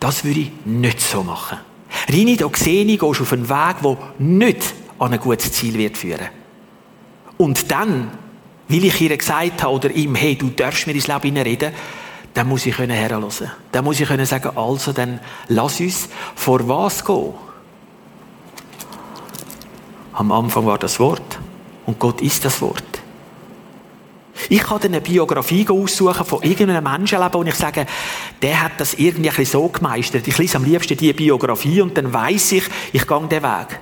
das 0.00 0.24
würde 0.24 0.40
ich 0.40 0.50
nicht 0.64 1.00
so 1.00 1.22
machen. 1.22 1.58
Rini, 2.08 2.36
da 2.36 2.48
sehe 2.54 2.84
ich, 2.84 2.98
gehst 2.98 3.20
auf 3.20 3.32
einen 3.32 3.48
Weg, 3.48 3.76
der 3.82 3.98
nicht 4.18 4.74
an 4.98 5.12
ein 5.12 5.20
gutes 5.20 5.52
Ziel 5.52 5.74
wird 5.74 5.96
führen. 5.96 6.28
Und 7.36 7.70
dann, 7.70 8.10
weil 8.68 8.84
ich 8.84 9.00
ihr 9.00 9.16
gesagt 9.16 9.62
habe, 9.62 9.72
oder 9.72 9.90
ihm, 9.90 10.14
hey, 10.14 10.36
du 10.36 10.50
darfst 10.50 10.86
mir 10.86 10.94
ins 10.94 11.06
Leben 11.06 11.36
reden, 11.36 11.72
dann 12.34 12.48
muss 12.48 12.66
ich 12.66 12.78
herhören 12.78 13.24
Dann 13.72 13.84
muss 13.84 14.00
ich 14.00 14.08
sagen, 14.08 14.56
also, 14.56 14.92
dann 14.92 15.20
lass 15.48 15.80
uns 15.80 16.08
vor 16.34 16.68
was 16.68 17.04
gehen. 17.04 17.34
Am 20.12 20.32
Anfang 20.32 20.66
war 20.66 20.78
das 20.78 20.98
Wort 20.98 21.38
und 21.86 21.98
Gott 21.98 22.20
ist 22.20 22.44
das 22.44 22.60
Wort. 22.60 22.87
Ich 24.48 24.60
kann 24.60 24.80
dann 24.80 24.92
eine 24.92 25.00
Biografie 25.00 25.66
aussuchen 25.68 26.24
von 26.24 26.42
irgendeinem 26.42 26.84
Menschenleben 26.84 27.40
und 27.40 27.46
ich 27.46 27.54
sage, 27.54 27.86
der 28.40 28.62
hat 28.62 28.72
das 28.78 28.94
irgendwie 28.94 29.30
ein 29.30 29.36
bisschen 29.36 29.60
so 29.60 29.68
gemeistert. 29.68 30.26
Ich 30.26 30.38
lese 30.38 30.56
am 30.56 30.64
liebsten 30.64 30.96
diese 30.96 31.14
Biografie 31.14 31.80
und 31.80 31.96
dann 31.96 32.12
weiß 32.12 32.52
ich, 32.52 32.64
ich 32.92 33.06
gehe 33.06 33.26
den 33.26 33.42
Weg. 33.42 33.80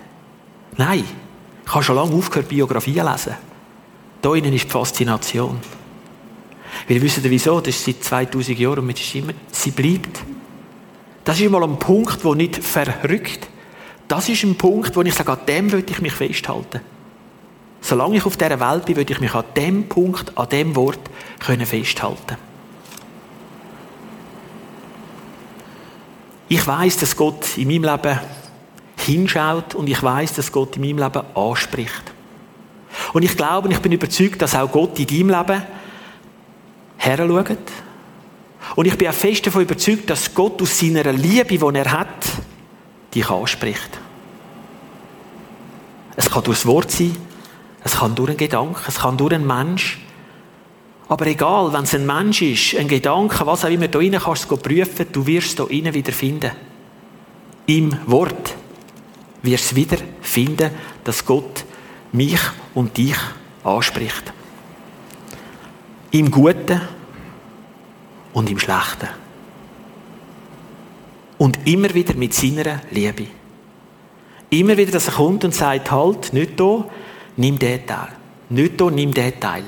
Nein, 0.77 1.05
ich 1.65 1.73
habe 1.73 1.85
schon 1.85 1.97
lange 1.97 2.15
aufgehört, 2.15 2.49
Biografien 2.49 3.07
lesen. 3.07 3.35
Da 4.23 4.35
innen 4.35 4.53
ist 4.53 4.65
die 4.65 4.71
Faszination. 4.71 5.59
Weil 6.89 7.03
wissen 7.03 7.23
wieso? 7.25 7.61
Das 7.61 7.77
ist 7.77 7.85
seit 7.85 8.05
2000 8.05 8.59
Jahren 8.59 8.81
und 8.81 8.87
mit 8.87 9.15
immer, 9.15 9.33
sie 9.51 9.71
bleibt. 9.71 10.21
Das 11.25 11.41
ist 11.41 11.51
mal 11.51 11.65
ein 11.65 11.79
Punkt, 11.79 12.25
der 12.25 12.35
nicht 12.35 12.63
verrückt. 12.63 13.49
Das 14.07 14.29
ist 14.29 14.45
ein 14.45 14.57
Punkt, 14.57 14.95
wo 14.95 15.03
ich 15.03 15.15
sage, 15.15 15.33
an 15.33 15.41
dem 15.47 15.73
würde 15.73 15.91
ich 15.91 16.01
mich 16.01 16.13
festhalten. 16.13 16.81
Solange 17.87 18.17
ich 18.17 18.27
auf 18.27 18.37
dieser 18.37 18.59
Welt 18.59 18.85
bin, 18.85 18.97
würde 18.97 19.13
ich 19.13 19.21
mich 19.21 19.33
an 19.33 19.45
dem 19.55 19.89
Punkt, 19.89 20.37
an 20.37 20.49
dem 20.49 20.75
Wort 20.75 20.99
können 21.39 21.65
festhalten. 21.65 22.37
Ich 26.49 26.67
weiß, 26.67 26.97
dass 26.97 27.15
Gott 27.15 27.57
in 27.57 27.69
meinem 27.69 27.85
Leben 27.85 28.19
hinschaut 28.97 29.77
und 29.77 29.87
ich 29.87 30.03
weiß, 30.03 30.33
dass 30.33 30.51
Gott 30.51 30.75
in 30.77 30.83
meinem 30.83 30.99
Leben 30.99 31.23
anspricht. 31.37 32.03
Und 33.13 33.23
ich 33.23 33.37
glaube 33.37 33.69
und 33.69 33.75
ich 33.75 33.81
bin 33.81 33.93
überzeugt, 33.93 34.43
dass 34.43 34.57
auch 34.57 34.73
Gott 34.73 34.99
in 34.99 35.07
deinem 35.07 35.29
Leben 35.39 35.63
heranschaut. 36.97 37.59
Und 38.75 38.87
ich 38.87 38.99
bin 38.99 39.07
auch 39.07 39.15
fest 39.15 39.47
davon 39.47 39.63
überzeugt, 39.63 40.11
dass 40.11 40.35
Gott 40.35 40.61
aus 40.61 40.77
seiner 40.77 41.13
Liebe, 41.13 41.57
die 41.57 41.79
er 41.79 41.93
hat, 41.93 42.25
dich 43.15 43.31
anspricht. 43.31 44.01
Es 46.17 46.29
kann 46.29 46.43
durch 46.43 46.59
das 46.59 46.67
Wort 46.67 46.91
sein, 46.91 47.15
es 47.87 47.99
kann 47.99 48.15
durch 48.17 48.31
einen 48.31 48.37
Gedanken, 48.37 48.83
es 48.87 48.99
kann 48.99 49.17
durch 49.17 49.33
einen 49.33 49.47
Mensch. 49.47 49.99
Aber 51.09 51.27
egal, 51.27 51.73
wenn 51.73 51.85
es 51.85 51.95
ein 51.95 52.05
Mensch 52.05 52.43
ist, 52.43 52.75
ein 52.75 52.89
Gedanke, 52.89 53.47
was 53.47 53.65
auch 53.65 53.71
immer 53.71 53.87
du 53.87 53.99
rein 53.99 54.19
kannst, 54.21 54.51
du 54.51 54.57
prüfen, 54.57 55.07
du 55.13 55.25
wirst 55.25 55.49
es 55.49 55.55
da 55.55 55.65
rein 55.65 55.95
wieder 55.95 56.13
finden. 56.13 56.51
Im 57.67 57.97
Wort 58.07 58.57
wirst 59.43 59.71
du 59.71 59.77
wieder 59.77 59.99
finden, 60.21 60.71
dass 61.05 61.25
Gott 61.25 61.65
mich 62.11 62.41
und 62.75 62.97
dich 62.97 63.17
anspricht. 63.63 64.33
Im 66.11 66.31
Guten 66.31 66.81
und 68.33 68.51
im 68.51 68.59
Schlechten. 68.59 69.09
Und 71.39 71.59
immer 71.67 71.95
wieder 71.95 72.15
mit 72.15 72.35
seiner 72.35 72.81
Liebe. 72.91 73.27
Immer 74.51 74.77
wieder, 74.77 74.93
dass 74.93 75.07
er 75.07 75.15
kommt 75.15 75.45
und 75.45 75.55
sagt, 75.55 75.91
halt, 75.93 76.33
nicht 76.33 76.59
da, 76.59 76.85
nimm 77.37 77.59
den 77.59 77.87
Teil. 77.87 78.09
Nicht 78.49 78.81
da, 78.81 78.91
nimm 78.91 79.13
den 79.13 79.39
Teil. 79.41 79.65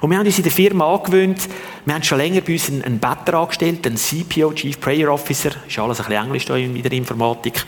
Und 0.00 0.10
wir 0.10 0.18
haben 0.18 0.26
uns 0.26 0.36
in 0.36 0.42
der 0.42 0.52
Firma 0.52 0.94
angewöhnt, 0.94 1.48
wir 1.84 1.94
haben 1.94 2.02
schon 2.02 2.18
länger 2.18 2.40
bei 2.40 2.54
uns 2.54 2.68
einen, 2.68 2.82
einen 2.82 2.98
Better 2.98 3.34
angestellt, 3.38 3.86
einen 3.86 3.96
CPO, 3.96 4.52
Chief 4.52 4.80
Prayer 4.80 5.12
Officer, 5.12 5.50
ist 5.66 5.78
alles 5.78 6.00
ein 6.00 6.06
bisschen 6.06 6.24
Englisch 6.24 6.44
da 6.44 6.56
in 6.56 6.82
der 6.82 6.92
Informatik. 6.92 7.64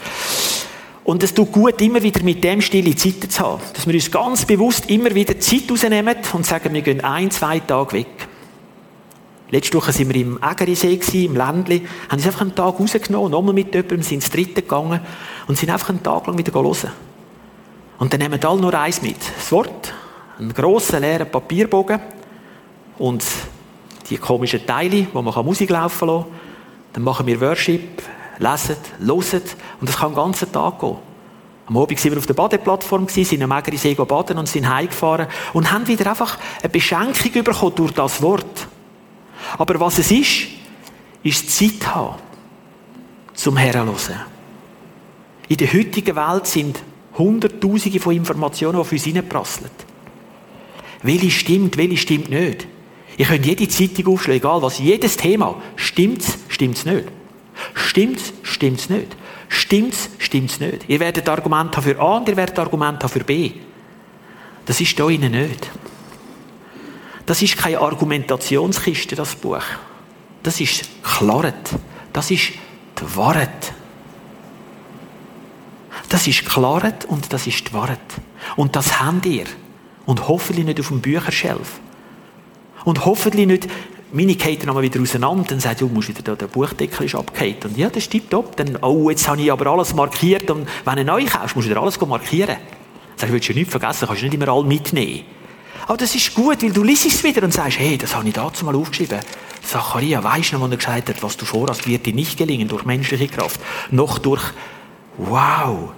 Und 1.04 1.22
es 1.22 1.32
tut 1.32 1.52
gut, 1.52 1.80
immer 1.80 2.02
wieder 2.02 2.22
mit 2.22 2.44
dem 2.44 2.60
stille 2.60 2.94
Zeiten 2.94 3.30
zu 3.30 3.42
haben. 3.42 3.62
Dass 3.72 3.86
wir 3.86 3.94
uns 3.94 4.10
ganz 4.10 4.44
bewusst 4.44 4.90
immer 4.90 5.14
wieder 5.14 5.40
Zeit 5.40 5.70
rausnehmen 5.70 6.16
und 6.34 6.44
sagen, 6.44 6.74
wir 6.74 6.82
gehen 6.82 7.02
ein, 7.02 7.30
zwei 7.30 7.60
Tage 7.60 7.92
weg. 7.92 8.28
Letzte 9.50 9.78
Woche 9.78 9.98
waren 9.98 10.08
wir 10.12 10.20
im 10.20 10.38
Ägerisee, 10.42 11.24
im 11.24 11.34
Ländli, 11.34 11.86
haben 12.10 12.18
uns 12.18 12.26
einfach 12.26 12.42
einen 12.42 12.54
Tag 12.54 12.78
rausgenommen, 12.78 13.30
nochmal 13.30 13.54
mit 13.54 13.74
jemandem, 13.74 14.02
sind 14.02 14.16
ins 14.16 14.30
Dritte 14.30 14.60
gegangen 14.60 15.00
und 15.46 15.56
sind 15.56 15.70
einfach 15.70 15.88
einen 15.88 16.02
Tag 16.02 16.26
lang 16.26 16.36
wieder 16.36 16.52
hören. 16.52 16.92
Und 17.98 18.12
dann 18.12 18.20
nehmen 18.20 18.42
alle 18.42 18.60
nur 18.60 18.74
eins 18.74 19.02
mit. 19.02 19.18
Das 19.36 19.50
Wort, 19.52 19.92
einen 20.38 20.54
grossen, 20.54 21.00
leeren 21.00 21.30
Papierbogen 21.30 22.00
und 22.98 23.24
die 24.08 24.16
komischen 24.16 24.64
Teile, 24.64 25.08
wo 25.12 25.20
man 25.20 25.44
Musik 25.44 25.70
laufen 25.70 26.08
lassen 26.08 26.24
kann. 26.24 26.38
Dann 26.92 27.02
machen 27.02 27.26
wir 27.26 27.40
Worship, 27.40 28.02
lesen, 28.38 28.76
hören 29.00 29.42
und 29.80 29.88
das 29.88 29.98
kann 29.98 30.12
den 30.12 30.16
ganzen 30.16 30.50
Tag 30.50 30.78
gehen. 30.80 30.96
Am 31.66 31.76
Abend 31.76 32.02
waren 32.02 32.12
wir 32.12 32.18
auf 32.18 32.26
der 32.26 32.34
Badeplattform, 32.34 33.08
sind 33.08 33.42
am 33.42 33.52
Ägerisee 33.52 33.94
baden 33.94 34.38
und 34.38 34.48
sind 34.48 34.68
heimgefahren 34.68 35.26
und 35.52 35.70
haben 35.70 35.86
wieder 35.86 36.08
einfach 36.08 36.38
eine 36.62 36.70
Beschenkung 36.70 37.44
bekommen 37.44 37.74
durch 37.74 37.92
das 37.92 38.22
Wort. 38.22 38.68
Aber 39.58 39.78
was 39.78 39.98
es 39.98 40.10
ist, 40.10 40.46
ist 41.22 41.50
Zeit 41.50 41.94
haben, 41.94 42.16
zum 43.34 43.56
Herren 43.58 43.90
In 45.48 45.56
der 45.58 45.72
heutigen 45.72 46.16
Welt 46.16 46.46
sind 46.46 46.82
Hunderttausende 47.18 48.00
von 48.00 48.14
Informationen, 48.14 48.78
die 48.78 48.84
für 48.84 48.94
uns 48.94 49.06
reinprasseln. 49.06 49.70
Welche 51.02 51.30
stimmt, 51.30 51.76
welche 51.76 51.96
stimmt 51.96 52.30
nicht. 52.30 52.66
Ihr 53.16 53.26
könnt 53.26 53.46
jede 53.46 53.68
Zeitung 53.68 54.14
aufschlagen, 54.14 54.40
egal 54.40 54.62
was, 54.62 54.78
jedes 54.78 55.16
Thema. 55.16 55.60
Stimmt's, 55.76 56.38
stimmt's 56.48 56.84
nicht. 56.84 57.06
Stimmt's, 57.74 58.32
stimmt's 58.42 58.88
nicht. 58.88 59.16
Stimmt's, 59.48 60.10
stimmt's 60.18 60.60
nicht. 60.60 60.88
Ihr 60.88 61.00
werdet 61.00 61.28
Argumente 61.28 61.76
haben 61.76 61.84
für 61.84 61.98
A 62.00 62.18
und 62.18 62.28
ihr 62.28 62.36
werdet 62.36 62.58
Argumente 62.58 63.04
haben 63.04 63.12
für 63.12 63.24
B. 63.24 63.52
Das 64.66 64.80
ist 64.80 64.98
da 64.98 65.08
innen 65.08 65.32
nicht. 65.32 65.70
Das 67.26 67.42
ist 67.42 67.56
keine 67.56 67.80
Argumentationskiste, 67.80 69.16
das 69.16 69.34
Buch. 69.34 69.62
Das 70.42 70.60
ist 70.60 70.84
Klarheit. 71.02 71.70
Das 72.12 72.30
ist 72.30 72.52
die 73.00 73.16
Wahrheit. 73.16 73.72
Das 76.08 76.26
ist 76.26 76.46
Klarheit 76.46 77.04
und 77.04 77.32
das 77.32 77.46
ist 77.46 77.68
die 77.68 77.72
Wahrheit. 77.74 77.98
Und 78.56 78.76
das 78.76 79.00
habt 79.00 79.26
ihr. 79.26 79.44
Und 80.06 80.28
hoffentlich 80.28 80.64
nicht 80.64 80.80
auf 80.80 80.88
dem 80.88 81.00
Bücherschelf. 81.00 81.80
Und 82.84 83.04
hoffentlich 83.04 83.46
nicht, 83.46 83.68
meine 84.12 84.34
geht 84.34 84.66
dann 84.66 84.80
wieder 84.80 85.00
auseinander, 85.02 85.44
dann 85.48 85.60
sagt, 85.60 85.82
du 85.82 85.88
musst 85.88 86.08
wieder 86.08 86.22
da, 86.22 86.34
der 86.34 86.46
Buchdeckel 86.46 87.04
ist 87.04 87.14
abgehakt. 87.14 87.66
Und 87.66 87.76
ja, 87.76 87.90
das 87.90 88.04
stimmt 88.04 88.32
ab. 88.32 88.56
Dann, 88.56 88.76
oh, 88.76 89.10
jetzt 89.10 89.28
habe 89.28 89.42
ich 89.42 89.52
aber 89.52 89.66
alles 89.66 89.94
markiert. 89.94 90.50
Und 90.50 90.66
wenn 90.84 90.96
du 90.96 91.04
neu 91.04 91.26
kaufst, 91.26 91.54
musst 91.54 91.66
du 91.66 91.70
wieder 91.70 91.82
alles 91.82 92.00
markieren. 92.00 92.56
Sag, 93.16 93.30
willst 93.30 93.48
du 93.48 93.52
nichts 93.52 93.70
vergessen, 93.70 94.06
kannst 94.06 94.22
du 94.22 94.26
nicht 94.26 94.34
immer 94.34 94.48
all 94.48 94.64
mitnehmen. 94.64 95.24
Aber 95.86 95.96
das 95.96 96.14
ist 96.14 96.34
gut, 96.34 96.62
weil 96.62 96.72
du 96.72 96.82
liest 96.84 97.06
es 97.06 97.22
wieder 97.24 97.42
und 97.42 97.52
sagst, 97.52 97.78
hey, 97.78 97.98
das 97.98 98.14
habe 98.14 98.28
ich 98.28 98.34
dazu 98.34 98.64
mal 98.64 98.76
aufgeschrieben. 98.76 99.20
Zacharia, 99.62 100.22
weisst 100.22 100.52
du 100.52 100.58
noch, 100.58 100.66
wo 100.66 100.70
er 100.70 100.76
gesagt 100.76 101.08
hat, 101.08 101.22
was 101.22 101.36
du 101.36 101.44
vorhast, 101.44 101.86
wird 101.86 102.06
dir 102.06 102.14
nicht 102.14 102.38
gelingen 102.38 102.68
durch 102.68 102.84
menschliche 102.84 103.28
Kraft, 103.28 103.60
noch 103.90 104.18
durch, 104.18 104.42
wow, 105.16 105.92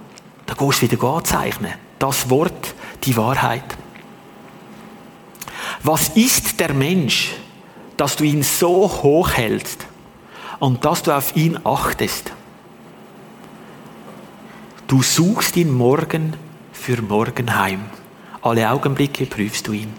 da 0.51 0.65
gehst 0.65 0.81
du 0.81 0.91
wieder 0.91 1.03
anzeichnen. 1.03 1.73
Das 1.97 2.29
Wort, 2.29 2.75
die 3.03 3.15
Wahrheit. 3.15 3.63
Was 5.81 6.09
ist 6.09 6.59
der 6.59 6.73
Mensch, 6.73 7.31
dass 7.95 8.17
du 8.17 8.25
ihn 8.25 8.43
so 8.43 8.89
hoch 9.01 9.31
hältst 9.31 9.85
und 10.59 10.83
dass 10.83 11.03
du 11.03 11.15
auf 11.15 11.35
ihn 11.37 11.57
achtest? 11.63 12.33
Du 14.87 15.01
suchst 15.01 15.55
ihn 15.55 15.71
morgen 15.73 16.35
für 16.73 17.01
morgen 17.01 17.57
heim. 17.57 17.85
Alle 18.41 18.69
Augenblicke 18.69 19.25
prüfst 19.27 19.67
du 19.67 19.71
ihn. 19.71 19.93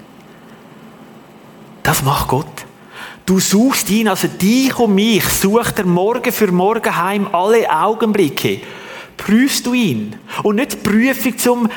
Das 1.82 2.02
macht 2.02 2.28
Gott. 2.28 2.66
Du 3.24 3.40
suchst 3.40 3.88
ihn, 3.88 4.08
also 4.08 4.28
dich 4.28 4.78
und 4.78 4.94
mich 4.94 5.24
sucht 5.24 5.78
er 5.78 5.86
morgen 5.86 6.30
für 6.30 6.52
morgen 6.52 6.94
heim 6.94 7.28
alle 7.32 7.70
Augenblicke. 7.70 8.60
Prüfst 9.24 9.66
du 9.66 9.72
ihn. 9.72 10.16
Und 10.42 10.56
nicht 10.56 10.82
Prüfung 10.82 11.38
zum, 11.38 11.68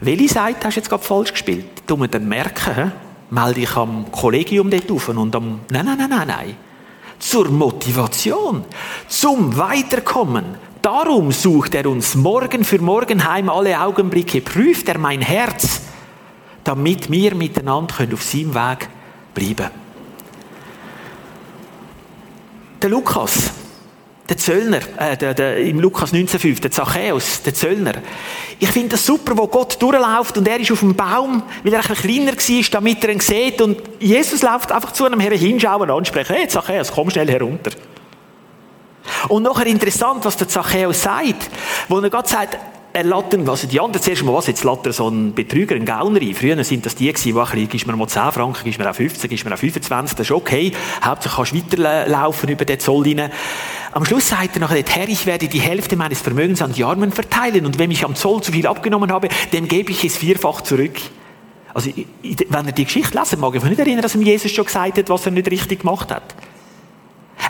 welche 0.00 0.28
Seite 0.28 0.66
hast 0.66 0.76
du 0.76 0.80
jetzt 0.80 0.88
gerade 0.88 1.04
falsch 1.04 1.30
gespielt? 1.30 1.66
Du 1.86 1.96
musst 1.96 2.14
dann 2.14 2.28
merken, 2.28 2.74
he? 2.74 2.90
melde 3.30 3.60
dich 3.60 3.76
am 3.76 4.10
Kollegium 4.10 4.68
dort 4.68 4.90
auf 4.90 5.08
und 5.08 5.34
am, 5.36 5.60
nein, 5.70 5.84
nein, 5.84 5.96
nein, 5.96 6.10
nein, 6.10 6.26
nein. 6.26 6.56
Zur 7.20 7.50
Motivation, 7.50 8.64
zum 9.06 9.56
Weiterkommen. 9.56 10.44
Darum 10.82 11.30
sucht 11.30 11.76
er 11.76 11.86
uns 11.86 12.16
morgen 12.16 12.64
für 12.64 12.80
morgen 12.80 13.24
heim 13.30 13.48
alle 13.48 13.80
Augenblicke, 13.80 14.40
prüft 14.40 14.88
er 14.88 14.98
mein 14.98 15.20
Herz, 15.20 15.82
damit 16.64 17.10
wir 17.10 17.36
miteinander 17.36 17.94
auf 18.12 18.22
seinem 18.24 18.54
Weg 18.54 18.88
bleiben 19.34 19.56
können. 19.56 19.70
Der 22.82 22.90
Lukas, 22.90 23.52
der 24.28 24.36
Zöllner, 24.36 24.80
äh, 24.98 25.16
der, 25.16 25.34
der, 25.34 25.58
im 25.58 25.80
Lukas 25.80 26.12
19,5, 26.12 26.60
der 26.60 26.70
Zachäus, 26.70 27.42
der 27.42 27.54
Zöllner. 27.54 27.94
Ich 28.58 28.68
finde 28.68 28.90
das 28.90 29.04
super, 29.04 29.36
wo 29.36 29.48
Gott 29.48 29.80
durchläuft 29.82 30.38
und 30.38 30.46
er 30.46 30.60
ist 30.60 30.70
auf 30.70 30.80
dem 30.80 30.94
Baum, 30.94 31.42
weil 31.64 31.72
er 31.72 31.80
ein 31.80 31.88
bisschen 31.88 32.26
kleiner 32.26 32.32
war, 32.32 32.70
damit 32.70 33.04
er 33.04 33.10
ihn 33.10 33.20
sieht 33.20 33.60
und 33.60 33.80
Jesus 33.98 34.42
läuft 34.42 34.70
einfach 34.70 34.92
zu 34.92 35.04
einem 35.04 35.20
Herrn 35.20 35.36
hinschauen 35.36 35.82
und 35.82 35.90
ansprechen, 35.90 36.36
hey 36.36 36.48
Zachäus, 36.48 36.92
komm 36.92 37.10
schnell 37.10 37.28
herunter. 37.28 37.72
Und 39.28 39.42
nachher 39.42 39.66
interessant, 39.66 40.24
was 40.24 40.36
der 40.36 40.48
Zachäus 40.48 41.02
sagt, 41.02 41.50
wo 41.88 41.98
er 41.98 42.10
Gott 42.10 42.28
sagt, 42.28 42.58
er 42.92 43.04
lädt 43.04 43.48
also 43.48 43.66
die 43.66 43.80
anderen 43.80 44.02
zuerst 44.02 44.22
mal, 44.22 44.34
was, 44.34 44.46
jetzt 44.46 44.64
lädt 44.64 44.92
so 44.92 45.06
einen 45.06 45.34
Betrüger, 45.34 45.74
einen 45.74 45.86
Gauner 45.86 46.20
ein. 46.20 46.34
Früher 46.34 46.62
sind 46.62 46.84
das 46.84 46.94
die 46.94 47.10
gewesen, 47.10 47.56
die 47.56 47.66
gibst 47.66 47.86
mir 47.86 47.96
mal 47.96 48.06
10 48.06 48.32
Franken, 48.32 48.64
gibst 48.64 48.78
mir 48.78 48.90
auch 48.90 48.94
15, 48.94 49.30
gibst 49.30 49.44
mir 49.44 49.54
auch 49.54 49.58
25, 49.58 50.16
das 50.16 50.26
ist 50.26 50.30
okay. 50.30 50.72
Hauptsache 51.02 51.36
kannst 51.36 51.52
du 51.52 51.78
weiterlaufen 51.78 52.50
über 52.50 52.64
den 52.64 52.78
Zoll 52.78 53.04
rein. 53.04 53.30
Am 53.92 54.04
Schluss 54.04 54.28
sagt 54.28 54.56
er 54.56 54.60
nachher, 54.60 54.84
Herr, 54.86 55.08
ich 55.08 55.26
werde 55.26 55.48
die 55.48 55.60
Hälfte 55.60 55.96
meines 55.96 56.20
Vermögens 56.20 56.60
an 56.60 56.72
die 56.72 56.84
Armen 56.84 57.12
verteilen 57.12 57.64
und 57.66 57.78
wenn 57.78 57.90
ich 57.90 58.04
am 58.04 58.14
Zoll 58.14 58.42
zu 58.42 58.52
viel 58.52 58.66
abgenommen 58.66 59.10
habe, 59.10 59.28
dem 59.52 59.68
gebe 59.68 59.90
ich 59.90 60.04
es 60.04 60.16
vierfach 60.16 60.60
zurück. 60.60 61.00
Also, 61.74 61.90
wenn 61.90 62.66
er 62.66 62.72
die 62.72 62.84
Geschichte 62.84 63.16
lesen 63.18 63.40
mag, 63.40 63.54
ich 63.54 63.62
mich 63.62 63.70
nicht 63.70 63.80
erinnern, 63.80 64.02
dass 64.02 64.14
ihm 64.14 64.22
Jesus 64.22 64.50
schon 64.50 64.66
gesagt 64.66 64.98
hat, 64.98 65.08
was 65.08 65.24
er 65.24 65.32
nicht 65.32 65.50
richtig 65.50 65.80
gemacht 65.80 66.10
hat. 66.10 66.34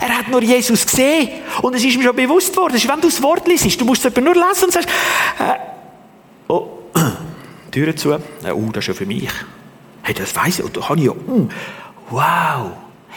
Er 0.03 0.17
hat 0.17 0.27
nur 0.27 0.43
Jesus 0.43 0.85
gesehen. 0.85 1.29
Und 1.61 1.75
es 1.75 1.83
ist 1.85 1.95
ihm 1.95 2.01
schon 2.01 2.15
bewusst 2.15 2.55
worden. 2.57 2.73
wenn 2.75 2.99
du 2.99 3.07
das 3.07 3.23
Wort 3.23 3.47
liest, 3.47 3.79
du 3.79 3.85
musst 3.85 4.03
es 4.03 4.13
nur 4.13 4.33
lesen 4.33 4.65
und 4.65 4.73
sagst, 4.73 4.89
äh, 5.39 5.53
oh, 6.49 6.67
Türe 7.71 7.95
zu. 7.95 8.11
Äh, 8.11 8.19
oh, 8.53 8.69
das 8.73 8.83
ist 8.83 8.87
ja 8.89 8.93
für 8.95 9.05
mich. 9.05 9.29
Hey, 10.01 10.13
das 10.13 10.35
weiss 10.35 10.59
ich. 10.59 10.65
Und 10.65 10.75
da 10.75 10.81
kann 10.81 10.97
ich 10.97 11.05
ja, 11.05 11.11
oh, 11.11 11.47
wow. 12.09 12.71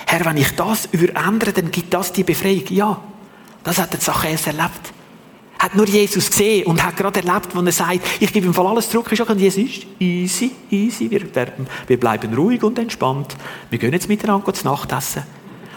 Herr, 0.06 0.24
wenn 0.24 0.36
ich 0.36 0.52
das 0.52 0.86
überändere, 0.92 1.52
dann 1.52 1.72
gibt 1.72 1.92
das 1.92 2.12
die 2.12 2.22
Befreiung. 2.22 2.62
Ja, 2.68 3.02
das 3.64 3.78
hat 3.78 3.92
der 3.92 3.98
Zachäus 3.98 4.46
erlebt. 4.46 4.92
Hat 5.58 5.74
nur 5.74 5.86
Jesus 5.86 6.30
gesehen 6.30 6.66
und 6.66 6.84
hat 6.84 6.96
gerade 6.96 7.20
erlebt, 7.26 7.48
wo 7.52 7.62
er 7.62 7.72
sagt, 7.72 8.00
ich 8.20 8.32
gebe 8.32 8.46
ihm 8.46 8.54
voll 8.54 8.66
alles 8.68 8.88
zurück. 8.88 9.10
Ist 9.10 9.22
auch 9.22 9.34
Jesus, 9.34 9.86
easy, 9.98 10.52
easy. 10.70 11.10
Wir, 11.10 11.22
wir 11.88 11.98
bleiben 11.98 12.32
ruhig 12.32 12.62
und 12.62 12.78
entspannt. 12.78 13.34
Wir 13.70 13.80
gehen 13.80 13.92
jetzt 13.92 14.08
miteinander 14.08 14.54
zu 14.54 14.64
Nacht 14.66 14.92
essen. 14.92 15.24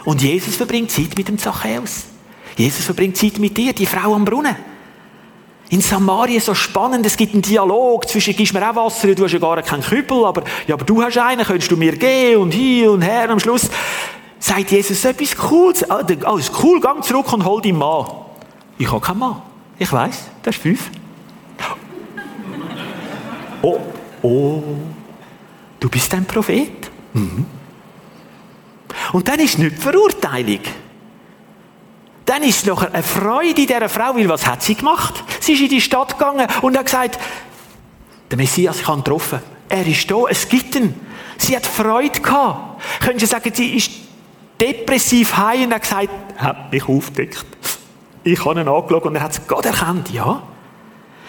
Und 0.04 0.22
Jesus 0.22 0.56
verbringt 0.56 0.90
Zeit 0.90 1.16
mit 1.16 1.28
dem 1.28 1.38
Zachäus. 1.38 2.04
Jesus 2.56 2.84
verbringt 2.84 3.16
Zeit 3.16 3.38
mit 3.38 3.56
dir, 3.56 3.72
die 3.72 3.86
Frau 3.86 4.14
am 4.14 4.24
Brunnen. 4.24 4.56
In 5.70 5.80
Samaria 5.80 6.40
so 6.40 6.54
spannend, 6.54 7.06
es 7.06 7.16
gibt 7.16 7.32
einen 7.32 7.42
Dialog 7.42 8.08
zwischen, 8.08 8.34
gibst 8.34 8.52
mir 8.52 8.68
auch 8.68 8.74
Wasser, 8.74 9.14
du 9.14 9.24
hast 9.24 9.32
ja 9.32 9.38
gar 9.38 9.62
keinen 9.62 9.84
Kübel, 9.84 10.24
aber, 10.24 10.42
ja, 10.66 10.74
aber 10.74 10.84
du 10.84 11.00
hast 11.00 11.16
einen, 11.16 11.44
könntest 11.44 11.70
du 11.70 11.76
mir 11.76 11.96
gehen 11.96 12.38
und 12.38 12.52
hier 12.52 12.90
und 12.90 13.02
her. 13.02 13.30
Am 13.30 13.38
Schluss 13.38 13.70
sagt 14.40 14.72
Jesus 14.72 15.04
etwas 15.04 15.36
Cooles. 15.36 15.88
Ah, 15.88 16.04
alles 16.24 16.50
cool, 16.62 16.80
gang 16.80 17.04
zurück 17.04 17.32
und 17.32 17.44
hol 17.44 17.62
deinen 17.62 17.78
Mann. 17.78 18.06
Ich 18.78 18.90
habe 18.90 19.00
keinen 19.00 19.20
Mann. 19.20 19.42
Ich 19.78 19.92
weiß, 19.92 20.30
das 20.42 20.56
ist 20.56 20.62
fünf. 20.62 20.90
Oh, 23.62 23.78
oh, 24.22 24.62
du 25.78 25.88
bist 25.88 26.12
ein 26.14 26.24
Prophet. 26.24 26.90
Mhm. 27.12 27.59
Und 29.12 29.28
dann 29.28 29.40
ist 29.40 29.58
nicht 29.58 29.76
die 29.76 29.80
Verurteilung. 29.80 30.60
Dann 32.24 32.42
ist 32.42 32.66
noch 32.66 32.82
eine 32.82 33.02
Freude 33.02 33.66
dieser 33.66 33.88
Frau, 33.88 34.14
weil 34.14 34.28
was 34.28 34.46
hat 34.46 34.62
sie 34.62 34.74
gemacht? 34.74 35.24
Sie 35.40 35.52
ist 35.52 35.62
in 35.62 35.68
die 35.68 35.80
Stadt 35.80 36.18
gegangen 36.18 36.46
und 36.62 36.78
hat 36.78 36.84
gesagt, 36.84 37.18
der 38.30 38.38
Messias, 38.38 38.86
ihn 38.86 38.96
getroffen. 38.96 39.40
Er 39.68 39.86
ist 39.86 40.10
da, 40.10 40.24
es 40.28 40.48
gibt 40.48 40.74
ihn. 40.76 40.94
Sie 41.38 41.56
hat 41.56 41.66
Freude 41.66 42.20
gehabt. 42.20 42.82
Können 43.00 43.18
Sie 43.18 43.26
sagen, 43.26 43.50
sie 43.52 43.76
ist 43.76 43.90
depressiv 44.60 45.36
heim 45.36 45.64
und 45.64 45.74
hat 45.74 45.82
gesagt, 45.82 46.10
er 46.36 46.42
hat 46.42 46.72
mich 46.72 46.86
aufgedeckt. 46.88 47.46
Ich 48.22 48.44
habe 48.44 48.60
ihn 48.60 48.68
angeschaut 48.68 49.06
und 49.06 49.16
er 49.16 49.22
hat 49.22 49.32
es 49.32 49.46
Gott 49.46 49.64
erkannt, 49.64 50.10
ja. 50.10 50.42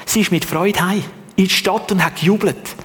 Sie 0.06 0.22
ist 0.22 0.32
mit 0.32 0.46
Freude 0.46 0.86
heim 0.86 1.04
in 1.36 1.46
die 1.46 1.50
Stadt 1.50 1.92
und 1.92 2.04
hat 2.04 2.18
gejubelt. 2.18 2.76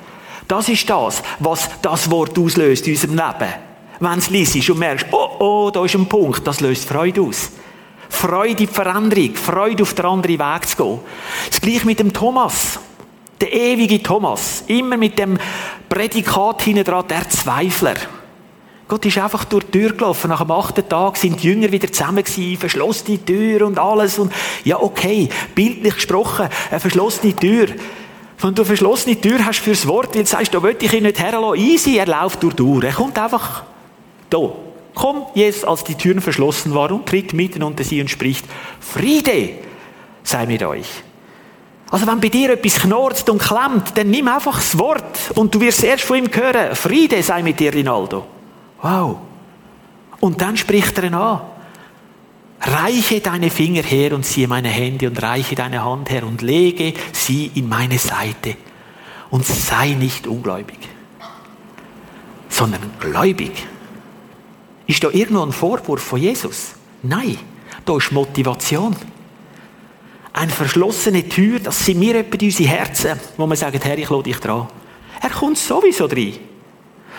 Das 0.47 0.69
ist 0.69 0.89
das, 0.89 1.23
was 1.41 1.69
das 1.83 2.11
Wort 2.11 2.39
auslöst 2.39 2.87
in 2.87 2.95
unserem 2.95 3.17
Leben. 3.17 3.55
Wenn 4.01 4.19
es 4.19 4.31
liest 4.31 4.69
und 4.71 4.79
merkst, 4.79 5.07
oh, 5.11 5.29
oh, 5.39 5.71
da 5.71 5.85
ist 5.85 5.95
ein 5.95 6.07
Punkt, 6.07 6.47
das 6.47 6.61
löst 6.61 6.87
Freude 6.87 7.23
aus. 7.23 7.51
Freude 8.09 8.51
in 8.51 8.57
die 8.57 8.67
Veränderung, 8.67 9.35
Freude 9.35 9.83
auf 9.83 9.95
den 9.95 10.05
anderen 10.05 10.39
Weg 10.39 10.69
zu 10.69 10.77
gehen. 10.77 11.01
Das 11.51 11.61
gleiche 11.61 11.87
mit 11.87 11.99
dem 11.99 12.13
Thomas. 12.13 12.79
Der 13.41 13.53
ewige 13.53 14.03
Thomas. 14.03 14.65
Immer 14.67 14.97
mit 14.97 15.19
dem 15.19 15.39
Prädikat 15.89 16.63
hinten 16.63 16.85
dran, 16.85 17.05
der 17.09 17.29
Zweifler. 17.29 17.95
Gott 18.89 19.05
ist 19.05 19.19
einfach 19.19 19.45
durch 19.45 19.65
die 19.65 19.73
Tür 19.73 19.93
gelaufen. 19.93 20.29
Nach 20.29 20.43
dem 20.43 20.51
achten 20.53 20.89
Tag 20.89 21.17
sind 21.17 21.43
die 21.43 21.49
Jünger 21.49 21.73
wieder 21.73 21.91
zusammen 21.91 22.23
gewesen, 22.23 22.57
verschlossene 22.57 23.25
Tür 23.25 23.67
und 23.67 23.79
alles. 23.79 24.19
Und 24.19 24.33
ja, 24.65 24.81
okay, 24.81 25.29
bildlich 25.55 25.95
gesprochen, 25.95 26.49
eine 26.71 26.81
verschlossene 26.81 27.35
Tür. 27.35 27.67
Wenn 28.39 28.55
du 28.55 28.63
eine 28.63 28.67
verschlossene 28.67 29.21
Tür 29.21 29.45
hast 29.45 29.59
fürs 29.59 29.87
Wort, 29.89 30.15
weil 30.15 30.23
du 30.23 30.29
sagst, 30.29 30.55
da 30.55 30.63
will 30.63 30.77
ich 30.81 30.93
ihn 30.93 31.03
nicht 31.03 31.19
herlassen, 31.19 31.59
easy, 31.59 31.97
er 31.97 32.07
läuft 32.07 32.43
durch 32.43 32.55
die 32.55 32.63
Tür. 32.63 32.85
Er 32.85 32.93
kommt 32.93 33.19
einfach 33.19 33.65
da. 34.31 34.53
Komm, 34.95 35.27
Jesus, 35.35 35.65
als 35.65 35.85
die 35.85 35.95
Türen 35.95 36.21
verschlossen 36.21 36.75
waren, 36.75 36.93
und 36.93 37.07
tritt 37.07 37.33
mitten 37.35 37.63
unter 37.63 37.85
sie 37.85 38.01
und 38.01 38.09
spricht, 38.09 38.47
Friede 38.81 39.51
sei 40.23 40.47
mit 40.47 40.63
euch. 40.63 40.89
Also 41.91 42.07
wenn 42.07 42.21
bei 42.21 42.29
dir 42.29 42.51
etwas 42.51 42.81
knorzt 42.81 43.29
und 43.31 43.41
klemmt, 43.41 43.97
dann 43.97 44.11
nimm 44.11 44.27
einfach 44.27 44.57
das 44.57 44.77
Wort 44.79 45.31
und 45.35 45.55
du 45.55 45.61
wirst 45.61 45.85
erst 45.85 46.05
von 46.05 46.17
ihm 46.17 46.29
hören, 46.33 46.75
Friede 46.75 47.23
sei 47.23 47.43
mit 47.43 47.61
dir, 47.61 47.73
Rinaldo. 47.73 48.27
Wow. 48.83 49.19
Und 50.21 50.41
dann 50.41 50.57
spricht 50.57 50.97
er 50.99 51.05
ihn 51.05 51.15
an. 51.15 51.43
Reiche 52.61 53.21
deine 53.21 53.51
Finger 53.51 53.83
her 53.83 54.15
und 54.15 54.25
ziehe 54.25 54.49
meine 54.49 54.69
Hände 54.69 55.07
und 55.07 55.23
reiche 55.23 55.55
deine 55.55 55.85
Hand 55.85 56.11
her 56.11 56.27
und 56.27 56.43
lege 56.43 56.95
sie 57.13 57.51
in 57.55 57.69
meine 57.69 57.99
Seite 57.99 58.57
und 59.31 59.45
sei 59.45 59.91
nicht 59.91 60.27
ungläubig, 60.27 60.79
sondern 62.49 62.81
gläubig. 62.99 63.53
Ist 64.87 65.03
da 65.03 65.11
irgendwo 65.11 65.43
ein 65.43 65.53
Vorwurf 65.53 66.03
von 66.03 66.21
Jesus? 66.21 66.75
Nein, 67.03 67.39
da 67.85 67.97
ist 67.97 68.13
Motivation. 68.13 68.95
Eine 70.33 70.53
verschlossene 70.53 71.29
Tür, 71.29 71.61
das 71.61 71.85
sind 71.85 72.01
wir 72.01 72.17
etwa 72.17 72.39
unsere 72.45 72.69
Herzen, 72.69 73.19
wo 73.37 73.47
man 73.47 73.57
sagt, 73.57 73.85
Herr, 73.85 73.99
ich 73.99 74.11
lade 74.11 74.25
dich 74.25 74.37
dran. 74.37 74.69
Er 75.21 75.31
kommt 75.31 75.59
sowieso 75.59 76.07
rein. 76.07 76.35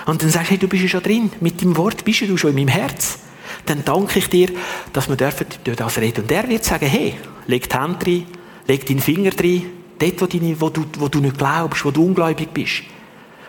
Und 0.05 0.21
dann 0.21 0.29
sagst 0.29 0.47
du, 0.47 0.51
hey, 0.51 0.57
du 0.59 0.67
bist 0.67 0.83
ja 0.83 0.89
schon 0.89 1.03
drin. 1.03 1.31
Mit 1.41 1.61
dem 1.61 1.75
Wort 1.75 2.05
bist 2.05 2.21
du 2.21 2.37
schon 2.37 2.51
in 2.51 2.55
meinem 2.55 2.67
Herz. 2.69 3.19
Dann 3.65 3.83
danke 3.83 4.19
ich 4.19 4.29
dir, 4.29 4.49
dass 4.93 5.09
wir 5.09 5.15
dürfen 5.15 5.47
durch 5.63 5.77
das 5.77 5.97
reden. 5.97 6.21
Und 6.21 6.31
er 6.31 6.47
wird 6.47 6.63
sagen, 6.63 6.85
hey, 6.87 7.15
leg 7.47 7.67
die 7.67 7.75
Hand 7.75 8.05
rein, 8.05 8.27
leg 8.67 8.85
deinen 8.85 8.99
Finger 8.99 9.31
rein, 9.37 9.65
dort, 9.99 10.21
wo, 10.21 10.25
deine, 10.25 10.61
wo, 10.61 10.69
du, 10.69 10.85
wo 10.99 11.07
du 11.07 11.19
nicht 11.19 11.37
glaubst, 11.37 11.83
wo 11.83 11.91
du 11.91 12.05
ungläubig 12.05 12.49
bist. 12.53 12.83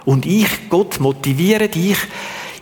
Und 0.05 0.27
ich, 0.27 0.49
Gott, 0.71 0.99
motiviere 0.99 1.69
dich, 1.69 1.99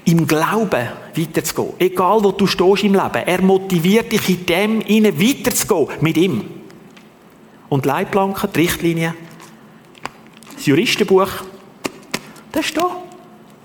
im 0.06 0.26
Glauben 0.26 0.88
weiterzugehen. 1.14 1.74
Egal, 1.78 2.22
wo 2.22 2.32
du 2.32 2.46
stehst 2.46 2.84
im 2.84 2.94
Leben. 2.94 3.14
Er 3.26 3.42
motiviert 3.42 4.12
dich 4.12 4.28
in 4.28 4.46
dem 4.46 4.80
innen 4.80 5.20
weiterzugehen. 5.20 5.88
Mit 6.00 6.16
ihm. 6.16 6.44
Und 7.68 7.84
Leitplanken, 7.84 8.50
die 8.52 8.60
Richtlinien, 8.60 9.14
das 10.54 10.66
Juristenbuch, 10.66 11.28
das 12.52 12.66
ist 12.66 12.76
da. 12.76 12.88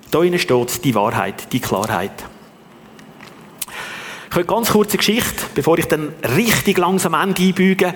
Da 0.09 0.19
drinnen 0.19 0.39
steht 0.39 0.83
die 0.83 0.95
Wahrheit, 0.95 1.53
die 1.53 1.59
Klarheit. 1.59 2.11
Ich 4.31 4.35
habe 4.35 4.41
eine 4.41 4.45
ganz 4.45 4.71
kurze 4.71 4.97
Geschichte, 4.97 5.43
bevor 5.53 5.77
ich 5.77 5.85
dann 5.85 6.13
richtig 6.35 6.77
langsam 6.77 7.13
Ende 7.13 7.43
einbüge. 7.43 7.93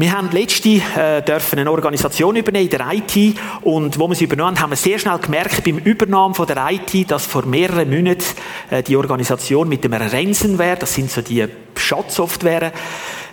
Wir 0.00 0.12
haben 0.12 0.30
letzte 0.30 0.80
äh, 0.96 1.20
dürfen 1.20 1.58
eine 1.58 1.70
Organisation 1.70 2.34
übernehmen 2.34 2.70
in 2.70 2.70
der 2.70 2.90
IT 2.90 3.38
und 3.60 3.98
wo 3.98 4.08
wir 4.08 4.14
sie 4.14 4.24
übernommen 4.24 4.56
haben, 4.56 4.62
haben 4.62 4.70
wir 4.70 4.76
sehr 4.76 4.98
schnell 4.98 5.18
gemerkt 5.18 5.62
beim 5.62 5.76
Übernahmen 5.76 6.34
von 6.34 6.46
der 6.46 6.70
IT, 6.70 7.10
dass 7.10 7.26
vor 7.26 7.44
mehreren 7.44 7.90
Monaten 7.90 8.24
äh, 8.70 8.82
die 8.82 8.96
Organisation 8.96 9.68
mit 9.68 9.84
dem 9.84 9.92
Ransomware, 9.92 10.78
das 10.78 10.94
sind 10.94 11.10
so 11.10 11.20
die 11.20 11.46
Schatzsoftware, 11.76 12.72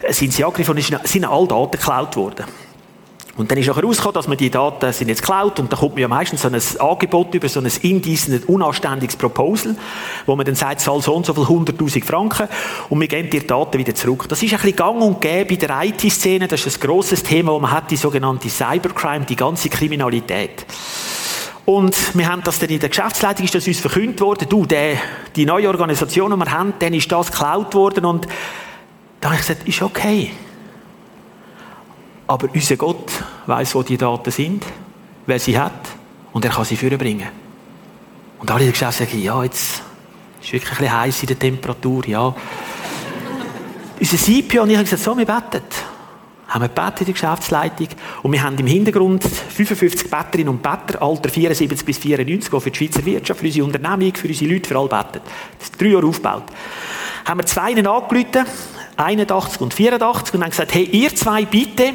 äh, 0.02 0.12
sind 0.12 0.34
sie 0.34 0.44
angegriffen 0.44 0.76
und 0.76 1.08
sind 1.08 1.24
alle 1.24 1.48
Daten 1.48 1.72
geklaut 1.72 2.18
worden. 2.18 2.44
Und 3.38 3.52
dann 3.52 3.60
ist 3.60 3.70
auch 3.70 3.78
herausgekommen, 3.78 4.16
dass 4.16 4.28
man 4.28 4.38
die 4.38 4.50
Daten 4.50 4.92
sind 4.92 5.10
jetzt 5.10 5.22
geklaut 5.22 5.60
und 5.60 5.72
da 5.72 5.78
kommt 5.78 5.94
man 5.94 6.02
ja 6.02 6.08
meistens 6.08 6.42
so 6.42 6.48
ein 6.48 6.60
Angebot 6.80 7.36
über, 7.36 7.48
so 7.48 7.60
ein 7.60 7.72
indecent, 7.84 8.50
unanständiges 8.50 9.16
Proposal, 9.16 9.76
wo 10.26 10.36
man 10.36 10.46
dann 10.46 10.56
sagt, 10.56 10.82
zahl 10.82 11.02
so 11.02 11.14
und 11.14 11.26
so 11.26 11.36
viel 11.36 11.44
100.000 11.44 12.04
Franken 12.04 12.48
und 12.90 13.00
wir 13.00 13.08
geben 13.08 13.30
die 13.30 13.46
Daten 13.46 13.78
wieder 13.78 13.94
zurück. 13.94 14.26
Das 14.28 14.42
ist 14.42 14.52
ein 14.52 14.58
bisschen 14.58 14.76
gang 14.76 15.02
und 15.02 15.22
gäbe 15.22 15.54
in 15.54 15.60
der 15.60 15.84
IT-Szene, 15.84 16.48
das 16.48 16.66
ist 16.66 16.78
ein 16.78 16.88
grosses 16.88 17.22
Thema, 17.22 17.52
wo 17.52 17.60
man 17.60 17.72
hat, 17.72 17.92
die 17.92 17.96
sogenannte 17.96 18.50
Cybercrime, 18.50 19.26
die 19.26 19.36
ganze 19.36 19.70
Kriminalität. 19.70 20.66
Und 21.66 22.18
wir 22.18 22.28
haben 22.28 22.42
das 22.44 22.58
dann 22.60 22.70
in 22.70 22.80
der 22.80 22.90
Geschäftsleitung, 22.90 23.46
ist 23.46 23.54
das 23.54 23.68
uns 23.68 23.80
verkündet 23.80 24.22
worden, 24.22 24.48
du, 24.50 24.66
der, 24.66 24.96
die 25.36 25.46
neue 25.46 25.68
Organisation, 25.68 26.32
die 26.32 26.38
wir 26.38 26.52
haben, 26.52 26.74
dann 26.80 26.94
ist 26.94 27.12
das 27.12 27.30
geklaut 27.30 27.76
worden 27.76 28.06
und 28.06 28.28
da 29.20 29.30
habe 29.30 29.40
ich 29.40 29.48
gesagt, 29.48 29.68
ist 29.68 29.82
okay. 29.82 30.32
Aber 32.28 32.50
unser 32.54 32.76
Gott 32.76 33.10
weiß, 33.46 33.76
wo 33.76 33.84
die 33.84 33.98
Daten 33.98 34.32
sind, 34.32 34.66
wer 35.26 35.40
sie 35.40 35.58
hat 35.58 35.72
und 36.34 36.44
er 36.44 36.52
kann 36.52 36.66
sie 36.66 36.76
führen 36.76 37.00
Und 38.40 38.52
alle 38.52 38.60
in 38.60 38.66
der 38.66 38.72
Geschäft 38.74 38.98
sagen, 38.98 39.22
ja, 39.22 39.44
jetzt 39.44 39.82
ist 40.42 40.52
wirklich 40.52 40.72
ein 40.72 40.78
bisschen 40.78 41.00
heiß 41.00 41.22
in 41.22 41.28
der 41.28 41.40
Temperatur, 41.40 42.06
ja. 42.06 42.36
Unser 44.00 44.18
CPO 44.18 44.62
und 44.62 44.70
ich 44.70 44.78
haben 44.78 44.84
gesagt, 44.84 45.04
so, 45.04 45.18
wir 45.18 45.26
beten. 45.26 45.64
Haben 46.50 46.62
wir 46.62 46.70
gebetet 46.70 47.02
in 47.02 47.06
der 47.08 47.14
Geschäftsleitung 47.14 47.88
und 48.24 48.32
wir 48.32 48.42
haben 48.42 48.58
im 48.58 48.68
Hintergrund 48.68 49.24
55 49.24 50.10
Betterinnen 50.10 50.50
und 50.50 50.64
Better, 50.64 51.02
Alter 51.02 51.30
74 51.30 51.86
bis 51.86 51.98
94, 51.98 52.50
die 52.50 52.60
für 52.60 52.72
die 52.72 52.78
Schweizer 52.78 53.06
Wirtschaft, 53.06 53.40
für 53.42 53.46
unsere 53.46 53.66
Unternehmung, 53.66 54.16
für 54.16 54.28
unsere 54.30 54.54
Leute, 54.54 54.70
für 54.70 54.78
alle 54.78 54.88
beten. 54.88 55.22
Das 55.60 55.70
ist 55.70 55.82
drei 55.82 55.88
Jahre 55.88 56.08
aufgebaut. 56.08 56.44
Haben 57.26 57.40
wir 57.40 57.46
zwei 57.46 57.76
angerufen, 57.76 58.46
81 58.96 59.62
und 59.62 59.74
84, 59.74 60.36
und 60.36 60.44
haben 60.44 60.50
gesagt, 60.52 60.74
hey, 60.74 60.84
ihr 60.84 61.14
zwei 61.14 61.44
bitte, 61.44 61.94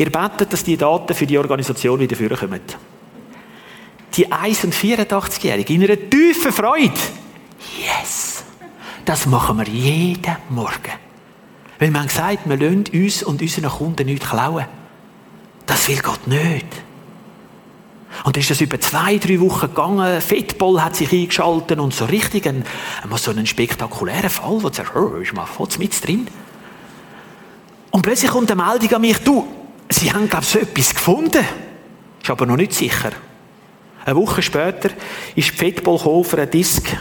Ihr 0.00 0.10
betet, 0.10 0.50
dass 0.50 0.64
die 0.64 0.78
Daten 0.78 1.14
für 1.14 1.26
die 1.26 1.36
Organisation 1.36 2.00
wieder 2.00 2.16
vorkommen. 2.16 2.62
Die 4.14 4.26
1- 4.32 4.64
und 4.64 4.74
84-Jährige 4.74 5.74
in 5.74 5.84
einer 5.84 6.08
tiefen 6.08 6.52
Freude. 6.52 6.94
Yes! 7.78 8.42
Das 9.04 9.26
machen 9.26 9.58
wir 9.58 9.66
jeden 9.66 10.36
Morgen. 10.48 10.94
Weil 11.78 11.90
man 11.90 12.08
sagt, 12.08 12.48
wir 12.48 12.56
lassen 12.56 12.84
uns 12.94 13.22
und 13.22 13.42
unseren 13.42 13.68
Kunden 13.68 14.06
nichts 14.06 14.26
klauen. 14.26 14.64
Das 15.66 15.86
will 15.86 15.98
Gott 15.98 16.26
nicht. 16.26 16.66
Und 18.24 18.36
dann 18.36 18.40
ist 18.40 18.50
das 18.50 18.62
über 18.62 18.80
zwei, 18.80 19.18
drei 19.18 19.38
Wochen 19.38 19.66
gegangen. 19.66 20.22
Fitball 20.22 20.82
hat 20.82 20.96
sich 20.96 21.12
eingeschaltet 21.12 21.78
und 21.78 21.92
so 21.92 22.06
richtig 22.06 22.46
ein, 22.46 22.64
so 23.16 23.32
einen 23.32 23.44
spektakulären 23.44 24.30
Fall, 24.30 24.62
wo 24.62 24.70
du 24.70 24.74
sagst, 24.74 24.96
oh, 24.96 25.16
ist 25.16 25.34
mal 25.34 25.44
voll 25.44 25.68
mit 25.78 26.06
drin. 26.06 26.26
Und 27.90 28.00
plötzlich 28.00 28.30
kommt 28.30 28.50
eine 28.50 28.64
Meldung 28.64 28.94
an 28.94 29.00
mich, 29.02 29.18
du, 29.18 29.59
Sie 29.90 30.12
haben, 30.12 30.28
glaube 30.28 30.44
ich, 30.44 30.50
so 30.50 30.58
etwas 30.60 30.94
gefunden. 30.94 31.44
Ist 32.22 32.30
aber 32.30 32.46
noch 32.46 32.56
nicht 32.56 32.72
sicher. 32.72 33.10
Eine 34.04 34.16
Woche 34.16 34.40
später 34.40 34.90
ist 35.34 35.50
für 35.50 36.36
einen 36.38 36.50
Disk 36.50 36.96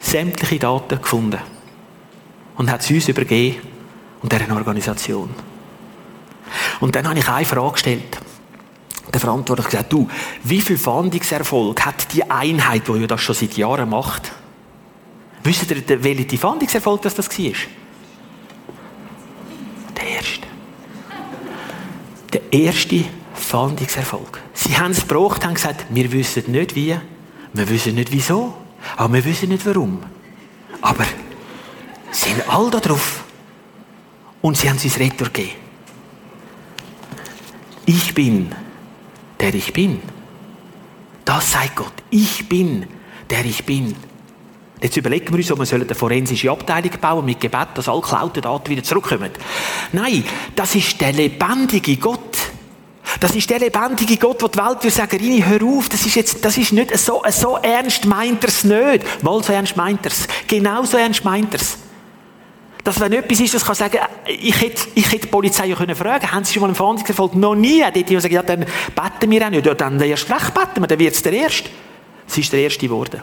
sämtliche 0.00 0.58
Daten 0.58 1.00
gefunden. 1.00 1.38
Und 2.56 2.70
hat 2.70 2.82
sie 2.82 2.94
uns 2.94 3.08
übergeben 3.08 3.60
und 4.22 4.32
deren 4.32 4.50
Organisation. 4.52 5.30
Und 6.80 6.96
dann 6.96 7.08
habe 7.08 7.18
ich 7.18 7.28
eine 7.28 7.44
Frage 7.44 7.72
gestellt. 7.72 8.18
Der 9.12 9.20
Verantwortliche 9.20 9.70
gesagt, 9.70 9.92
du, 9.92 10.08
wie 10.42 10.60
viel 10.60 10.78
Fahndungserfolg 10.78 11.84
hat 11.84 12.12
die 12.14 12.28
Einheit, 12.30 12.88
die 12.88 13.06
das 13.06 13.20
schon 13.20 13.34
seit 13.34 13.56
Jahren 13.56 13.90
macht? 13.90 14.32
Wisst 15.44 15.70
ihr, 15.70 16.02
welcher 16.02 16.38
Fahndungserfolg 16.38 17.02
das 17.02 17.18
war? 17.18 17.52
Der 19.96 20.06
erste. 20.08 20.41
Erste 22.52 23.04
Fahndungserfolg. 23.34 24.40
Sie 24.52 24.76
haben 24.78 24.92
es 24.92 25.00
gebraucht, 25.00 25.44
haben 25.44 25.54
gesagt, 25.54 25.86
wir 25.90 26.12
wissen 26.12 26.52
nicht 26.52 26.74
wie, 26.74 26.96
wir 27.52 27.68
wissen 27.68 27.94
nicht 27.94 28.12
wieso, 28.12 28.54
aber 28.96 29.14
wir 29.14 29.24
wissen 29.24 29.48
nicht 29.48 29.66
warum. 29.66 30.02
Aber 30.80 31.04
sie 32.10 32.30
sind 32.30 32.48
all 32.48 32.70
da 32.70 32.80
drauf. 32.80 33.24
Und 34.40 34.56
sie 34.56 34.68
haben 34.68 34.76
es 34.76 34.84
uns 34.84 34.98
Retour 34.98 35.28
gegeben. 35.28 35.52
Ich 37.86 38.14
bin, 38.14 38.52
der 39.40 39.54
ich 39.54 39.72
bin. 39.72 40.00
Das 41.24 41.52
sagt 41.52 41.76
Gott. 41.76 41.92
Ich 42.10 42.48
bin, 42.48 42.86
der 43.30 43.44
ich 43.44 43.64
bin. 43.64 43.94
Jetzt 44.80 44.96
überlegen 44.96 45.28
wir 45.28 45.36
uns, 45.36 45.52
ob 45.52 45.60
wir 45.60 45.80
eine 45.80 45.94
forensische 45.94 46.50
Abteilung 46.50 46.90
bauen 47.00 47.24
mit 47.24 47.40
Gebet, 47.40 47.68
dass 47.74 47.88
alle 47.88 48.00
geklauten 48.00 48.42
Daten 48.42 48.68
wieder 48.68 48.82
zurückkommen. 48.82 49.30
Nein, 49.92 50.24
das 50.56 50.74
ist 50.74 51.00
der 51.00 51.12
lebendige 51.12 51.96
Gott. 51.98 52.31
Das 53.22 53.36
ist 53.36 53.48
der 53.48 53.60
lebendige 53.60 54.16
Gott, 54.16 54.42
der 54.42 54.48
die 54.48 54.58
Welt 54.58 54.82
will 54.82 54.90
sagen, 54.90 55.16
Rini, 55.16 55.44
hör 55.46 55.62
auf, 55.62 55.88
das 55.88 56.04
ist 56.04 56.16
jetzt, 56.16 56.44
das 56.44 56.58
ist 56.58 56.72
nicht 56.72 56.98
so, 56.98 57.22
so 57.30 57.56
ernst 57.56 58.04
meint 58.04 58.42
er 58.42 58.48
es 58.48 58.64
nicht. 58.64 59.22
Mal 59.22 59.44
so 59.44 59.52
ernst 59.52 59.76
meint 59.76 60.04
er 60.04 60.10
es. 60.10 60.26
Genau 60.48 60.82
so 60.82 60.96
ernst 60.96 61.24
meint 61.24 61.54
er 61.54 61.60
es. 61.60 61.78
Dass 62.82 62.98
wenn 62.98 63.12
etwas 63.12 63.38
ist, 63.38 63.54
das 63.54 63.64
kann 63.64 63.76
sagen, 63.76 63.98
ich 64.26 64.60
hätte, 64.60 64.88
ich 64.96 65.06
hätte 65.06 65.20
die 65.20 65.28
Polizei 65.28 65.66
ja 65.66 65.76
können 65.76 65.94
fragen, 65.94 66.32
haben 66.32 66.42
sie 66.42 66.54
schon 66.54 66.62
mal 66.62 66.66
einen 66.66 66.74
Fahndungserfolg? 66.74 67.36
Noch 67.36 67.54
nie. 67.54 67.80
Dort 67.94 68.08
die 68.08 68.18
sagen, 68.18 68.34
ja, 68.34 68.42
dann 68.42 68.66
beten 68.92 69.30
wir 69.30 69.46
auch 69.46 69.50
nicht. 69.50 69.66
Ja, 69.66 69.74
dann 69.74 70.00
erst 70.00 70.28
recht 70.28 70.52
beten 70.52 70.80
wir, 70.80 70.88
dann 70.88 70.98
wird 70.98 71.14
es 71.14 71.22
der 71.22 71.32
Erste. 71.32 71.70
Es 72.26 72.38
ist 72.38 72.52
der 72.52 72.58
Erste 72.58 72.88
geworden. 72.88 73.20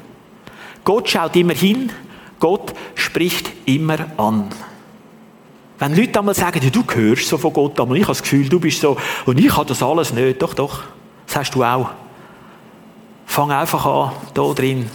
Gott 0.86 1.10
schaut 1.10 1.36
immer 1.36 1.56
hin, 1.56 1.92
Gott 2.40 2.74
spricht 2.96 3.52
immer 3.66 3.98
an. 4.16 4.48
Wenn 5.80 5.96
Leute 5.96 6.20
einmal 6.20 6.36
sagen, 6.36 6.60
ja, 6.62 6.70
du 6.70 6.84
hörst 6.94 7.28
so 7.28 7.38
von 7.38 7.54
Gott, 7.54 7.80
aber 7.80 7.96
ich 7.96 8.04
habe 8.04 8.12
das 8.12 8.22
Gefühl, 8.22 8.50
du 8.50 8.60
bist 8.60 8.82
so, 8.82 8.98
und 9.26 9.40
ich 9.40 9.56
habe 9.56 9.66
das 9.66 9.82
alles 9.82 10.14
nicht. 10.14 10.42
Doch, 10.42 10.54
doch, 10.54 10.84
das 11.26 11.38
hast 11.38 11.56
du 11.56 11.64
auch. 11.64 11.90
Fang 13.26 13.52
einfach 13.52 13.86
an, 13.86 14.12
da 14.34 14.54
drin 14.54 14.90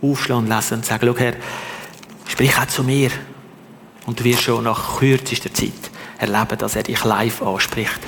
aufschlagen 0.00 0.46
lassen 0.46 0.74
und 0.74 0.86
sagen, 0.86 1.06
schau 1.06 1.18
her, 1.18 1.34
sprich 2.28 2.56
auch 2.56 2.66
zu 2.66 2.84
mir. 2.84 3.10
Und 4.06 4.20
du 4.20 4.24
wirst 4.24 4.42
schon 4.42 4.64
nach 4.64 4.98
kürzester 4.98 5.52
Zeit 5.52 5.72
erleben, 6.18 6.58
dass 6.58 6.76
er 6.76 6.84
dich 6.84 7.02
live 7.04 7.42
anspricht. 7.42 8.00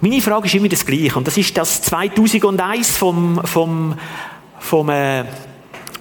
Meine 0.00 0.20
Frage 0.20 0.46
ist 0.46 0.54
immer 0.54 0.68
das 0.68 0.86
Gleiche. 0.86 1.16
Und 1.16 1.26
das 1.26 1.36
ist 1.36 1.56
das 1.56 1.82
2001 1.82 2.96
vom, 2.96 3.40
vom, 3.44 3.98
vom, 4.58 4.88
äh, 4.88 5.24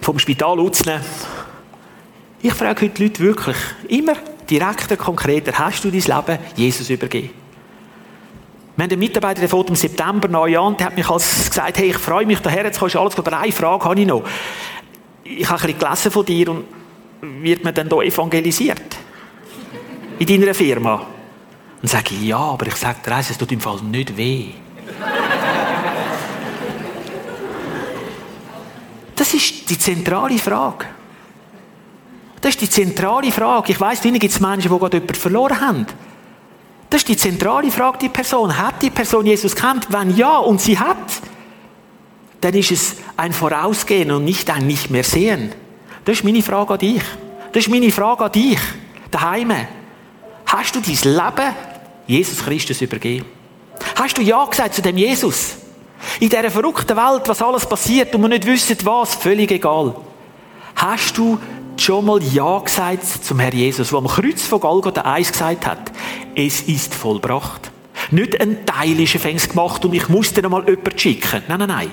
vom 0.02 0.20
Spital 0.20 0.60
Utzne. 0.60 1.02
Ich 2.42 2.54
frage 2.54 2.86
heute 2.86 2.94
die 2.96 3.04
Leute 3.04 3.20
wirklich, 3.20 3.58
immer 3.90 4.14
direkter, 4.50 4.96
konkreter, 4.96 5.52
hast 5.60 5.84
du 5.84 5.92
dein 5.92 6.02
Leben 6.02 6.40
Jesus 6.56 6.90
übergeben? 6.90 7.32
Wir 8.78 8.84
haben 8.84 8.92
einen 8.92 9.00
Mitarbeiter, 9.00 9.42
der 9.42 9.50
fährt 9.50 9.68
im 9.68 9.76
September 9.76 10.30
neu 10.30 10.58
an, 10.58 10.78
der 10.78 10.86
hat 10.86 10.96
mich 10.96 11.10
als 11.10 11.50
gesagt, 11.50 11.78
hey, 11.80 11.90
ich 11.90 11.98
freue 11.98 12.26
mich 12.26 12.40
daher, 12.40 12.64
jetzt 12.64 12.80
kannst 12.80 12.96
du 12.96 13.00
alles, 13.00 13.18
aber 13.18 13.38
eine 13.38 13.52
Frage 13.52 13.84
habe 13.84 14.00
ich 14.00 14.08
noch. 14.08 14.24
Ich 15.26 15.50
habe 15.50 15.62
ein 15.62 15.66
bisschen 15.68 15.80
gelesen 15.80 16.12
von 16.12 16.26
dir 16.26 16.50
und 16.50 16.64
wird 17.22 17.66
man 17.66 17.74
dann 17.74 17.90
hier 17.90 18.04
evangelisiert? 18.04 18.98
In 20.18 20.26
deiner 20.26 20.54
Firma? 20.54 21.06
Und 21.82 21.90
sage 21.90 22.16
ich, 22.16 22.24
ja, 22.24 22.38
aber 22.38 22.68
ich 22.68 22.76
sage 22.76 23.00
dir 23.06 23.18
es 23.20 23.38
tut 23.38 23.52
im 23.52 23.60
Fall 23.60 23.82
nicht 23.82 24.16
weh. 24.16 24.46
Das 29.14 29.34
ist 29.34 29.70
die 29.70 29.78
zentrale 29.78 30.38
Frage. 30.38 30.86
Das 32.42 32.52
ist 32.52 32.62
die 32.62 32.70
zentrale 32.70 33.32
Frage. 33.32 33.72
Ich 33.72 33.80
weiss, 33.80 34.02
drinnen 34.02 34.20
gibt 34.20 34.34
es 34.34 34.40
Menschen, 34.40 34.72
die 34.72 34.80
gerade 34.80 34.98
jemanden 34.98 35.16
verloren 35.16 35.60
haben. 35.60 35.86
Das 36.90 37.02
ist 37.02 37.08
die 37.08 37.18
zentrale 37.18 37.70
Frage, 37.70 38.00
die 38.00 38.10
Person. 38.10 38.58
Hat 38.58 38.82
die 38.82 38.90
Person 38.90 39.26
Jesus 39.26 39.56
kennt? 39.56 39.92
Wenn 39.92 40.16
ja, 40.16 40.38
und 40.38 40.60
sie 40.60 40.80
hat, 40.80 40.98
dann 42.42 42.54
ist 42.54 42.72
es 42.72 42.96
ein 43.18 43.34
Vorausgehen 43.34 44.12
und 44.12 44.26
nicht 44.26 44.50
ein 44.50 44.66
Nicht 44.66 44.90
mehr 44.90 45.04
sehen. 45.04 45.52
Das 46.06 46.18
ist 46.18 46.24
meine 46.24 46.42
Frage 46.42 46.74
an 46.74 46.80
dich. 46.80 47.04
Das 47.52 47.66
ist 47.66 47.70
meine 47.70 47.92
Frage 47.92 48.26
an 48.26 48.32
dich. 48.32 48.60
Daheim. 49.12 49.54
Hast 50.46 50.76
du 50.76 50.80
dein 50.80 51.14
Leben 51.14 51.56
Jesus 52.08 52.44
Christus 52.44 52.82
übergeben? 52.82 53.26
Hast 53.96 54.18
du 54.18 54.22
Ja 54.22 54.46
gesagt 54.46 54.74
zu 54.74 54.82
dem 54.82 54.98
Jesus? 54.98 55.58
In 56.20 56.30
dieser 56.30 56.50
verrückten 56.50 56.96
Welt, 56.96 57.24
was 57.28 57.42
alles 57.42 57.66
passiert 57.68 58.16
und 58.16 58.22
man 58.22 58.32
nicht 58.32 58.46
wissen, 58.46 58.78
was, 58.84 59.16
völlig 59.16 59.52
egal. 59.52 59.96
Hast 60.76 61.18
du 61.18 61.38
schon 61.82 62.06
mal 62.06 62.22
Ja 62.24 62.60
gesagt 62.60 63.06
zum 63.24 63.40
Herr 63.40 63.54
Jesus, 63.54 63.90
der 63.90 63.98
am 63.98 64.08
Kreuz 64.08 64.44
von 64.44 64.60
Golgatha 64.60 65.02
eins 65.02 65.32
gesagt 65.32 65.66
hat? 65.66 65.92
Es 66.36 66.62
ist 66.62 66.94
vollbracht. 66.94 67.72
Nicht 68.12 68.40
ein 68.40 68.66
Teil 68.66 69.00
ist 69.00 69.18
fängst 69.18 69.50
gemacht 69.50 69.84
und 69.86 69.94
ich 69.94 70.10
musste 70.10 70.42
noch 70.42 70.50
mal 70.50 70.68
jemanden 70.68 70.98
schicken. 70.98 71.44
Nein, 71.48 71.60
nein, 71.60 71.68
nein. 71.68 71.92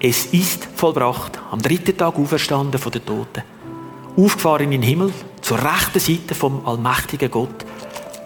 Es 0.00 0.26
ist 0.26 0.68
vollbracht. 0.74 1.38
Am 1.50 1.60
dritten 1.60 1.96
Tag 1.96 2.16
auferstanden 2.16 2.80
von 2.80 2.92
den 2.92 3.04
Toten. 3.04 3.42
Aufgefahren 4.16 4.64
in 4.64 4.80
den 4.80 4.82
Himmel, 4.82 5.12
zur 5.40 5.58
rechten 5.58 6.00
Seite 6.00 6.34
vom 6.34 6.66
allmächtigen 6.66 7.30
Gott, 7.30 7.66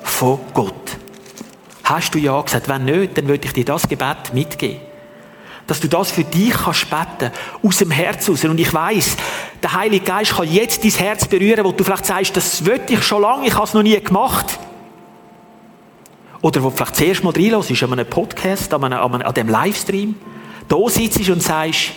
von 0.02 0.38
Gott. 0.54 0.98
Hast 1.84 2.14
du 2.14 2.18
ja 2.18 2.40
gesagt, 2.40 2.68
wenn 2.68 2.84
nicht, 2.84 3.18
dann 3.18 3.26
würde 3.26 3.46
ich 3.46 3.52
dir 3.52 3.64
das 3.64 3.88
Gebet 3.88 4.32
mitgeben. 4.32 4.80
Dass 5.66 5.80
du 5.80 5.88
das 5.88 6.12
für 6.12 6.24
dich 6.24 6.52
kannst 6.52 6.88
beten, 6.90 7.32
aus 7.62 7.78
dem 7.78 7.90
Herz 7.90 8.28
raus. 8.28 8.44
Und 8.44 8.60
ich 8.60 8.72
weiß, 8.72 9.16
der 9.62 9.74
Heilige 9.74 10.04
Geist 10.04 10.34
kann 10.34 10.50
jetzt 10.50 10.84
dein 10.84 10.90
Herz 10.90 11.26
berühren, 11.26 11.64
wo 11.64 11.72
du 11.72 11.84
vielleicht 11.84 12.06
sagst, 12.06 12.36
das 12.36 12.64
wollte 12.64 12.94
ich 12.94 13.02
schon 13.02 13.22
lange, 13.22 13.46
ich 13.46 13.54
habe 13.54 13.64
es 13.64 13.74
noch 13.74 13.82
nie 13.82 14.00
gemacht. 14.00 14.58
Oder 16.42 16.62
wo 16.62 16.70
du 16.70 16.76
vielleicht 16.76 16.96
zuerst 16.96 17.24
mal 17.24 17.32
reinlässt, 17.32 17.82
an 17.82 17.92
einem 17.92 18.08
Podcast, 18.08 18.72
an, 18.72 18.84
einem, 18.84 19.22
an, 19.22 19.34
dem 19.34 19.48
Livestream 19.48 20.14
da 20.68 20.76
sitzt 20.88 21.28
und 21.28 21.42
sagst, 21.42 21.92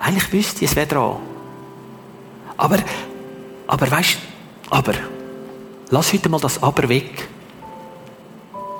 eigentlich 0.00 0.32
wüsste 0.32 0.64
ich, 0.64 0.70
es 0.70 0.76
wäre 0.76 0.86
dran. 0.86 1.16
Aber, 2.56 2.78
aber 3.66 3.90
weißt 3.90 4.18
aber, 4.70 4.94
lass 5.90 6.12
heute 6.12 6.28
mal 6.28 6.40
das 6.40 6.62
Aber 6.62 6.88
weg. 6.88 7.28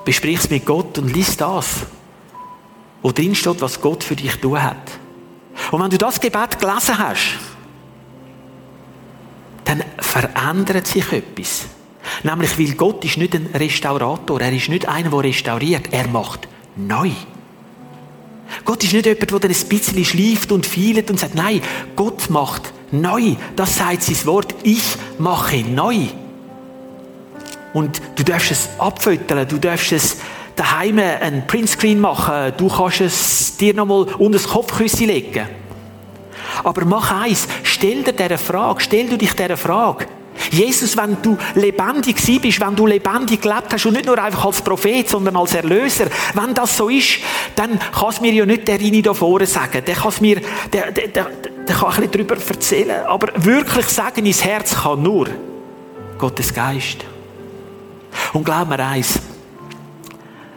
Besprich 0.05 0.39
es 0.39 0.51
mit 0.51 0.65
Gott 0.65 0.99
und 0.99 1.13
lies 1.13 1.37
das, 1.37 1.87
wo 3.03 3.13
drin 3.13 3.35
steht, 3.35 3.61
was 3.61 3.81
Gott 3.81 4.03
für 4.03 4.17
dich 4.17 4.37
tun 4.37 4.63
hat. 4.63 4.77
Und 5.71 5.83
wenn 5.83 5.91
du 5.91 5.99
das 5.99 6.21
Gebet 6.21 6.59
gelesen 6.59 6.99
hast, 6.99 7.39
dann 9.71 9.85
verändert 9.99 10.89
sich 10.89 11.13
etwas. 11.13 11.67
Nämlich, 12.25 12.59
weil 12.59 12.75
Gott 12.75 13.05
ist 13.05 13.19
nicht 13.19 13.37
ein 13.37 13.51
Restaurator, 13.55 14.41
er 14.41 14.53
ist 14.53 14.69
nicht 14.69 14.89
einer, 14.89 15.11
der 15.11 15.23
restauriert, 15.23 15.93
er 15.93 16.09
macht 16.09 16.49
neu. 16.75 17.11
Gott 18.65 18.83
ist 18.83 18.93
nicht 18.93 19.07
jemand, 19.07 19.31
der 19.31 19.51
ein 19.51 19.69
bisschen 19.69 20.05
schleift 20.05 20.51
und 20.51 20.67
feilt 20.67 21.09
und 21.09 21.21
sagt, 21.21 21.37
nein, 21.37 21.61
Gott 21.95 22.31
macht 22.31 22.73
neu. 22.91 23.37
Das 23.55 23.77
sagt 23.77 24.03
sein 24.03 24.27
Wort, 24.27 24.57
ich 24.65 24.83
mache 25.19 25.59
neu. 25.59 26.07
Und 27.73 28.03
du 28.17 28.25
darfst 28.25 28.51
es 28.51 28.71
abfüttern, 28.79 29.47
du 29.47 29.59
darfst 29.59 29.93
es 29.93 30.17
daheim 30.57 30.99
ein 30.99 31.47
Printscreen 31.47 32.01
machen, 32.01 32.55
du 32.57 32.67
kannst 32.67 33.03
es 33.03 33.57
dir 33.57 33.73
nochmal 33.73 34.03
unter 34.19 34.39
das 34.39 34.49
Kopfküsse 34.49 35.05
legen. 35.05 35.47
Aber 36.65 36.85
mach 36.85 37.13
eins, 37.13 37.47
stell 37.81 38.03
dir 38.03 38.13
diese 38.13 38.37
Frage, 38.37 38.81
stell 38.81 39.09
du 39.09 39.17
dich 39.17 39.33
dieser 39.33 39.57
Frage. 39.57 40.07
Jesus, 40.51 40.97
wenn 40.97 41.21
du 41.23 41.37
lebendig 41.55 42.17
bist, 42.41 42.61
wenn 42.61 42.77
du 42.77 42.87
lebendig 42.87 43.41
gelebt 43.41 43.73
hast 43.73 43.87
und 43.87 43.95
nicht 43.95 44.07
nur 44.07 44.23
einfach 44.23 44.45
als 44.47 44.63
Prophet, 44.63 45.09
sondern 45.09 45.37
als 45.37 45.55
Erlöser, 45.55 46.07
wenn 46.35 46.55
das 46.55 46.77
so 46.77 46.89
ist, 46.89 47.19
dann 47.57 47.79
kann 47.79 48.09
es 48.11 48.21
mir 48.21 48.33
ja 48.33 48.47
nicht 48.47 48.69
der 48.69 48.79
Rini 48.79 49.03
da 49.03 49.13
vorne 49.15 49.47
sagen. 49.47 49.83
Der 49.85 49.95
kann 49.95 50.09
es 50.09 50.21
mir, 50.21 50.41
der, 50.73 50.93
der, 50.93 51.09
der, 51.09 51.27
der 51.69 51.77
kann 51.77 51.93
ein 51.93 52.09
bisschen 52.09 52.27
darüber 52.27 52.37
erzählen. 52.49 53.07
Aber 53.07 53.29
wirklich 53.45 53.87
sagen 53.87 54.25
ins 54.25 54.45
Herz 54.45 54.75
kann 54.75 55.03
nur 55.03 55.29
Gottes 56.19 56.53
Geist. 56.53 57.05
Und 58.33 58.45
glaub 58.45 58.69
mir 58.69 58.79
eins, 58.79 59.19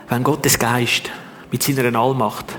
wenn 0.09 0.23
Gottes 0.23 0.57
Geist 0.59 1.09
mit 1.51 1.63
seiner 1.63 1.97
Allmacht 1.99 2.53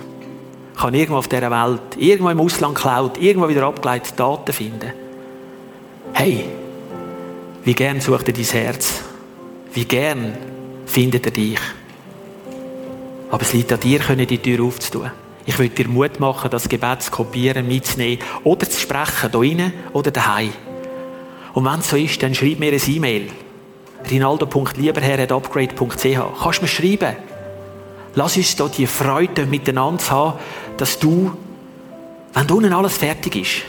kann 0.76 0.94
irgendwo 0.94 1.18
auf 1.18 1.28
dieser 1.28 1.50
Welt, 1.50 1.96
irgendwo 1.96 2.30
im 2.30 2.40
Ausland 2.40 2.76
klaut, 2.76 3.18
irgendwo 3.18 3.48
wieder 3.48 3.66
abgeleitet 3.66 4.18
Daten 4.18 4.52
finden. 4.52 4.92
Hey, 6.12 6.46
wie 7.64 7.74
gern 7.74 8.00
sucht 8.00 8.28
er 8.28 8.34
dein 8.34 8.44
Herz? 8.44 9.02
Wie 9.72 9.84
gern 9.84 10.36
findet 10.86 11.26
er 11.26 11.32
dich? 11.32 11.58
Aber 13.30 13.42
es 13.42 13.52
liegt 13.52 13.72
an 13.72 13.80
dir, 13.80 13.98
die 13.98 14.38
Tür 14.38 14.64
aufzutun. 14.64 15.10
Ich 15.46 15.58
will 15.58 15.68
dir 15.68 15.88
Mut 15.88 16.20
machen, 16.20 16.50
das 16.50 16.68
Gebet 16.68 17.02
zu 17.02 17.10
kopieren, 17.10 17.68
mitzunehmen 17.68 18.24
oder 18.44 18.66
zu 18.68 18.80
sprechen, 18.80 19.30
hier 19.30 19.40
rein 19.40 19.72
oder 19.92 20.10
daheim. 20.10 20.52
Und 21.52 21.64
wenn 21.64 21.80
es 21.80 21.90
so 21.90 21.96
ist, 21.96 22.22
dann 22.22 22.34
schreib 22.34 22.58
mir 22.58 22.72
ein 22.72 22.80
E-Mail. 22.86 23.30
rinaldo.lieberherr.upgrade.ch 24.10 26.42
Kannst 26.42 26.58
du 26.58 26.62
mir 26.62 26.68
schreiben. 26.68 27.16
Lass 28.16 28.36
uns 28.36 28.56
hier 28.56 28.68
die 28.68 28.86
Freude 28.86 29.46
miteinander 29.46 30.08
haben, 30.10 30.38
dass 30.76 30.98
du, 30.98 31.36
wenn 32.32 32.50
unten 32.50 32.72
alles 32.72 32.96
fertig 32.96 33.36
ist, 33.36 33.62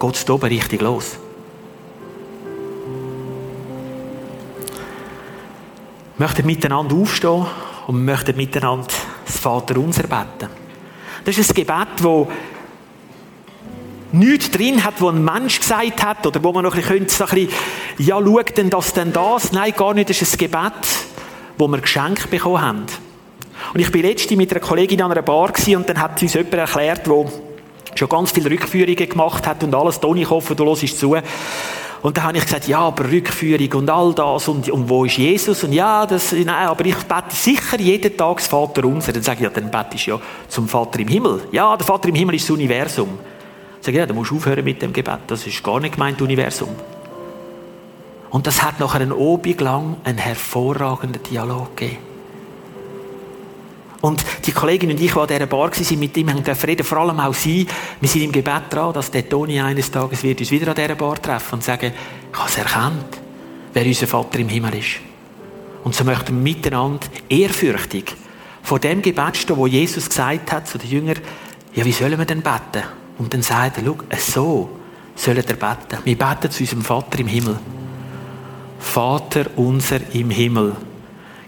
geht 0.00 0.14
es 0.14 0.28
oben 0.28 0.46
richtig 0.46 0.80
los. 0.80 1.18
Wir 6.16 6.26
möchten 6.26 6.46
miteinander 6.46 6.96
aufstehen 6.96 7.46
und 7.86 7.96
wir 7.96 8.12
möchten 8.12 8.36
miteinander 8.36 8.88
das 9.24 9.38
Vater 9.38 9.78
unser 9.78 10.02
beten. 10.02 10.50
Das 11.24 11.38
ist 11.38 11.50
ein 11.50 11.54
Gebet, 11.54 11.88
das 12.02 12.26
nichts 14.12 14.50
drin 14.50 14.82
hat, 14.82 15.00
wo 15.00 15.08
ein 15.08 15.24
Mensch 15.24 15.60
gesagt 15.60 16.02
hat, 16.02 16.26
oder 16.26 16.42
wo 16.42 16.52
man 16.52 16.64
noch 16.64 16.74
ein 16.74 16.80
bisschen, 16.80 17.08
so 17.08 17.24
ein 17.24 17.30
bisschen 17.30 17.50
ja, 17.98 18.18
schau 18.18 18.42
denn 18.42 18.70
das 18.70 18.92
denn 18.92 19.12
das? 19.12 19.52
Nein, 19.52 19.74
gar 19.76 19.94
nicht. 19.94 20.10
Das 20.10 20.20
ist 20.20 20.34
ein 20.34 20.38
Gebet, 20.38 20.72
das 21.58 21.68
wir 21.68 21.78
geschenkt 21.78 22.30
bekommen 22.30 22.60
haben. 22.60 22.86
Und 23.72 23.80
ich 23.80 23.90
bin 23.92 24.02
letztens 24.02 24.36
mit 24.36 24.50
einer 24.50 24.60
Kollegin 24.60 25.02
an 25.02 25.12
einer 25.12 25.22
Bar 25.22 25.52
und 25.52 25.88
dann 25.88 26.00
hat 26.00 26.20
uns 26.20 26.34
jemand 26.34 26.54
erklärt, 26.54 27.06
der 27.06 27.26
schon 27.94 28.08
ganz 28.08 28.32
viele 28.32 28.50
Rückführungen 28.50 29.08
gemacht 29.08 29.46
hat 29.46 29.62
und 29.62 29.74
alles. 29.74 30.00
Toni, 30.00 30.22
ich 30.22 30.30
hoffe, 30.30 30.54
du 30.54 30.64
hörst 30.64 30.98
zu. 30.98 31.16
Und 32.02 32.16
dann 32.16 32.24
habe 32.24 32.38
ich 32.38 32.44
gesagt, 32.44 32.66
ja, 32.66 32.78
aber 32.80 33.10
Rückführung 33.10 33.72
und 33.74 33.90
all 33.90 34.14
das 34.14 34.48
und, 34.48 34.70
und 34.70 34.88
wo 34.88 35.04
ist 35.04 35.18
Jesus? 35.18 35.62
Und 35.64 35.72
ja, 35.72 36.06
das, 36.06 36.32
nein, 36.32 36.48
aber 36.48 36.84
ich 36.86 36.96
bete 36.96 37.34
sicher 37.34 37.78
jeden 37.78 38.16
Tag 38.16 38.38
das 38.38 38.46
Vater 38.46 38.84
unser. 38.86 39.12
Dann 39.12 39.22
sage 39.22 39.40
ich, 39.40 39.44
ja, 39.44 39.50
dann 39.50 39.70
betest 39.70 40.06
du 40.06 40.12
ja 40.12 40.20
zum 40.48 40.66
Vater 40.66 40.98
im 41.00 41.08
Himmel. 41.08 41.42
Ja, 41.52 41.76
der 41.76 41.86
Vater 41.86 42.08
im 42.08 42.14
Himmel 42.14 42.36
ist 42.36 42.48
das 42.48 42.56
Universum. 42.56 43.08
Dann 43.08 43.82
sage 43.82 43.92
ich, 43.92 44.00
ja, 44.00 44.06
dann 44.06 44.16
musst 44.16 44.30
du 44.30 44.36
aufhören 44.36 44.64
mit 44.64 44.80
dem 44.80 44.94
Gebet. 44.94 45.20
Das 45.26 45.46
ist 45.46 45.62
gar 45.62 45.78
nicht 45.78 45.94
gemeint 45.94 46.22
Universum. 46.22 46.70
Und 48.30 48.46
das 48.46 48.62
hat 48.62 48.80
nachher 48.80 49.02
einen 49.02 49.12
Obig 49.12 49.60
lang 49.60 49.96
einen 50.04 50.18
hervorragenden 50.18 51.22
Dialog 51.22 51.76
gegeben. 51.76 52.09
Und 54.00 54.24
die 54.46 54.52
Kollegin 54.52 54.90
und 54.90 55.00
ich, 55.00 55.12
die 55.12 55.18
an 55.18 55.26
dieser 55.26 55.46
Bar 55.46 55.70
waren, 55.70 55.98
mit 55.98 56.16
ihm 56.16 56.30
haben 56.30 56.42
reden, 56.42 56.84
vor 56.84 56.98
allem 56.98 57.20
auch 57.20 57.34
sie, 57.34 57.66
wir 58.00 58.08
sind 58.08 58.22
im 58.22 58.32
Gebet 58.32 58.62
dran, 58.70 58.94
dass 58.94 59.10
der 59.10 59.28
Toni 59.28 59.60
eines 59.60 59.90
Tages 59.90 60.22
wird 60.22 60.40
uns 60.40 60.50
wieder 60.50 60.68
an 60.68 60.74
dieser 60.74 60.94
Bar 60.94 61.20
treffen 61.20 61.56
und 61.56 61.64
sagen, 61.64 61.92
ich 62.32 62.38
habe 62.38 62.48
es 62.48 62.56
erkannt, 62.56 63.18
wer 63.74 63.84
unser 63.84 64.06
Vater 64.06 64.38
im 64.38 64.48
Himmel 64.48 64.76
ist. 64.76 65.00
Und 65.84 65.94
so 65.94 66.04
möchten 66.04 66.34
wir 66.34 66.42
miteinander 66.42 67.06
ehrfürchtig 67.28 68.14
vor 68.62 68.78
dem 68.78 69.02
Gebet 69.02 69.36
stehen, 69.36 69.56
wo 69.56 69.66
Jesus 69.66 70.08
gesagt 70.08 70.52
hat 70.52 70.68
zu 70.68 70.78
den 70.78 70.90
Jüngern, 70.90 71.18
ja, 71.74 71.84
wie 71.84 71.92
sollen 71.92 72.18
wir 72.18 72.26
denn 72.26 72.42
beten? 72.42 72.84
Und 73.18 73.32
dann 73.32 73.42
sagt 73.42 73.78
er, 73.78 73.84
schau, 73.84 73.98
so 74.16 74.70
sollen 75.14 75.44
wir 75.46 75.56
beten. 75.56 75.98
Wir 76.04 76.16
beten 76.16 76.50
zu 76.50 76.62
unserem 76.62 76.82
Vater 76.82 77.18
im 77.18 77.26
Himmel. 77.26 77.58
Vater 78.78 79.46
unser 79.56 80.00
im 80.14 80.30
Himmel, 80.30 80.74